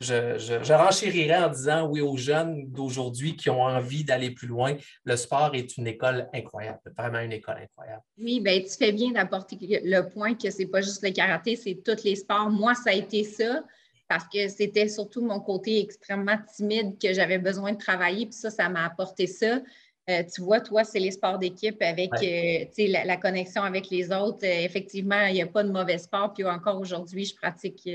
je, 0.00 0.72
renchérirais 0.72 1.44
en 1.44 1.48
disant 1.48 1.88
oui 1.88 2.00
aux 2.00 2.16
jeunes 2.16 2.70
d'aujourd'hui 2.70 3.36
qui 3.36 3.50
ont 3.50 3.62
envie 3.62 4.04
d'aller 4.04 4.30
plus 4.30 4.46
loin. 4.46 4.76
Le 5.04 5.16
sport 5.16 5.54
est 5.54 5.76
une 5.76 5.86
école 5.86 6.28
incroyable, 6.32 6.78
vraiment 6.96 7.20
une 7.20 7.32
école 7.32 7.58
incroyable. 7.62 8.02
Oui, 8.18 8.40
bien, 8.40 8.60
tu 8.60 8.76
fais 8.78 8.85
bien 8.92 9.12
d'apporter 9.12 9.80
le 9.84 10.02
point 10.02 10.34
que 10.34 10.50
ce 10.50 10.58
n'est 10.58 10.66
pas 10.66 10.80
juste 10.80 11.02
le 11.02 11.10
karaté, 11.10 11.56
c'est 11.56 11.82
tous 11.84 12.04
les 12.04 12.16
sports. 12.16 12.50
Moi, 12.50 12.74
ça 12.74 12.90
a 12.90 12.94
été 12.94 13.24
ça 13.24 13.62
parce 14.08 14.26
que 14.28 14.48
c'était 14.48 14.88
surtout 14.88 15.24
mon 15.24 15.40
côté 15.40 15.80
extrêmement 15.80 16.38
timide 16.54 16.98
que 17.00 17.12
j'avais 17.12 17.38
besoin 17.38 17.72
de 17.72 17.78
travailler. 17.78 18.26
Puis 18.26 18.34
ça, 18.34 18.50
ça 18.50 18.68
m'a 18.68 18.84
apporté 18.84 19.26
ça. 19.26 19.60
Euh, 20.08 20.22
tu 20.22 20.40
vois, 20.40 20.60
toi, 20.60 20.84
c'est 20.84 21.00
les 21.00 21.10
sports 21.10 21.38
d'équipe 21.38 21.82
avec 21.82 22.12
euh, 22.22 22.64
la, 22.78 23.16
connexion 23.16 23.62
avec 23.62 23.90
les 23.90 24.12
autres. 24.12 24.44
Euh, 24.44 24.64
effectivement, 24.64 25.26
il 25.26 25.34
n'y 25.34 25.42
a 25.42 25.46
pas 25.46 25.64
de 25.64 25.70
mauvais 25.70 25.98
sport. 25.98 26.32
Puis 26.32 26.44
encore 26.44 26.80
aujourd'hui, 26.80 27.24
je 27.24 27.34
pratique 27.34 27.88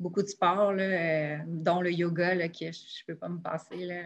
beaucoup 0.00 0.22
de 0.22 0.28
sports, 0.28 0.74
dont 1.46 1.80
le 1.80 1.92
yoga, 1.92 2.48
que 2.48 2.72
je 2.72 3.02
ne 3.02 3.06
peux 3.06 3.16
pas 3.16 3.28
me 3.28 3.38
passer. 3.38 4.02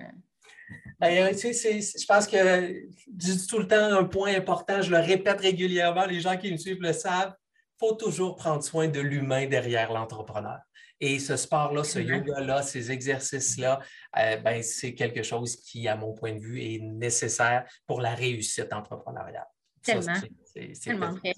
Ben, 1.01 1.35
je 1.35 2.07
pense 2.07 2.27
que 2.27 2.37
je 2.37 3.35
dis 3.35 3.47
tout 3.47 3.59
le 3.59 3.67
temps 3.67 3.93
un 3.93 4.05
point 4.05 4.35
important, 4.35 4.83
je 4.83 4.91
le 4.91 4.99
répète 4.99 5.41
régulièrement, 5.41 6.05
les 6.05 6.21
gens 6.21 6.37
qui 6.37 6.53
me 6.53 6.57
suivent 6.57 6.83
le 6.83 6.93
savent, 6.93 7.35
il 7.35 7.87
faut 7.87 7.95
toujours 7.95 8.37
prendre 8.37 8.63
soin 8.63 8.89
de 8.89 9.01
l'humain 9.01 9.47
derrière 9.47 9.93
l'entrepreneur. 9.93 10.59
Et 11.01 11.19
ce 11.19 11.37
sport-là, 11.37 11.83
ce 11.83 11.99
yoga-là, 11.99 12.63
ces 12.63 12.93
exercices-là, 12.93 13.81
euh, 14.19 14.37
ben, 14.37 14.63
c'est 14.63 14.95
quelque 14.95 15.23
chose 15.23 15.57
qui, 15.57 15.89
à 15.89 15.97
mon 15.97 16.13
point 16.13 16.35
de 16.35 16.41
vue, 16.41 16.63
est 16.63 16.79
nécessaire 16.79 17.65
pour 17.87 18.03
la 18.03 18.15
réussite 18.15 18.71
entrepreneuriale. 18.71 19.47
Tellement. 19.83 20.15
C'est 20.45 20.73
tellement 20.79 21.13
vrai. 21.13 21.33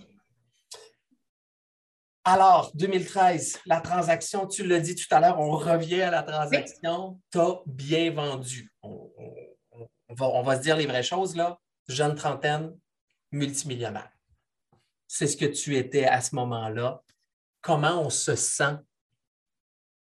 Alors, 2.25 2.71
2013, 2.75 3.61
la 3.67 3.81
transaction, 3.81 4.47
tu 4.47 4.65
l'as 4.65 4.79
dit 4.79 4.95
tout 4.95 5.13
à 5.13 5.19
l'heure, 5.19 5.41
on 5.41 5.51
revient 5.51 6.03
à 6.03 6.11
la 6.11 6.23
transaction. 6.23 7.21
Tu 7.33 7.39
as 7.39 7.61
bien 7.67 8.13
vendu. 8.13 8.73
On, 8.83 9.11
va, 10.11 10.29
on, 10.29 10.43
va, 10.43 10.57
se 10.57 10.63
dire 10.63 10.77
les 10.77 10.87
vraies 10.87 11.03
choses, 11.03 11.35
là. 11.35 11.59
Jeune 11.89 12.15
trentaine, 12.15 12.79
multimillionnaire. 13.33 14.11
C'est 15.09 15.27
ce 15.27 15.37
que 15.37 15.47
tu 15.47 15.77
étais 15.77 16.05
à 16.05 16.21
ce 16.21 16.37
moment-là. 16.37 17.03
Comment 17.61 18.03
on 18.03 18.11
se 18.11 18.37
sent 18.37 18.77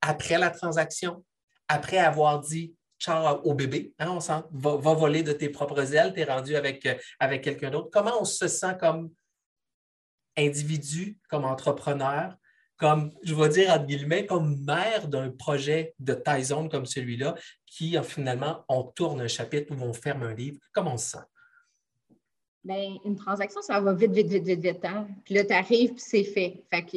après 0.00 0.38
la 0.38 0.50
transaction, 0.50 1.22
après 1.68 1.98
avoir 1.98 2.40
dit 2.40 2.74
ciao 2.98 3.40
au 3.42 3.54
bébé, 3.54 3.92
hein, 3.98 4.10
on 4.10 4.20
sent, 4.20 4.42
va, 4.52 4.94
voler 4.94 5.22
de 5.22 5.32
tes 5.32 5.50
propres 5.50 5.94
ailes, 5.94 6.14
tu 6.14 6.20
es 6.20 6.24
rendu 6.24 6.56
avec, 6.56 6.86
euh, 6.86 6.94
avec 7.18 7.44
quelqu'un 7.44 7.70
d'autre. 7.70 7.90
Comment 7.92 8.20
on 8.20 8.24
se 8.24 8.48
sent 8.48 8.76
comme 8.80 9.10
individu, 10.36 11.18
comme 11.28 11.44
entrepreneur, 11.44 12.36
comme, 12.76 13.12
je 13.22 13.34
vais 13.34 13.48
dire 13.48 13.70
entre 13.70 13.86
guillemets, 13.86 14.26
comme 14.26 14.62
mère 14.64 15.08
d'un 15.08 15.30
projet 15.30 15.94
de 15.98 16.12
taille 16.12 16.44
zone 16.44 16.68
comme 16.68 16.86
celui-là, 16.86 17.34
qui 17.66 17.96
finalement, 18.02 18.64
on 18.68 18.82
tourne 18.82 19.20
un 19.20 19.28
chapitre 19.28 19.74
ou 19.74 19.82
on 19.82 19.92
ferme 19.92 20.24
un 20.24 20.34
livre. 20.34 20.58
Comment 20.72 20.94
on 20.94 20.98
se 20.98 21.10
sent? 21.10 21.24
Bien, 22.64 22.96
une 23.04 23.16
transaction, 23.16 23.62
ça 23.62 23.80
va 23.80 23.94
vite, 23.94 24.12
vite, 24.12 24.28
vite, 24.28 24.44
vite, 24.44 24.60
vite. 24.60 24.84
Hein? 24.84 25.06
Puis 25.24 25.34
là, 25.34 25.44
tu 25.44 25.52
arrives, 25.52 25.92
puis 25.92 26.02
c'est 26.04 26.24
fait. 26.24 26.62
Fait 26.68 26.84
que 26.84 26.96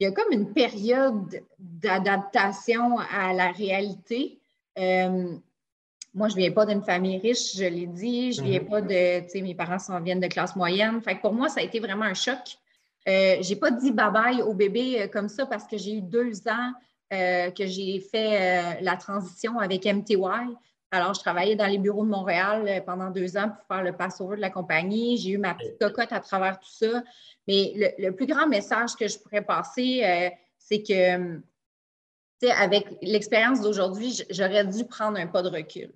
il 0.00 0.06
y 0.06 0.06
a 0.06 0.10
comme 0.10 0.32
une 0.32 0.52
période 0.52 1.44
d'adaptation 1.58 2.98
à 2.98 3.32
la 3.32 3.52
réalité. 3.52 4.40
Euh, 4.76 5.36
moi, 6.12 6.28
je 6.28 6.34
ne 6.34 6.40
viens 6.40 6.50
pas 6.50 6.66
d'une 6.66 6.82
famille 6.82 7.18
riche, 7.18 7.56
je 7.56 7.64
l'ai 7.64 7.86
dit. 7.86 8.32
Je 8.32 8.42
ne 8.42 8.48
viens 8.48 8.60
mhm. 8.60 8.68
pas 8.68 8.80
de, 8.80 9.20
tu 9.20 9.28
sais, 9.28 9.42
mes 9.42 9.54
parents 9.54 9.78
sont, 9.78 10.00
viennent 10.00 10.18
de 10.18 10.26
classe 10.26 10.56
moyenne. 10.56 11.00
Fait 11.02 11.14
pour 11.14 11.32
moi, 11.32 11.48
ça 11.48 11.60
a 11.60 11.62
été 11.62 11.78
vraiment 11.78 12.04
un 12.04 12.14
choc. 12.14 12.58
Euh, 13.08 13.42
je 13.42 13.48
n'ai 13.48 13.56
pas 13.56 13.70
dit 13.70 13.90
bye-bye 13.90 14.42
au 14.42 14.54
bébé 14.54 15.02
euh, 15.02 15.08
comme 15.08 15.28
ça 15.28 15.46
parce 15.46 15.66
que 15.66 15.76
j'ai 15.76 15.94
eu 15.94 16.02
deux 16.02 16.48
ans 16.48 16.72
que 17.10 17.66
j'ai 17.66 18.00
fait 18.00 18.80
la 18.80 18.96
transition 18.96 19.58
avec 19.58 19.84
MTY. 19.84 20.16
Alors, 20.90 21.12
je 21.12 21.20
travaillais 21.20 21.56
dans 21.56 21.66
les 21.66 21.76
bureaux 21.76 22.04
de 22.04 22.10
Montréal 22.10 22.82
pendant 22.86 23.10
deux 23.10 23.36
ans 23.36 23.50
pour 23.50 23.66
faire 23.66 23.82
le 23.82 23.94
pass-over 23.94 24.36
de 24.36 24.40
la 24.40 24.48
compagnie. 24.48 25.18
J'ai 25.18 25.32
eu 25.32 25.38
ma 25.38 25.54
petite 25.54 25.78
cocotte 25.78 26.10
à 26.10 26.20
travers 26.20 26.58
tout 26.58 26.70
ça. 26.70 27.02
Mais 27.48 27.94
le, 27.98 28.10
plus 28.10 28.26
grand 28.26 28.46
message 28.46 28.94
que 28.94 29.08
je 29.08 29.18
pourrais 29.18 29.42
passer, 29.42 30.02
euh, 30.04 30.30
c'est 30.58 30.82
que, 30.82 31.40
avec 32.50 32.86
l'expérience 33.02 33.60
d'aujourd'hui, 33.60 34.22
j'aurais 34.30 34.64
dû 34.64 34.84
prendre 34.84 35.18
un 35.18 35.26
pas 35.26 35.42
de 35.42 35.48
recul. 35.48 35.92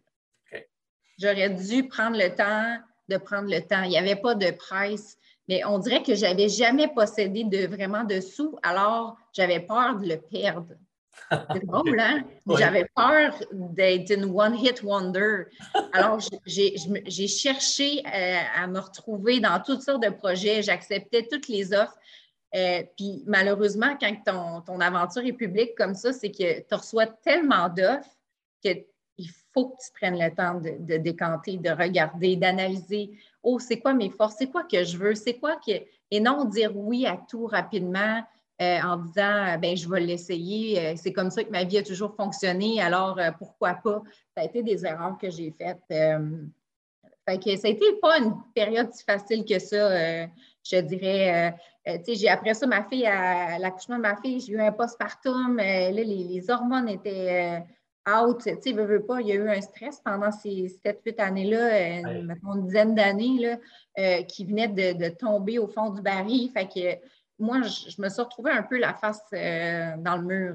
J'aurais 1.18 1.50
dû 1.50 1.88
prendre 1.88 2.16
le 2.16 2.34
temps 2.34 2.78
de 3.08 3.16
prendre 3.18 3.48
le 3.48 3.60
temps. 3.60 3.82
Il 3.82 3.90
n'y 3.90 3.98
avait 3.98 4.16
pas 4.16 4.34
de 4.34 4.50
presse, 4.50 5.18
mais 5.48 5.64
on 5.64 5.78
dirait 5.78 6.02
que 6.02 6.14
je 6.14 6.22
n'avais 6.22 6.48
jamais 6.48 6.88
possédé 6.88 7.44
de, 7.44 7.66
vraiment 7.66 8.04
de 8.04 8.20
sous, 8.20 8.58
alors 8.62 9.16
j'avais 9.32 9.60
peur 9.60 9.98
de 9.98 10.08
le 10.08 10.16
perdre. 10.16 10.74
C'est 11.52 11.64
drôle, 11.64 11.98
hein? 11.98 12.24
J'avais 12.58 12.86
peur 12.94 13.34
d'être 13.52 14.10
une 14.10 14.24
one-hit 14.24 14.82
wonder. 14.82 15.44
Alors, 15.92 16.20
j'ai 16.44 17.28
cherché 17.28 18.02
euh, 18.06 18.38
à, 18.54 18.66
me 18.66 18.78
retrouver 18.78 19.40
dans 19.40 19.60
toutes 19.60 19.82
sortes 19.82 20.02
de 20.02 20.10
projets. 20.10 20.62
J'acceptais 20.62 21.26
toutes 21.30 21.48
les 21.48 21.72
offres. 21.72 21.96
Euh, 22.54 22.82
puis 22.96 23.24
malheureusement, 23.26 23.96
quand 24.00 24.14
ton, 24.24 24.60
ton, 24.60 24.80
aventure 24.80 25.24
est 25.24 25.32
publique 25.32 25.74
comme 25.76 25.94
ça, 25.94 26.12
c'est 26.12 26.30
que 26.30 26.60
tu 26.60 26.74
reçois 26.74 27.06
tellement 27.06 27.68
d'offres 27.68 28.16
qu'il 28.62 29.30
faut 29.52 29.70
que 29.70 29.76
tu 29.84 29.92
prennes 29.92 30.18
le 30.18 30.34
temps 30.34 30.60
de, 30.60 30.76
de 30.78 30.96
décanter, 30.98 31.56
de 31.56 31.70
regarder, 31.70 32.36
d'analyser. 32.36 33.18
Oh, 33.48 33.60
c'est 33.60 33.78
quoi 33.78 33.94
mes 33.94 34.10
forces? 34.10 34.34
C'est 34.38 34.48
quoi 34.48 34.64
que 34.64 34.82
je 34.82 34.98
veux? 34.98 35.14
C'est 35.14 35.34
quoi 35.38 35.56
que. 35.56 35.72
Et 36.10 36.20
non 36.20 36.44
dire 36.44 36.76
oui 36.76 37.06
à 37.06 37.16
tout 37.16 37.46
rapidement. 37.46 38.22
Euh, 38.62 38.80
en 38.80 38.96
disant 38.96 39.58
ben 39.58 39.76
je 39.76 39.86
vais 39.86 40.00
l'essayer, 40.00 40.80
euh, 40.80 40.94
c'est 40.96 41.12
comme 41.12 41.30
ça 41.30 41.44
que 41.44 41.50
ma 41.50 41.64
vie 41.64 41.76
a 41.76 41.82
toujours 41.82 42.16
fonctionné, 42.16 42.80
alors 42.80 43.18
euh, 43.18 43.30
pourquoi 43.38 43.74
pas? 43.74 44.02
Ça 44.34 44.40
a 44.40 44.44
été 44.44 44.62
des 44.62 44.86
erreurs 44.86 45.18
que 45.20 45.28
j'ai 45.28 45.50
faites. 45.50 45.82
fait 45.88 47.38
que 47.38 47.54
ça 47.58 47.68
a 47.68 47.70
été 47.70 47.84
pas 48.00 48.16
une 48.18 48.32
période 48.54 48.90
si 48.94 49.04
facile 49.04 49.44
que 49.44 49.58
ça, 49.58 50.26
je 50.64 50.80
dirais. 50.80 51.54
j'ai 52.08 52.28
après 52.30 52.54
ça, 52.54 52.66
ma 52.66 52.82
fille, 52.84 53.04
à, 53.04 53.58
l'accouchement 53.58 53.96
de 53.96 54.02
ma 54.02 54.16
fille, 54.16 54.40
j'ai 54.40 54.54
eu 54.54 54.60
un 54.60 54.72
postpartum. 54.72 55.58
là, 55.58 55.90
les, 55.90 56.50
hormones 56.50 56.88
étaient 56.88 57.62
out. 58.08 58.42
Tu 58.42 58.54
sais, 58.60 58.72
veux, 58.72 59.04
pas, 59.04 59.20
il 59.20 59.28
y 59.28 59.32
a 59.32 59.36
eu 59.36 59.48
un 59.48 59.60
stress 59.60 60.00
pendant 60.04 60.30
ces 60.30 60.78
7-8 60.84 61.20
années-là, 61.20 62.00
une 62.00 62.66
dizaine 62.66 62.94
d'années, 62.94 63.58
qui 64.28 64.44
venait 64.44 64.68
de, 64.68 64.98
de, 64.98 65.08
tomber 65.14 65.58
au 65.58 65.66
fond 65.66 65.90
du 65.90 66.02
baril. 66.02 66.50
Fait 66.50 66.66
que 66.66 67.00
moi, 67.38 67.60
je, 67.62 68.00
me 68.00 68.08
suis 68.08 68.22
retrouvée 68.22 68.50
un 68.50 68.62
peu 68.62 68.78
la 68.78 68.94
face 68.94 69.20
euh, 69.34 69.94
dans 69.98 70.16
le 70.16 70.22
mur 70.22 70.54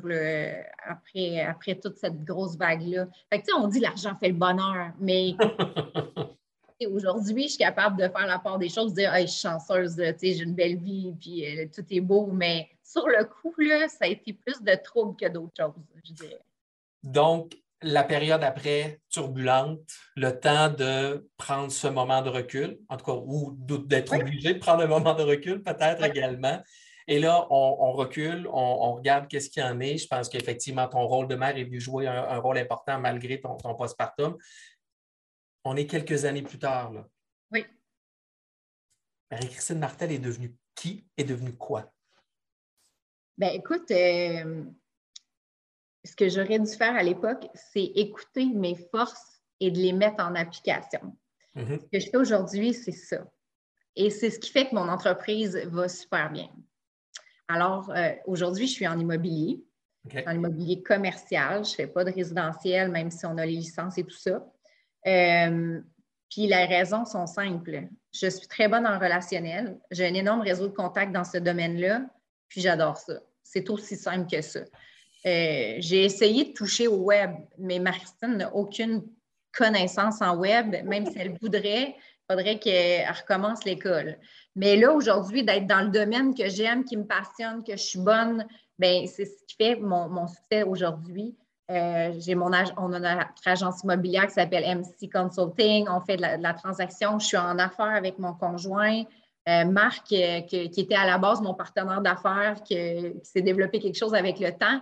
après, 0.84 1.42
après 1.42 1.76
toute 1.76 1.98
cette 1.98 2.24
grosse 2.24 2.58
vague-là. 2.58 3.08
Fait 3.32 3.40
que, 3.40 3.46
tu 3.46 3.52
sais, 3.52 3.60
on 3.60 3.68
dit 3.68 3.80
l'argent 3.80 4.16
fait 4.20 4.30
le 4.30 4.34
bonheur, 4.34 4.92
mais 5.00 5.36
aujourd'hui, 6.88 7.44
je 7.44 7.50
suis 7.50 7.58
capable 7.60 7.98
de 7.98 8.08
faire 8.08 8.26
la 8.26 8.40
part 8.40 8.58
des 8.58 8.70
choses, 8.70 8.92
de 8.92 9.02
dire, 9.02 9.14
hey, 9.14 9.28
je 9.28 9.32
suis 9.32 9.48
chanceuse, 9.48 9.96
j'ai 10.22 10.40
une 10.40 10.56
belle 10.56 10.78
vie, 10.78 11.14
puis 11.20 11.46
euh, 11.46 11.68
tout 11.74 11.86
est 11.90 12.02
beau, 12.02 12.28
mais 12.32 12.68
sur 12.84 13.08
le 13.08 13.26
coup, 13.26 13.54
là, 13.60 13.88
ça 13.88 14.06
a 14.06 14.08
été 14.08 14.34
plus 14.34 14.62
de 14.62 14.76
troubles 14.84 15.16
que 15.16 15.28
d'autres 15.28 15.54
choses, 15.56 15.74
je 16.04 16.14
dirais. 16.14 16.40
Donc, 17.04 17.56
la 17.82 18.04
période 18.04 18.44
après 18.44 19.02
turbulente, 19.10 19.82
le 20.16 20.40
temps 20.40 20.70
de 20.70 21.28
prendre 21.38 21.72
ce 21.72 21.88
moment 21.88 22.22
de 22.22 22.30
recul, 22.30 22.80
en 22.90 22.98
tout 22.98 23.06
cas, 23.06 23.14
ou 23.14 23.56
d'être 23.58 24.14
obligé 24.14 24.54
de 24.54 24.60
prendre 24.60 24.84
un 24.84 24.88
moment 24.88 25.16
de 25.16 25.24
recul 25.24 25.64
peut-être 25.64 26.04
également. 26.04 26.62
Et 27.08 27.20
là, 27.20 27.48
on, 27.50 27.92
recule, 27.94 28.48
on, 28.54 28.94
regarde 28.96 29.28
qu'est-ce 29.28 29.50
qu'il 29.50 29.64
y 29.64 29.66
en 29.66 29.80
est. 29.80 29.98
Je 29.98 30.08
pense 30.08 30.30
qu'effectivement, 30.30 30.88
ton 30.88 31.08
rôle 31.08 31.28
de 31.28 31.36
mère 31.36 31.58
est 31.58 31.64
venu 31.64 31.82
jouer 31.82 32.08
un, 32.08 32.38
rôle 32.38 32.60
important 32.60 33.00
malgré 33.00 33.42
ton, 33.42 33.58
ton, 33.58 33.74
postpartum. 33.76 34.38
On 35.64 35.76
est 35.76 35.88
quelques 35.88 36.26
années 36.26 36.44
plus 36.44 36.60
tard. 36.60 36.94
Là. 36.94 37.08
Oui. 37.52 37.66
Marie-Christine 39.32 39.80
Martel 39.80 40.12
est 40.12 40.20
devenue 40.20 40.56
qui? 40.76 41.06
Est 41.18 41.24
devenue 41.24 41.54
quoi? 41.54 41.92
Ben 43.38 43.50
écoute, 43.56 43.90
euh, 43.92 44.66
ce 46.04 46.16
que 46.16 46.30
j'aurais 46.30 46.60
dû 46.60 46.72
faire 46.72 46.96
à 46.96 47.04
l'époque, 47.04 47.48
c'est 47.54 47.84
écouter 47.96 48.46
mes 48.46 48.76
forces 48.92 49.42
et 49.60 49.72
de 49.72 49.78
les 49.78 49.94
mettre 49.94 50.24
en 50.24 50.36
application. 50.36 51.16
Mm-hmm. 51.56 51.80
Ce 51.82 51.86
que 51.92 52.00
je 52.00 52.10
fais 52.10 52.18
aujourd'hui, 52.18 52.74
c'est 52.74 52.92
ça. 52.92 53.24
Et 53.96 54.10
c'est 54.10 54.30
ce 54.30 54.40
qui 54.40 54.52
fait 54.52 54.70
que 54.70 54.76
mon 54.76 54.88
entreprise 54.88 55.58
va 55.68 55.88
super 55.88 56.32
bien. 56.32 56.50
Alors, 57.48 57.92
euh, 57.92 58.12
aujourd'hui, 58.26 58.68
je 58.68 58.74
suis 58.74 58.88
en 58.88 58.98
immobilier, 58.98 59.62
en 60.26 60.32
immobilier 60.32 60.82
commercial. 60.82 61.66
Je 61.66 61.72
ne 61.72 61.76
fais 61.76 61.88
pas 61.88 62.06
de 62.06 62.12
résidentiel, 62.12 62.90
même 62.90 63.12
si 63.12 63.26
on 63.26 63.38
a 63.38 63.46
les 63.46 63.58
licences 63.58 63.98
et 63.98 64.04
tout 64.04 64.18
ça. 64.18 64.46
Euh, 65.08 65.82
puis 66.30 66.48
les 66.48 66.66
raisons 66.66 67.04
sont 67.04 67.28
simples. 67.28 67.90
Je 68.14 68.28
suis 68.28 68.48
très 68.48 68.70
bonne 68.70 68.88
en 68.88 68.98
relationnel. 68.98 69.78
J'ai 69.92 70.08
un 70.08 70.14
énorme 70.14 70.42
réseau 70.42 70.68
de 70.68 70.74
contacts 70.74 71.12
dans 71.12 71.26
ce 71.26 71.38
domaine-là, 71.38 72.06
puis 72.48 72.62
j'adore 72.62 72.98
ça. 72.98 73.20
C'est 73.44 73.70
aussi 73.70 73.98
simple 73.98 74.30
que 74.32 74.42
ça. 74.42 74.62
Euh, 75.26 75.76
j'ai 75.80 76.04
essayé 76.04 76.46
de 76.46 76.54
toucher 76.54 76.88
au 76.88 76.98
web, 76.98 77.32
mais 77.58 77.80
Maristine 77.80 78.38
n'a 78.38 78.56
aucune 78.56 79.04
connaissance 79.56 80.22
en 80.22 80.38
web, 80.38 80.76
même 80.86 81.06
si 81.06 81.18
elle 81.18 81.38
voudrait, 81.40 81.96
il 81.96 82.34
faudrait 82.34 82.58
qu'elle 82.58 83.08
recommence 83.12 83.64
l'école. 83.66 84.18
Mais 84.56 84.78
là, 84.78 84.92
aujourd'hui, 84.94 85.44
d'être 85.44 85.68
dans 85.68 85.82
le 85.82 85.90
domaine 85.90 86.34
que 86.34 86.50
j'aime, 86.50 86.84
qui 86.84 86.98
me 86.98 87.06
passionne, 87.06 87.64
que 87.64 87.74
je 87.74 87.84
suis 87.84 88.00
bonne, 88.00 88.46
ben 88.80 89.06
c'est 89.08 89.26
ce 89.26 89.46
qui 89.48 89.56
fait 89.56 89.76
mon, 89.76 90.28
succès 90.28 90.64
aujourd'hui. 90.64 91.36
Euh, 91.70 92.14
j'ai 92.18 92.36
mon 92.36 92.52
on 92.78 92.94
a 92.94 93.00
notre 93.00 93.48
agence 93.48 93.84
immobilière 93.84 94.28
qui 94.28 94.34
s'appelle 94.34 94.64
MC 94.78 95.10
Consulting. 95.12 95.88
On 95.90 96.02
fait 96.02 96.18
de 96.18 96.22
la, 96.22 96.54
transaction. 96.54 97.20
Je 97.20 97.28
suis 97.28 97.38
en 97.38 97.60
affaires 97.60 97.96
avec 97.96 98.18
mon 98.18 98.34
conjoint. 98.34 99.04
Euh, 99.48 99.66
Marc, 99.66 100.06
qui, 100.06 100.16
était 100.16 100.96
à 100.96 101.06
la 101.06 101.18
base 101.18 101.42
mon 101.42 101.54
partenaire 101.54 102.02
d'affaires, 102.02 102.62
qui 102.64 102.76
s'est 103.24 103.42
développé 103.42 103.80
quelque 103.80 103.98
chose 103.98 104.14
avec 104.14 104.40
le 104.40 104.52
temps. 104.52 104.82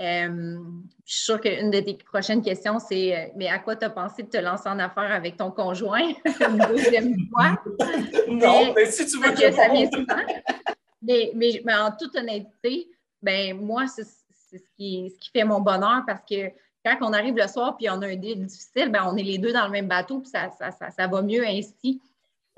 Euh, 0.00 0.58
je 1.04 1.12
suis 1.12 1.24
sûre 1.24 1.40
qu'une 1.40 1.70
de 1.70 1.80
tes 1.80 1.94
prochaines 1.94 2.42
questions, 2.42 2.78
c'est 2.78 3.14
euh, 3.14 3.26
Mais 3.36 3.48
à 3.48 3.58
quoi 3.58 3.76
tu 3.76 3.84
as 3.84 3.90
pensé 3.90 4.22
de 4.22 4.28
te 4.28 4.38
lancer 4.38 4.68
en 4.68 4.78
affaires 4.78 5.12
avec 5.12 5.36
ton 5.36 5.50
conjoint 5.50 6.08
une 6.40 6.58
deuxième 6.68 7.14
fois? 7.30 7.62
Non, 8.28 8.72
mais, 8.74 8.86
si 8.86 9.04
tu 9.06 9.18
veux 9.18 9.32
que 9.32 9.52
ça 9.52 9.68
vient 9.68 9.90
souvent. 9.90 10.22
Mais, 11.02 11.32
mais, 11.34 11.60
en 11.74 11.90
toute 11.90 12.14
honnêteté, 12.16 12.88
ben 13.20 13.58
moi, 13.60 13.86
c'est 13.88 14.04
ce 14.04 14.62
qui, 14.76 15.10
ce 15.10 15.18
qui 15.18 15.30
fait 15.30 15.44
mon 15.44 15.60
bonheur 15.60 16.02
parce 16.06 16.22
que 16.28 16.50
quand 16.84 16.96
on 17.02 17.12
arrive 17.12 17.36
le 17.36 17.46
soir 17.46 17.76
puis 17.76 17.90
on 17.90 18.00
a 18.02 18.06
un 18.06 18.16
deal 18.16 18.46
difficile, 18.46 18.88
ben 18.90 19.04
on 19.06 19.16
est 19.16 19.22
les 19.22 19.38
deux 19.38 19.52
dans 19.52 19.64
le 19.64 19.70
même 19.70 19.88
bateau 19.88 20.20
puis 20.20 20.30
ça, 20.30 20.50
ça, 20.50 20.70
ça, 20.90 21.06
va 21.06 21.22
mieux 21.22 21.44
ainsi. 21.44 22.00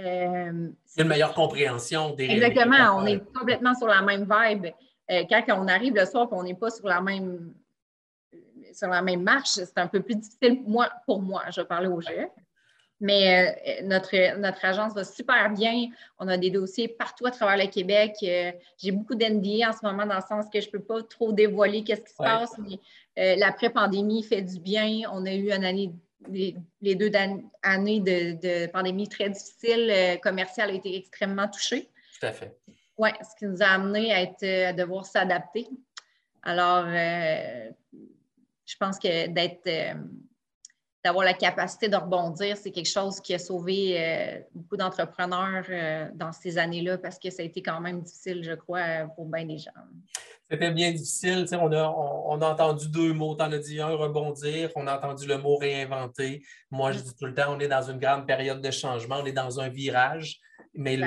Euh, 0.01 0.69
c'est 0.85 1.03
une 1.03 1.09
meilleure 1.09 1.35
compréhension 1.35 2.11
des 2.15 2.25
Exactement, 2.25 2.97
on 2.97 3.07
est 3.07 3.21
complètement 3.33 3.75
sur 3.75 3.87
la 3.87 4.03
même 4.03 4.29
vibe. 4.31 4.67
Euh, 5.13 5.25
quand 5.29 5.45
on 5.51 5.69
arrive 5.69 5.95
le 5.95 6.07
soir 6.07 6.29
et 6.31 6.35
on 6.35 6.43
n'est 6.43 6.55
pas 6.55 6.71
sur 6.71 6.87
la 6.87 7.01
même 7.01 7.55
sur 8.73 8.89
la 8.89 9.03
même 9.03 9.23
marche, 9.23 9.51
c'est 9.51 9.77
un 9.77 9.87
peu 9.87 10.01
plus 10.01 10.15
difficile 10.15 10.63
moi, 10.65 10.89
pour 11.05 11.21
moi. 11.21 11.43
Je 11.51 11.61
vais 11.61 11.67
parler 11.67 11.89
au 11.89 12.01
jeu. 12.01 12.29
Mais 13.01 13.59
euh, 13.83 13.87
notre, 13.87 14.39
notre 14.39 14.65
agence 14.65 14.95
va 14.95 15.05
super 15.05 15.51
bien. 15.51 15.89
On 16.19 16.27
a 16.29 16.39
des 16.39 16.51
dossiers 16.51 16.89
partout 16.89 17.27
à 17.27 17.31
travers 17.31 17.59
le 17.59 17.71
Québec. 17.71 18.15
Euh, 18.23 18.53
j'ai 18.79 18.93
beaucoup 18.93 19.15
d'NDA 19.15 19.69
en 19.69 19.73
ce 19.73 19.85
moment 19.85 20.07
dans 20.07 20.15
le 20.15 20.23
sens 20.27 20.47
que 20.51 20.59
je 20.61 20.69
ne 20.69 20.73
peux 20.73 20.81
pas 20.81 21.03
trop 21.03 21.33
dévoiler 21.33 21.85
qu'est-ce 21.85 22.01
qui 22.01 22.13
se 22.13 22.17
passe. 22.17 22.57
Mais 22.59 23.37
l'après-pandémie 23.37 24.23
fait 24.23 24.41
du 24.41 24.59
bien. 24.59 25.03
On 25.13 25.27
a 25.27 25.35
eu 25.35 25.53
une 25.53 25.65
année, 25.65 25.93
les, 26.31 26.55
deux 26.95 27.11
années 27.63 28.01
de, 28.01 28.41
de, 28.41 28.71
pandémie 28.71 29.09
très 29.09 29.29
difficiles. 29.29 29.89
Le 29.89 30.17
commercial 30.19 30.71
a 30.71 30.73
été 30.73 30.97
extrêmement 30.97 31.49
touché. 31.49 31.91
Tout 32.19 32.27
à 32.27 32.33
fait. 32.33 32.57
Oui, 33.03 33.09
ce 33.21 33.37
qui 33.37 33.47
nous 33.47 33.61
a 33.61 33.67
amené 33.67 34.13
à, 34.13 34.23
être, 34.23 34.45
à 34.45 34.73
devoir 34.73 35.05
s'adapter. 35.05 35.67
Alors, 36.41 36.85
euh, 36.87 37.71
je 38.65 38.77
pense 38.79 38.97
que 38.97 39.27
d'être, 39.27 39.67
euh, 39.67 39.95
d'avoir 41.05 41.25
la 41.25 41.35
capacité 41.35 41.89
de 41.89 41.97
rebondir, 41.97 42.57
c'est 42.57 42.71
quelque 42.71 42.89
chose 42.89 43.21
qui 43.21 43.35
a 43.35 43.41
sauvé 43.41 43.97
euh, 43.99 44.39
beaucoup 44.55 44.77
d'entrepreneurs 44.77 45.65
dans 46.15 46.31
ces 46.31 46.59
années-là 46.59 46.97
parce 46.99 47.19
que 47.19 47.29
ça 47.31 47.43
a 47.43 47.45
été 47.45 47.61
quand 47.61 47.81
même 47.81 48.03
difficile, 48.03 48.45
je 48.45 48.53
crois, 48.53 49.09
pour 49.17 49.27
bien 49.27 49.47
des 49.47 49.59
gens. 49.59 49.73
C'était 50.49 50.71
bien 50.71 50.93
difficile. 50.93 51.45
On 51.61 51.73
a, 51.73 51.89
on, 51.89 52.41
a 52.41 52.53
entendu 52.53 52.89
deux 52.89 53.13
mots. 53.13 53.35
Tu 53.35 53.43
en 53.43 53.51
as 53.51 53.59
dit 53.59 53.81
un, 53.81 53.97
rebondir. 53.97 54.71
On 54.77 54.87
a 54.87 54.97
entendu 54.97 55.27
le 55.27 55.39
mot 55.39 55.57
réinventer. 55.57 56.45
Moi, 56.71 56.93
je 56.93 57.01
dis 57.01 57.17
tout 57.17 57.27
le 57.27 57.35
temps, 57.35 57.57
on 57.57 57.59
est 57.59 57.67
dans 57.67 57.83
une 57.83 57.99
grande 57.99 58.29
période 58.29 58.61
de 58.61 58.71
changement. 58.71 59.17
On 59.23 59.27
est 59.27 59.33
dans 59.33 59.59
un 59.59 59.69
virage 59.69 60.41
mais 60.75 60.99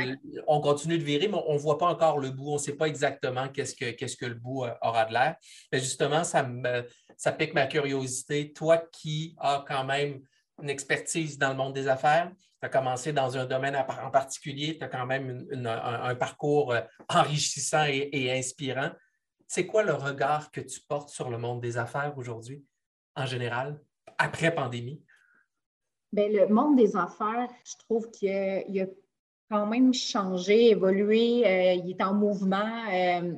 on 0.48 0.62
continue 0.62 0.98
de 0.98 1.04
virer, 1.04 1.28
mais 1.28 1.38
on 1.48 1.54
ne 1.54 1.60
voit 1.60 1.78
pas 1.78 1.88
encore 1.88 2.20
le 2.20 2.30
bout. 2.30 2.50
On 2.50 2.54
ne 2.54 2.60
sait 2.60 2.76
pas 2.76 2.88
exactement 2.88 3.50
qu'est-ce 3.50 3.76
que, 3.76 3.92
qu'est-ce 3.92 4.18
que 4.18 4.26
le 4.26 4.36
bout 4.36 4.64
euh, 4.64 4.74
aura 4.82 5.06
de 5.06 5.14
l'air. 5.14 5.36
Mais 5.72 5.80
justement, 5.80 6.24
ça, 6.24 6.44
me, 6.44 6.88
ça 7.18 7.32
pique 7.32 7.54
ma 7.54 7.66
curiosité. 7.66 8.54
Toi 8.54 8.78
qui 8.78 9.36
as 9.40 9.64
quand 9.68 9.84
même 9.84 10.22
une 10.62 10.70
expertise 10.70 11.38
dans 11.38 11.50
le 11.50 11.56
monde 11.56 11.74
des 11.74 11.88
affaires, 11.88 12.32
tu 12.62 12.66
as 12.66 12.70
commencé 12.70 13.12
dans 13.12 13.38
un 13.38 13.46
domaine 13.46 13.76
en 13.76 14.12
particulier, 14.12 14.78
tu 14.78 14.84
as 14.84 14.88
quand 14.88 15.06
même 15.06 15.48
un, 15.52 16.16
parcours 16.16 16.72
euh, 16.72 16.82
enrichissant 17.10 17.86
et, 17.88 18.32
inspirant. 18.32 18.92
C'est 19.48 19.66
quoi 19.66 19.84
le 19.84 19.94
regard 19.94 20.52
que 20.52 20.62
tu 20.62 20.80
portes 20.82 21.10
sur 21.10 21.30
le 21.30 21.38
monde 21.38 21.62
des 21.62 21.78
affaires 21.78 22.18
aujourd'hui, 22.18 22.64
en 23.16 23.26
général, 23.26 23.80
après 24.18 24.54
pandémie? 24.54 25.04
Bien, 26.12 26.30
le 26.30 26.48
monde 26.48 26.78
des 26.78 26.96
affaires, 26.96 27.50
je 27.64 27.74
trouve 27.80 28.10
qu'il 28.10 28.66
y 28.70 28.82
a 28.82 28.88
quand 29.50 29.66
même 29.66 29.94
changé, 29.94 30.72
évolué, 30.72 31.44
euh, 31.46 31.74
il 31.74 31.92
est 31.92 32.04
en 32.04 32.14
mouvement. 32.14 32.86
Euh, 32.92 33.34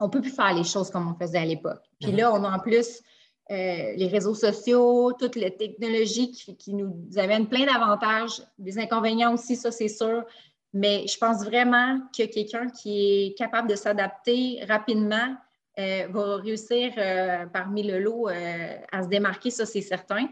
on 0.00 0.06
ne 0.06 0.10
peut 0.10 0.20
plus 0.20 0.30
faire 0.30 0.54
les 0.54 0.64
choses 0.64 0.90
comme 0.90 1.08
on 1.08 1.14
faisait 1.14 1.38
à 1.38 1.44
l'époque. 1.44 1.82
Puis 2.00 2.12
mhm. 2.12 2.18
là, 2.18 2.32
on 2.32 2.44
a 2.44 2.56
en 2.56 2.58
plus 2.58 3.02
euh, 3.50 3.92
les 3.96 4.08
réseaux 4.08 4.34
sociaux, 4.34 5.12
toutes 5.12 5.36
les 5.36 5.54
technologies 5.56 6.32
qui, 6.32 6.74
nous 6.74 6.96
amènent 7.16 7.48
plein 7.48 7.66
d'avantages, 7.66 8.42
des 8.58 8.78
inconvénients 8.78 9.34
aussi, 9.34 9.56
ça 9.56 9.70
c'est 9.70 9.88
sûr. 9.88 10.24
Mais 10.72 11.06
je 11.06 11.16
pense 11.18 11.44
vraiment 11.44 12.00
que 12.16 12.24
quelqu'un 12.24 12.68
qui 12.68 13.26
est 13.26 13.38
capable 13.38 13.68
de 13.68 13.76
s'adapter 13.76 14.58
rapidement 14.66 15.36
va 15.76 16.36
réussir 16.36 16.92
parmi 17.52 17.84
le 17.84 18.00
lot 18.00 18.28
à 18.28 19.02
se 19.02 19.08
démarquer, 19.08 19.50
ça 19.50 19.66
c'est 19.66 19.82
certain. 19.82 20.28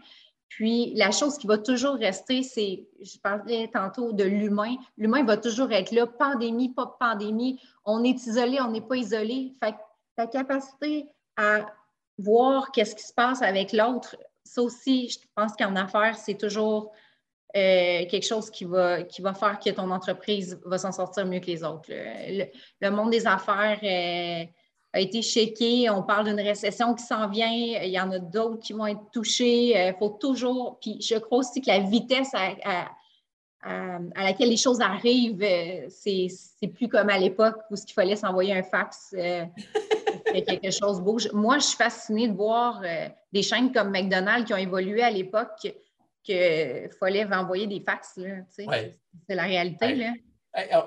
Puis 0.55 0.93
la 0.95 1.09
chose 1.09 1.39
qui 1.39 1.47
va 1.47 1.57
toujours 1.57 1.95
rester, 1.95 2.43
c'est, 2.43 2.85
je 3.01 3.17
parlais 3.17 3.69
tantôt 3.73 4.13
de 4.13 4.23
l'humain. 4.23 4.75
L'humain 4.97 5.23
va 5.23 5.35
toujours 5.37 5.71
être 5.71 5.91
là, 5.91 6.05
pandémie, 6.05 6.69
pas 6.69 6.95
pandémie. 6.99 7.59
On 7.85 8.03
est 8.03 8.25
isolé, 8.27 8.59
on 8.61 8.69
n'est 8.69 8.81
pas 8.81 8.97
isolé. 8.97 9.51
Fait 9.63 9.71
que 9.71 9.77
ta 10.15 10.27
capacité 10.27 11.07
à 11.37 11.65
voir 12.19 12.71
qu'est-ce 12.71 12.95
qui 12.95 13.03
se 13.03 13.13
passe 13.13 13.41
avec 13.41 13.73
l'autre, 13.73 14.15
ça 14.43 14.61
aussi, 14.61 15.09
je 15.09 15.17
pense 15.33 15.53
qu'en 15.55 15.75
affaires, 15.75 16.15
c'est 16.17 16.37
toujours 16.37 16.91
euh, 17.55 18.05
quelque 18.05 18.25
chose 18.25 18.51
qui 18.51 18.65
va, 18.65 19.01
qui 19.01 19.23
va 19.23 19.33
faire 19.33 19.59
que 19.59 19.71
ton 19.71 19.89
entreprise 19.89 20.61
va 20.65 20.77
s'en 20.77 20.91
sortir 20.91 21.25
mieux 21.25 21.39
que 21.39 21.47
les 21.47 21.63
autres. 21.63 21.89
Le, 21.89 22.89
monde 22.91 23.09
des 23.09 23.25
affaires 23.25 23.79
euh, 23.81 24.45
a 24.93 24.99
été 24.99 25.21
shaké. 25.21 25.89
On 25.89 26.03
parle 26.03 26.25
d'une 26.25 26.39
récession 26.39 26.93
qui 26.93 27.03
s'en 27.03 27.27
vient. 27.27 27.51
Il 27.51 27.89
y 27.89 27.99
en 27.99 28.11
a 28.11 28.19
d'autres 28.19 28.59
qui 28.59 28.73
vont 28.73 28.87
être 28.87 29.09
touchés. 29.11 29.71
Il 29.71 29.77
euh, 29.77 29.93
faut 29.97 30.09
toujours. 30.09 30.77
Puis 30.79 31.01
je 31.01 31.15
crois 31.17 31.39
aussi 31.39 31.61
que 31.61 31.67
la 31.67 31.79
vitesse 31.79 32.31
à, 32.33 32.89
laquelle 34.15 34.49
les 34.49 34.57
choses 34.57 34.81
arrivent, 34.81 35.45
c'est 35.89 36.67
plus 36.73 36.87
comme 36.87 37.09
à 37.09 37.17
l'époque 37.17 37.57
où 37.71 37.75
il 37.75 37.93
fallait 37.93 38.15
s'envoyer 38.15 38.53
un 38.53 38.63
fax 38.63 39.15
quelque 40.41 40.71
chose 40.71 41.01
bouge. 41.01 41.29
Moi, 41.33 41.59
je 41.59 41.65
suis 41.65 41.77
fascinée 41.77 42.27
de 42.27 42.33
voir 42.33 42.81
euh, 42.83 43.07
des 43.31 43.41
chaînes 43.41 43.71
comme 43.71 43.91
McDonald's 43.91 44.45
qui 44.45 44.53
ont 44.53 44.57
évolué 44.57 45.03
à 45.03 45.11
l'époque 45.11 45.51
qu'il 46.23 46.89
fallait 46.99 47.25
envoyer 47.25 47.67
des 47.67 47.81
fax. 47.81 48.19
C'est 48.49 49.35
la 49.35 49.43
réalité. 49.43 50.09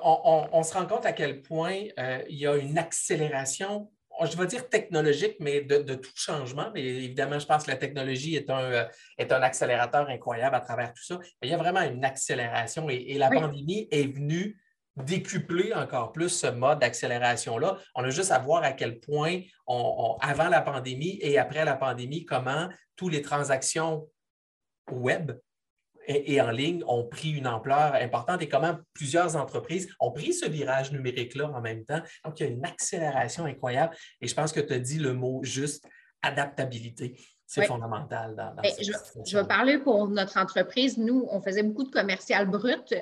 On, 0.03 0.63
se 0.63 0.73
rend 0.73 0.85
compte 0.85 1.05
à 1.05 1.13
quel 1.13 1.41
point 1.41 1.83
euh, 1.99 2.23
il 2.29 2.37
y 2.37 2.47
a 2.47 2.55
une 2.55 2.77
accélération, 2.77 3.89
je 4.25 4.37
vais 4.37 4.47
dire 4.47 4.67
technologique, 4.69 5.35
mais 5.39 5.61
de, 5.61 5.95
tout 5.95 6.11
changement. 6.15 6.71
Mais 6.73 6.83
évidemment, 6.83 7.39
je 7.39 7.45
pense 7.45 7.65
que 7.65 7.71
la 7.71 7.77
technologie 7.77 8.35
est 8.35 8.49
un, 8.49 8.61
euh, 8.61 8.85
est 9.17 9.31
un 9.31 9.41
accélérateur 9.41 10.07
incroyable 10.09 10.55
à 10.55 10.61
travers 10.61 10.93
tout 10.93 11.03
ça. 11.03 11.19
il 11.41 11.49
y 11.49 11.53
a 11.53 11.57
vraiment 11.57 11.81
une 11.81 12.03
accélération 12.03 12.89
et, 12.89 13.17
la 13.17 13.29
pandémie 13.29 13.87
est 13.91 14.07
venue 14.13 14.59
décupler 14.95 15.73
encore 15.73 16.11
plus 16.11 16.29
ce 16.29 16.47
mode 16.47 16.79
d'accélération-là. 16.79 17.77
On 17.95 18.03
a 18.03 18.09
juste 18.09 18.31
à 18.31 18.39
voir 18.39 18.63
à 18.63 18.71
quel 18.71 18.99
point, 18.99 19.41
avant 19.67 20.49
la 20.49 20.61
pandémie 20.61 21.19
et 21.21 21.37
après 21.37 21.65
la 21.65 21.75
pandémie, 21.75 22.25
comment 22.25 22.69
toutes 22.95 23.13
les 23.13 23.21
transactions 23.21 24.07
web 24.91 25.31
et, 26.07 26.41
en 26.41 26.51
ligne 26.51 26.83
ont 26.87 27.05
pris 27.05 27.31
une 27.31 27.47
ampleur 27.47 27.93
importante 27.95 28.41
et 28.41 28.49
comment 28.49 28.77
plusieurs 28.93 29.35
entreprises 29.35 29.89
ont 29.99 30.11
pris 30.11 30.33
ce 30.33 30.47
virage 30.47 30.91
numérique-là 30.91 31.49
en 31.49 31.61
même 31.61 31.83
temps. 31.83 32.01
Donc, 32.23 32.39
il 32.39 32.45
y 32.45 32.49
a 32.49 32.51
une 32.51 32.65
accélération 32.65 33.45
incroyable 33.45 33.95
et 34.21 34.27
je 34.27 34.33
pense 34.33 34.51
que 34.51 34.59
tu 34.59 34.73
as 34.73 34.79
dit 34.79 34.99
le 34.99 35.13
mot 35.13 35.41
juste 35.43 35.85
adaptabilité. 36.21 37.19
C'est 37.49 37.65
fondamental 37.65 38.35
dans, 38.35 38.53
ben, 38.55 38.69
cette 38.69 38.85
je, 38.85 38.91
je, 39.25 39.37
vais 39.37 39.47
parler 39.47 39.77
pour 39.77 40.09
notre 40.09 40.37
entreprise. 40.37 40.97
Nous, 40.97 41.25
on 41.31 41.41
faisait 41.41 41.63
beaucoup 41.63 41.85
de 41.85 41.91
commercial 41.91 42.45
brut. 42.45 42.93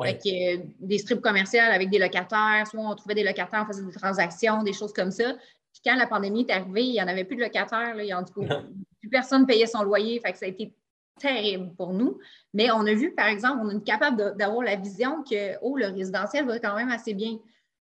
Euh, 0.00 0.58
des 0.80 0.98
strips 0.98 1.20
commerciales 1.20 1.70
avec 1.70 1.88
des 1.88 2.00
locataires, 2.00 2.66
soit 2.66 2.80
on 2.80 2.96
trouvait 2.96 3.14
des 3.14 3.22
locataires, 3.22 3.64
on 3.64 3.72
faisait 3.72 3.86
des 3.86 3.92
transactions, 3.92 4.64
des 4.64 4.72
choses 4.72 4.92
comme 4.92 5.12
ça. 5.12 5.34
Puis 5.72 5.82
quand 5.84 5.94
la 5.94 6.08
pandémie 6.08 6.44
est 6.48 6.52
arrivée, 6.52 6.82
il 6.82 6.92
n'y 6.92 7.02
en 7.02 7.06
avait 7.06 7.24
plus 7.24 7.36
de 7.36 7.42
locataires. 7.42 7.94
Là, 7.94 8.02
il 8.02 8.08
y 8.08 8.14
en, 8.14 8.24
plus 9.00 9.08
personne 9.08 9.46
payait 9.46 9.66
son 9.66 9.84
loyer. 9.84 10.18
Fait 10.18 10.32
que 10.32 10.38
ça 10.38 10.46
a 10.46 10.48
été 10.48 10.74
terrible 11.18 11.74
pour 11.74 11.92
nous. 11.92 12.18
Mais 12.54 12.70
on 12.70 12.86
a 12.86 12.94
vu, 12.94 13.14
par 13.14 13.26
exemple, 13.26 13.60
on 13.62 13.78
est 13.78 13.84
capable 13.84 14.36
d'avoir 14.36 14.62
la 14.62 14.76
vision 14.76 15.22
que 15.22 15.56
oh, 15.62 15.76
le 15.76 15.86
résidentiel 15.86 16.46
va 16.46 16.58
quand 16.58 16.74
même 16.76 16.90
assez 16.90 17.14
bien. 17.14 17.38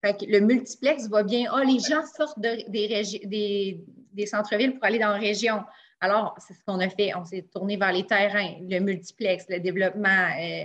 Fait 0.05 0.16
que 0.16 0.25
le 0.31 0.41
multiplex 0.41 1.09
va 1.09 1.23
bien. 1.23 1.51
Oh, 1.55 1.59
les 1.59 1.79
gens 1.79 2.05
sortent 2.07 2.41
des, 2.41 4.27
centres-villes 4.27 4.75
pour 4.75 4.85
aller 4.85 4.99
dans 4.99 5.09
la 5.09 5.18
région. 5.18 5.62
Alors, 6.01 6.35
c'est 6.39 6.55
ce 6.55 6.64
qu'on 6.64 6.81
a 6.81 6.89
fait. 6.89 7.14
On 7.14 7.25
s'est 7.25 7.47
tourné 7.53 7.77
vers 7.77 7.93
les 7.93 8.07
terrains, 8.07 8.57
le 8.61 8.79
multiplex, 8.81 9.47
le 9.49 9.61
développement. 9.61 10.29
Euh, 10.41 10.64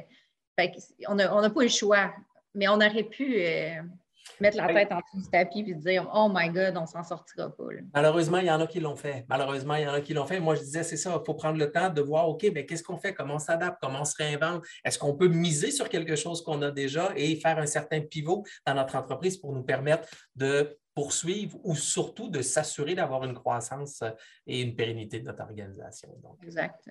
on 1.07 1.15
n'a 1.15 1.49
pas 1.49 1.61
eu 1.61 1.63
le 1.63 1.67
choix, 1.67 2.13
mais 2.53 2.69
on 2.69 2.75
aurait 2.75 3.03
pu 3.03 3.35
euh, 3.39 3.81
mettre 4.39 4.57
la 4.57 4.67
tête 4.67 4.91
en 4.91 4.99
dessous 4.99 5.25
du 5.25 5.29
tapis 5.29 5.65
et 5.67 5.73
dire 5.73 6.09
Oh 6.13 6.29
my 6.33 6.49
God, 6.49 6.77
on 6.77 6.85
s'en 6.85 7.03
sortira 7.03 7.49
pas. 7.49 7.63
Malheureusement, 7.93 8.37
il 8.39 8.45
y 8.45 8.51
en 8.51 8.59
a 8.59 8.67
qui 8.67 8.79
l'ont 8.79 8.95
fait. 8.95 9.25
Malheureusement, 9.29 9.75
il 9.75 9.83
y 9.83 9.87
en 9.87 9.93
a 9.93 10.01
qui 10.01 10.13
l'ont 10.13 10.25
fait. 10.25 10.39
Moi, 10.39 10.55
je 10.55 10.61
disais, 10.61 10.83
c'est 10.83 10.97
ça, 10.97 11.17
il 11.19 11.25
faut 11.25 11.33
prendre 11.33 11.57
le 11.57 11.71
temps 11.71 11.89
de 11.89 12.01
voir 12.01 12.27
OK, 12.29 12.45
mais 12.53 12.65
qu'est-ce 12.65 12.83
qu'on 12.83 12.97
fait, 12.97 13.13
comment 13.13 13.35
on 13.35 13.39
s'adapte, 13.39 13.77
comment 13.81 14.01
on 14.01 14.05
se 14.05 14.15
réinvente? 14.17 14.63
Est-ce 14.83 14.99
qu'on 14.99 15.15
peut 15.15 15.27
miser 15.27 15.71
sur 15.71 15.89
quelque 15.89 16.15
chose 16.15 16.43
qu'on 16.43 16.61
a 16.61 16.71
déjà 16.71 17.11
et 17.15 17.35
faire 17.37 17.57
un 17.57 17.65
certain 17.65 18.01
pivot 18.01 18.43
dans 18.65 18.73
notre 18.73 18.95
entreprise 18.95 19.37
pour 19.37 19.53
nous 19.53 19.63
permettre 19.63 20.07
de 20.35 20.77
poursuivre 20.93 21.59
ou 21.63 21.75
surtout 21.75 22.29
de 22.29 22.41
s'assurer 22.41 22.95
d'avoir 22.95 23.23
une 23.25 23.33
croissance 23.33 24.01
et 24.47 24.61
une 24.61 24.75
pérennité 24.75 25.19
de 25.19 25.25
notre 25.25 25.43
organisation. 25.43 26.09
exact. 26.41 26.89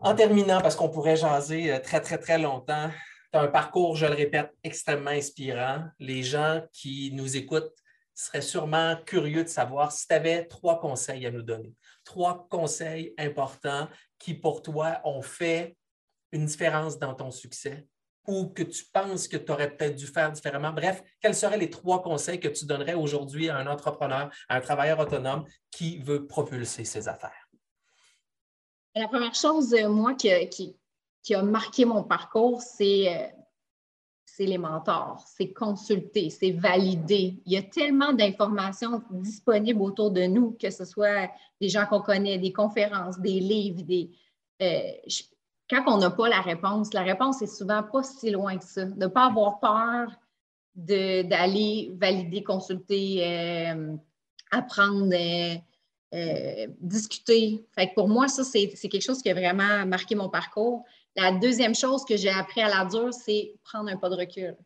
En 0.00 0.14
terminant, 0.14 0.60
parce 0.60 0.76
qu'on 0.76 0.88
pourrait 0.88 1.16
jaser 1.16 1.72
euh, 1.72 1.80
très, 1.80 2.00
très, 2.00 2.18
très 2.18 2.38
longtemps, 2.38 2.88
tu 3.32 3.38
as 3.38 3.42
un 3.42 3.48
parcours, 3.48 3.96
je 3.96 4.06
le 4.06 4.14
répète, 4.14 4.52
extrêmement 4.62 5.10
inspirant. 5.10 5.84
Les 5.98 6.22
gens 6.22 6.62
qui 6.72 7.10
nous 7.12 7.36
écoutent 7.36 7.74
seraient 8.14 8.42
sûrement 8.42 8.96
curieux 9.06 9.44
de 9.44 9.48
savoir 9.48 9.92
si 9.92 10.06
tu 10.06 10.14
avais 10.14 10.46
trois 10.46 10.80
conseils 10.80 11.26
à 11.26 11.30
nous 11.30 11.42
donner. 11.42 11.72
Trois 12.04 12.46
conseils 12.48 13.14
importants 13.18 13.88
qui, 14.18 14.34
pour 14.34 14.62
toi, 14.62 15.00
ont 15.04 15.22
fait 15.22 15.76
une 16.32 16.46
différence 16.46 16.98
dans 16.98 17.14
ton 17.14 17.30
succès 17.30 17.86
ou 18.26 18.46
que 18.48 18.62
tu 18.62 18.84
penses 18.92 19.26
que 19.26 19.38
tu 19.38 19.50
aurais 19.50 19.74
peut-être 19.74 19.96
dû 19.96 20.06
faire 20.06 20.30
différemment. 20.30 20.72
Bref, 20.72 21.02
quels 21.20 21.34
seraient 21.34 21.56
les 21.56 21.70
trois 21.70 22.02
conseils 22.02 22.38
que 22.38 22.48
tu 22.48 22.66
donnerais 22.66 22.94
aujourd'hui 22.94 23.48
à 23.48 23.56
un 23.56 23.66
entrepreneur, 23.66 24.30
à 24.48 24.56
un 24.56 24.60
travailleur 24.60 24.98
autonome 24.98 25.46
qui 25.70 25.98
veut 25.98 26.26
propulser 26.26 26.84
ses 26.84 27.08
affaires? 27.08 27.48
La 28.94 29.08
première 29.08 29.34
chose, 29.34 29.72
euh, 29.74 29.88
moi, 29.88 30.14
qui, 30.14 30.76
a 31.30 31.42
marqué 31.42 31.84
mon 31.84 32.02
parcours, 32.02 32.60
c'est 32.62 33.14
euh, 33.14 33.26
les 34.38 34.58
mentors, 34.58 35.24
c'est 35.26 35.52
consulter, 35.52 36.30
c'est 36.30 36.52
valider. 36.52 37.42
Il 37.44 37.52
y 37.52 37.56
a 37.56 37.62
tellement 37.62 38.12
d'informations 38.12 39.02
disponibles 39.10 39.82
autour 39.82 40.12
de 40.12 40.22
nous, 40.22 40.52
que 40.52 40.70
ce 40.70 40.84
soit 40.84 41.28
des 41.60 41.68
gens 41.68 41.86
qu'on 41.86 42.00
connaît, 42.00 42.38
des 42.38 42.52
conférences, 42.52 43.18
des 43.18 43.40
livres, 43.40 43.82
des. 43.82 44.10
Euh, 44.62 44.92
quand 45.68 45.82
on 45.86 45.98
n'a 45.98 46.10
pas 46.10 46.28
la 46.28 46.40
réponse, 46.40 46.94
la 46.94 47.02
réponse 47.02 47.42
est 47.42 47.46
souvent 47.46 47.82
pas 47.82 48.02
si 48.02 48.30
loin 48.30 48.56
que 48.56 48.64
ça. 48.64 48.86
Ne 48.86 49.06
pas 49.08 49.26
avoir 49.26 49.58
peur 49.60 50.12
d'aller 50.74 51.92
valider, 51.94 52.42
consulter, 52.42 53.74
apprendre. 54.50 55.12
Euh, 56.14 56.68
discuter. 56.80 57.66
Fait 57.74 57.92
pour 57.94 58.08
moi, 58.08 58.28
ça, 58.28 58.42
c'est 58.42 58.70
quelque 58.88 59.02
chose 59.02 59.20
qui 59.20 59.28
a 59.28 59.34
vraiment 59.34 59.84
marqué 59.84 60.14
mon 60.14 60.30
parcours. 60.30 60.84
La 61.20 61.32
deuxième 61.32 61.74
chose 61.74 62.04
que 62.04 62.16
j'ai 62.16 62.30
appris 62.30 62.60
à 62.60 62.68
la 62.68 62.84
dure, 62.84 63.12
c'est 63.12 63.52
prendre 63.64 63.90
un 63.90 63.96
pas 63.96 64.08
de 64.08 64.14
recul. 64.14 64.56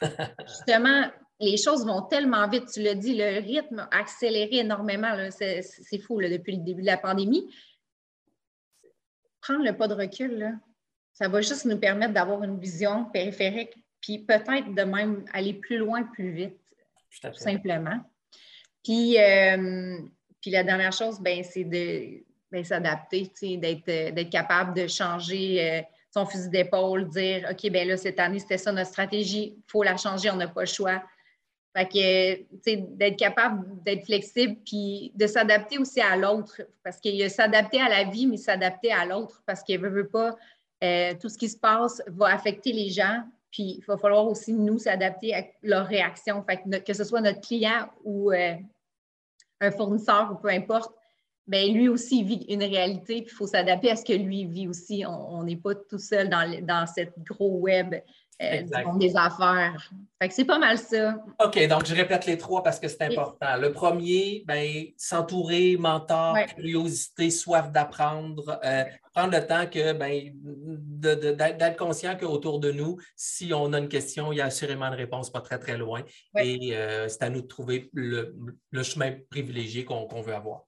Justement, 0.48 1.08
les 1.38 1.56
choses 1.56 1.86
vont 1.86 2.02
tellement 2.02 2.48
vite. 2.48 2.64
Tu 2.72 2.82
l'as 2.82 2.96
dit, 2.96 3.14
le 3.14 3.38
rythme 3.38 3.86
a 3.92 3.98
accéléré 4.00 4.56
énormément. 4.58 5.14
C'est 5.30 5.98
fou 6.00 6.20
depuis 6.20 6.56
le 6.56 6.64
début 6.64 6.82
de 6.82 6.86
la 6.86 6.96
pandémie. 6.96 7.48
Prendre 9.40 9.64
le 9.64 9.76
pas 9.76 9.86
de 9.86 9.94
recul, 9.94 10.58
ça 11.12 11.28
va 11.28 11.40
juste 11.42 11.64
nous 11.64 11.78
permettre 11.78 12.12
d'avoir 12.12 12.42
une 12.42 12.58
vision 12.58 13.04
périphérique, 13.04 13.74
puis 14.00 14.18
peut-être 14.18 14.74
de 14.74 14.82
même 14.82 15.24
aller 15.32 15.54
plus 15.54 15.78
loin, 15.78 16.02
plus 16.02 16.32
vite, 16.32 16.58
tout, 17.22 17.32
simplement. 17.34 18.00
Puis, 18.82 19.16
euh, 19.16 19.98
puis 20.40 20.50
la 20.50 20.64
dernière 20.64 20.92
chose, 20.92 21.20
ben, 21.20 21.44
c'est 21.44 21.64
de 21.64 22.24
ben, 22.50 22.64
s'adapter, 22.64 23.30
d'être 23.56 24.30
capable 24.30 24.74
de 24.74 24.88
changer 24.88 25.70
euh, 25.70 25.82
son 26.12 26.26
fusil 26.26 26.48
d'épaule, 26.48 27.08
dire 27.08 27.48
OK, 27.50 27.70
ben 27.70 27.86
là, 27.86 27.96
cette 27.96 28.18
année, 28.18 28.38
c'était 28.38 28.58
ça 28.58 28.72
notre 28.72 28.90
stratégie, 28.90 29.54
il 29.56 29.62
faut 29.66 29.82
la 29.82 29.96
changer, 29.96 30.30
on 30.30 30.36
n'a 30.36 30.48
pas 30.48 30.62
le 30.62 30.66
choix. 30.66 31.02
Fait 31.76 31.86
que, 31.86 32.96
d'être 32.96 33.16
capable 33.16 33.80
d'être 33.84 34.04
flexible, 34.04 34.56
puis 34.64 35.12
de 35.14 35.26
s'adapter 35.28 35.78
aussi 35.78 36.00
à 36.00 36.16
l'autre, 36.16 36.62
parce 36.82 36.98
qu'il 36.98 37.14
y 37.14 37.22
a 37.22 37.28
s'adapter 37.28 37.80
à 37.80 37.88
la 37.88 38.04
vie, 38.04 38.26
mais 38.26 38.36
s'adapter 38.36 38.90
à 38.90 39.04
l'autre, 39.04 39.40
parce 39.46 39.62
qu'il 39.62 39.80
ne 39.80 39.88
veut, 39.88 40.08
pas, 40.08 40.36
euh, 40.82 41.14
tout 41.20 41.28
ce 41.28 41.38
qui 41.38 41.48
se 41.48 41.56
passe 41.56 42.02
va 42.08 42.34
affecter 42.34 42.72
les 42.72 42.90
gens, 42.90 43.22
puis 43.52 43.76
il 43.78 43.84
va 43.86 43.96
falloir 43.96 44.26
aussi, 44.26 44.52
nous, 44.52 44.78
s'adapter 44.78 45.32
à 45.32 45.44
leur 45.62 45.86
réaction. 45.86 46.42
Fait 46.42 46.56
que, 46.56 46.78
que 46.78 46.92
ce 46.92 47.04
soit 47.04 47.20
notre 47.20 47.40
client 47.40 47.88
ou 48.02 48.32
un 48.32 49.70
fournisseur 49.70 50.32
ou 50.32 50.36
peu 50.36 50.48
importe, 50.48 50.92
bien, 51.46 51.72
lui 51.72 51.88
aussi 51.88 52.22
vit 52.22 52.46
une 52.48 52.62
réalité, 52.62 53.22
puis 53.22 53.32
il 53.32 53.34
faut 53.34 53.46
s'adapter 53.46 53.90
à 53.90 53.96
ce 53.96 54.04
que 54.04 54.12
lui 54.12 54.44
vit 54.46 54.68
aussi. 54.68 55.04
On 55.06 55.42
n'est 55.42 55.56
pas 55.56 55.74
tout 55.74 55.98
seul 55.98 56.28
dans, 56.28 56.64
dans 56.64 56.86
cette 56.86 57.14
gros 57.24 57.58
web 57.58 57.94
euh, 58.42 58.62
du 58.62 58.84
monde 58.86 58.98
des 58.98 59.14
affaires. 59.16 59.90
Fait 60.20 60.28
que 60.28 60.34
c'est 60.34 60.46
pas 60.46 60.58
mal 60.58 60.78
ça. 60.78 61.14
OK, 61.44 61.66
donc 61.68 61.84
je 61.84 61.94
répète 61.94 62.24
les 62.24 62.38
trois 62.38 62.62
parce 62.62 62.80
que 62.80 62.88
c'est 62.88 63.02
important. 63.02 63.56
Le 63.58 63.70
premier, 63.70 64.44
ben, 64.46 64.86
s'entourer, 64.96 65.76
mentor, 65.76 66.38
curiosité, 66.56 67.28
soif 67.28 67.70
d'apprendre, 67.70 68.58
euh, 68.64 68.84
prendre 69.14 69.36
le 69.36 69.46
temps 69.46 69.66
que 69.66 69.92
ben, 69.92 70.32
d'être 70.98 71.76
conscient 71.76 72.16
qu'autour 72.16 72.60
de 72.60 72.72
nous, 72.72 72.96
si 73.14 73.52
on 73.52 73.74
a 73.74 73.78
une 73.78 73.88
question, 73.88 74.32
il 74.32 74.36
y 74.36 74.40
a 74.40 74.46
assurément 74.46 74.86
une 74.86 74.94
réponse 74.94 75.30
pas 75.30 75.42
très, 75.42 75.58
très 75.58 75.76
loin. 75.76 76.02
Et 76.38 76.74
euh, 76.74 77.08
c'est 77.08 77.22
à 77.22 77.28
nous 77.28 77.42
de 77.42 77.46
trouver 77.46 77.90
le, 77.92 78.34
chemin 78.82 79.12
privilégié 79.28 79.84
qu'on 79.84 80.22
veut 80.22 80.34
avoir. 80.34 80.62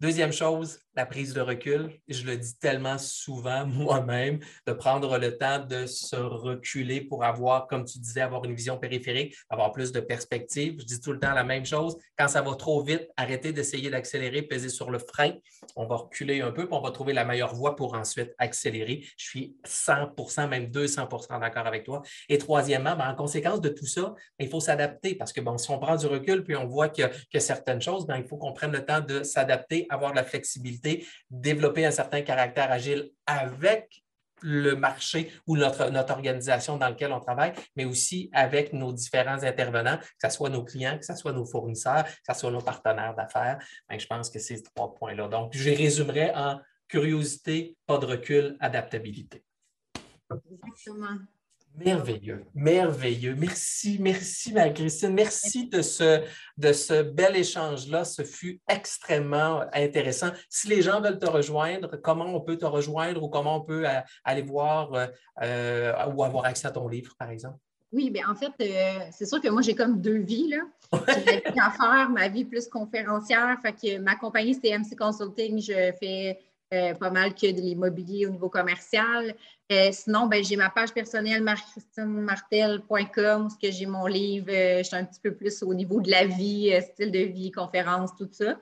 Deuxième 0.00 0.32
chose, 0.32 0.80
la 0.96 1.06
prise 1.06 1.34
de 1.34 1.40
recul. 1.40 2.00
Je 2.08 2.24
le 2.24 2.36
dis 2.36 2.56
tellement 2.58 2.98
souvent 2.98 3.66
moi-même, 3.66 4.40
de 4.66 4.72
prendre 4.72 5.18
le 5.18 5.36
temps 5.36 5.64
de 5.64 5.86
se 5.86 6.16
reculer 6.16 7.00
pour 7.00 7.24
avoir, 7.24 7.66
comme 7.66 7.84
tu 7.84 7.98
disais, 7.98 8.20
avoir 8.20 8.44
une 8.44 8.54
vision 8.54 8.78
périphérique, 8.78 9.36
avoir 9.48 9.72
plus 9.72 9.92
de 9.92 10.00
perspective. 10.00 10.76
Je 10.80 10.84
dis 10.84 11.00
tout 11.00 11.12
le 11.12 11.20
temps 11.20 11.32
la 11.32 11.44
même 11.44 11.64
chose. 11.64 11.96
Quand 12.18 12.28
ça 12.28 12.42
va 12.42 12.54
trop 12.54 12.82
vite, 12.82 13.08
arrêtez 13.16 13.52
d'essayer 13.52 13.90
d'accélérer, 13.90 14.42
peser 14.42 14.68
sur 14.68 14.90
le 14.90 14.98
frein. 14.98 15.32
On 15.76 15.86
va 15.86 15.96
reculer 15.96 16.40
un 16.40 16.50
peu, 16.50 16.66
puis 16.66 16.76
on 16.76 16.82
va 16.82 16.90
trouver 16.90 17.12
la 17.12 17.24
meilleure 17.24 17.54
voie 17.54 17.76
pour 17.76 17.94
ensuite 17.94 18.32
accélérer. 18.38 19.04
Je 19.16 19.26
suis 19.26 19.56
100% 19.64 20.48
même 20.48 20.66
200% 20.66 21.40
d'accord 21.40 21.66
avec 21.66 21.84
toi. 21.84 22.02
Et 22.28 22.38
troisièmement, 22.38 22.96
ben, 22.96 23.08
en 23.08 23.14
conséquence 23.14 23.60
de 23.60 23.68
tout 23.68 23.86
ça, 23.86 24.14
il 24.38 24.48
faut 24.48 24.60
s'adapter 24.60 25.14
parce 25.14 25.32
que 25.32 25.40
si 25.56 25.70
on 25.70 25.78
prend 25.78 25.96
du 25.96 26.06
recul 26.06 26.42
puis 26.42 26.56
on 26.56 26.66
voit 26.66 26.90
y, 26.96 27.02
a 27.02 27.40
certaines 27.40 27.80
choses, 27.80 28.06
ben, 28.06 28.16
il 28.16 28.24
faut 28.24 28.36
qu'on 28.36 28.52
prenne 28.52 28.72
le 28.72 28.84
temps 28.84 29.00
de 29.00 29.22
s'adapter, 29.22 29.83
avoir 29.90 30.12
de 30.12 30.16
la 30.16 30.24
flexibilité 30.24 31.06
développer 31.30 31.84
un 31.84 31.90
certain 31.90 32.22
caractère 32.22 32.70
agile 32.70 33.10
avec 33.26 34.04
le 34.42 34.76
marché 34.76 35.32
ou 35.46 35.56
notre, 35.56 35.90
notre 35.90 36.12
organisation 36.12 36.76
dans 36.76 36.88
laquelle 36.88 37.12
on 37.12 37.20
travaille, 37.20 37.52
mais 37.76 37.86
aussi 37.86 38.30
avec 38.32 38.72
nos 38.72 38.92
différents 38.92 39.42
intervenants, 39.42 39.98
que 39.98 40.28
ce 40.28 40.36
soit 40.36 40.50
nos 40.50 40.64
clients, 40.64 40.98
que 40.98 41.06
ce 41.06 41.16
soit 41.16 41.32
nos 41.32 41.46
fournisseurs, 41.46 42.04
que 42.04 42.34
ce 42.34 42.40
soit 42.40 42.50
nos 42.50 42.60
partenaires 42.60 43.14
d'affaires. 43.14 43.58
Je 43.90 44.06
pense 44.06 44.30
que 44.30 44.38
ces 44.38 44.62
trois 44.62 44.94
points-là. 44.94 45.28
Donc, 45.28 45.52
je 45.54 45.70
résumerai 45.70 46.32
en 46.34 46.60
curiosité, 46.88 47.76
pas 47.86 47.98
de 47.98 48.06
recul, 48.06 48.56
adaptabilité. 48.60 49.42
Exactement. 50.30 51.18
Merveilleux, 51.76 52.44
merveilleux. 52.54 53.34
Merci, 53.34 53.98
merci, 54.00 54.52
Marie-Christine. 54.52 55.12
Merci 55.12 55.68
de 55.68 55.82
ce, 55.82 57.02
bel 57.02 57.36
échange-là. 57.36 58.04
Ce 58.04 58.22
fut 58.22 58.60
extrêmement 58.68 59.64
intéressant. 59.72 60.28
Si 60.48 60.68
les 60.68 60.82
gens 60.82 61.00
veulent 61.00 61.18
te 61.18 61.26
rejoindre, 61.26 61.96
comment 61.96 62.26
on 62.26 62.40
peut 62.40 62.56
te 62.56 62.64
rejoindre 62.64 63.24
ou 63.24 63.28
comment 63.28 63.56
on 63.56 63.60
peut 63.62 63.88
euh, 63.88 64.00
aller 64.22 64.42
voir 64.42 64.94
euh, 64.94 65.06
euh, 65.42 65.92
ou 66.14 66.22
avoir 66.22 66.44
accès 66.44 66.68
à 66.68 66.70
ton 66.70 66.86
livre, 66.86 67.16
par 67.18 67.30
exemple? 67.30 67.58
Oui, 67.90 68.10
bien 68.10 68.28
en 68.28 68.34
fait, 68.34 68.52
c'est 69.12 69.26
sûr 69.26 69.40
que 69.40 69.48
moi, 69.48 69.62
j'ai 69.62 69.74
comme 69.74 70.00
deux 70.00 70.18
vies. 70.18 70.48
Là. 70.48 70.58
J'ai 70.92 71.24
ma 71.24 71.32
vie 71.32 71.56
d'affaires, 71.56 72.10
ma 72.10 72.28
vie 72.28 72.44
plus 72.44 72.68
conférencière. 72.68 73.56
Ma 74.00 74.16
compagnie, 74.16 74.54
c'est 74.54 74.76
MC 74.76 74.96
Consulting. 74.96 75.60
Je 75.60 75.92
fais 76.00 76.38
euh, 76.72 76.94
pas 76.94 77.10
mal 77.10 77.34
que 77.34 77.52
de 77.52 77.60
l'immobilier 77.60 78.26
au 78.26 78.30
niveau 78.30 78.48
commercial. 78.48 79.36
Euh, 79.70 79.90
sinon, 79.92 80.26
ben, 80.26 80.42
j'ai 80.42 80.56
ma 80.56 80.70
page 80.70 80.92
personnelle 80.92 81.42
marchristinemartel.com 81.42 83.46
où 83.46 83.50
j'ai 83.60 83.86
mon 83.86 84.06
livre. 84.06 84.50
Euh, 84.50 84.78
je 84.78 84.84
suis 84.84 84.96
un 84.96 85.04
petit 85.04 85.20
peu 85.20 85.34
plus 85.34 85.62
au 85.62 85.74
niveau 85.74 86.00
de 86.00 86.10
la 86.10 86.26
vie, 86.26 86.76
style 86.80 87.12
de 87.12 87.20
vie, 87.20 87.52
conférence, 87.52 88.16
tout 88.16 88.28
ça. 88.32 88.58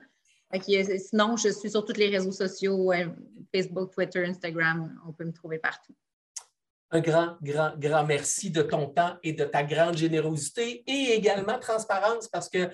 sinon, 0.61 1.37
je 1.37 1.49
suis 1.49 1.71
sur 1.71 1.85
tous 1.85 1.97
les 1.97 2.09
réseaux 2.09 2.31
sociaux, 2.31 2.91
Facebook, 3.53 3.91
Twitter, 3.93 4.25
Instagram. 4.25 4.99
On 5.07 5.13
peut 5.13 5.25
me 5.25 5.33
trouver 5.33 5.57
partout. 5.57 5.95
Un 6.93 7.01
grand, 7.01 7.35
grand, 7.41 7.71
grand 7.77 8.03
merci 8.03 8.51
de 8.51 8.61
ton 8.61 8.87
temps 8.87 9.15
et 9.23 9.33
de 9.33 9.45
ta 9.45 9.63
grande 9.63 9.97
générosité 9.97 10.83
et 10.87 11.13
également 11.13 11.57
transparence 11.59 12.27
parce 12.27 12.49
que 12.49 12.69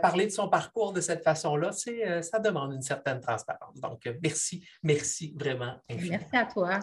parler 0.00 0.26
de 0.26 0.32
son 0.32 0.48
parcours 0.48 0.92
de 0.92 1.00
cette 1.00 1.22
façon-là, 1.22 1.70
euh, 1.88 2.22
ça 2.22 2.38
demande 2.38 2.72
une 2.72 2.82
certaine 2.82 3.20
transparence. 3.20 3.80
Donc, 3.80 4.08
merci, 4.22 4.66
merci 4.82 5.34
vraiment. 5.36 5.74
Merci 5.88 6.36
à 6.36 6.46
toi. 6.46 6.80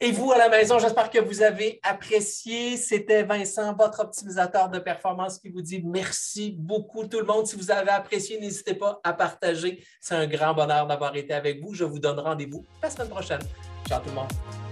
Et 0.00 0.12
vous 0.12 0.32
à 0.32 0.38
la 0.38 0.48
maison, 0.48 0.78
j'espère 0.78 1.10
que 1.10 1.18
vous 1.18 1.42
avez 1.42 1.78
apprécié. 1.82 2.78
C'était 2.78 3.22
Vincent, 3.22 3.74
votre 3.74 4.00
optimisateur 4.00 4.70
de 4.70 4.78
performance, 4.78 5.38
qui 5.38 5.50
vous 5.50 5.60
dit 5.60 5.82
merci 5.84 6.56
beaucoup 6.58 7.06
tout 7.06 7.20
le 7.20 7.26
monde. 7.26 7.46
Si 7.46 7.56
vous 7.56 7.70
avez 7.70 7.90
apprécié, 7.90 8.40
n'hésitez 8.40 8.74
pas 8.74 9.00
à 9.04 9.12
partager. 9.12 9.84
C'est 10.00 10.14
un 10.14 10.26
grand 10.26 10.54
bonheur 10.54 10.86
d'avoir 10.86 11.14
été 11.16 11.34
avec 11.34 11.62
vous. 11.62 11.74
Je 11.74 11.84
vous 11.84 11.98
donne 11.98 12.18
rendez-vous 12.18 12.64
la 12.82 12.88
semaine 12.88 13.10
prochaine. 13.10 13.42
Ciao 13.86 14.00
tout 14.00 14.08
le 14.08 14.14
monde. 14.14 14.69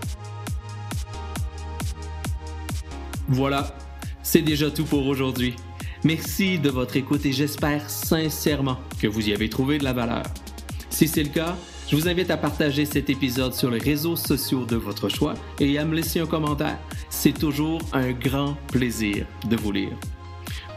Voilà, 3.28 3.74
c'est 4.22 4.42
déjà 4.42 4.70
tout 4.70 4.84
pour 4.84 5.06
aujourd'hui. 5.06 5.54
Merci 6.04 6.58
de 6.58 6.70
votre 6.70 6.96
écoute 6.96 7.26
et 7.26 7.32
j'espère 7.32 7.90
sincèrement 7.90 8.78
que 9.00 9.06
vous 9.06 9.28
y 9.28 9.32
avez 9.32 9.50
trouvé 9.50 9.78
de 9.78 9.84
la 9.84 9.92
valeur. 9.92 10.22
Si 10.88 11.08
c'est 11.08 11.22
le 11.22 11.28
cas, 11.28 11.56
je 11.90 11.96
vous 11.96 12.08
invite 12.08 12.30
à 12.30 12.36
partager 12.36 12.84
cet 12.84 13.10
épisode 13.10 13.54
sur 13.54 13.70
les 13.70 13.78
réseaux 13.78 14.16
sociaux 14.16 14.64
de 14.64 14.76
votre 14.76 15.08
choix 15.08 15.34
et 15.60 15.78
à 15.78 15.84
me 15.84 15.94
laisser 15.94 16.20
un 16.20 16.26
commentaire. 16.26 16.78
C'est 17.10 17.38
toujours 17.38 17.80
un 17.92 18.12
grand 18.12 18.56
plaisir 18.72 19.26
de 19.48 19.56
vous 19.56 19.72
lire. 19.72 19.96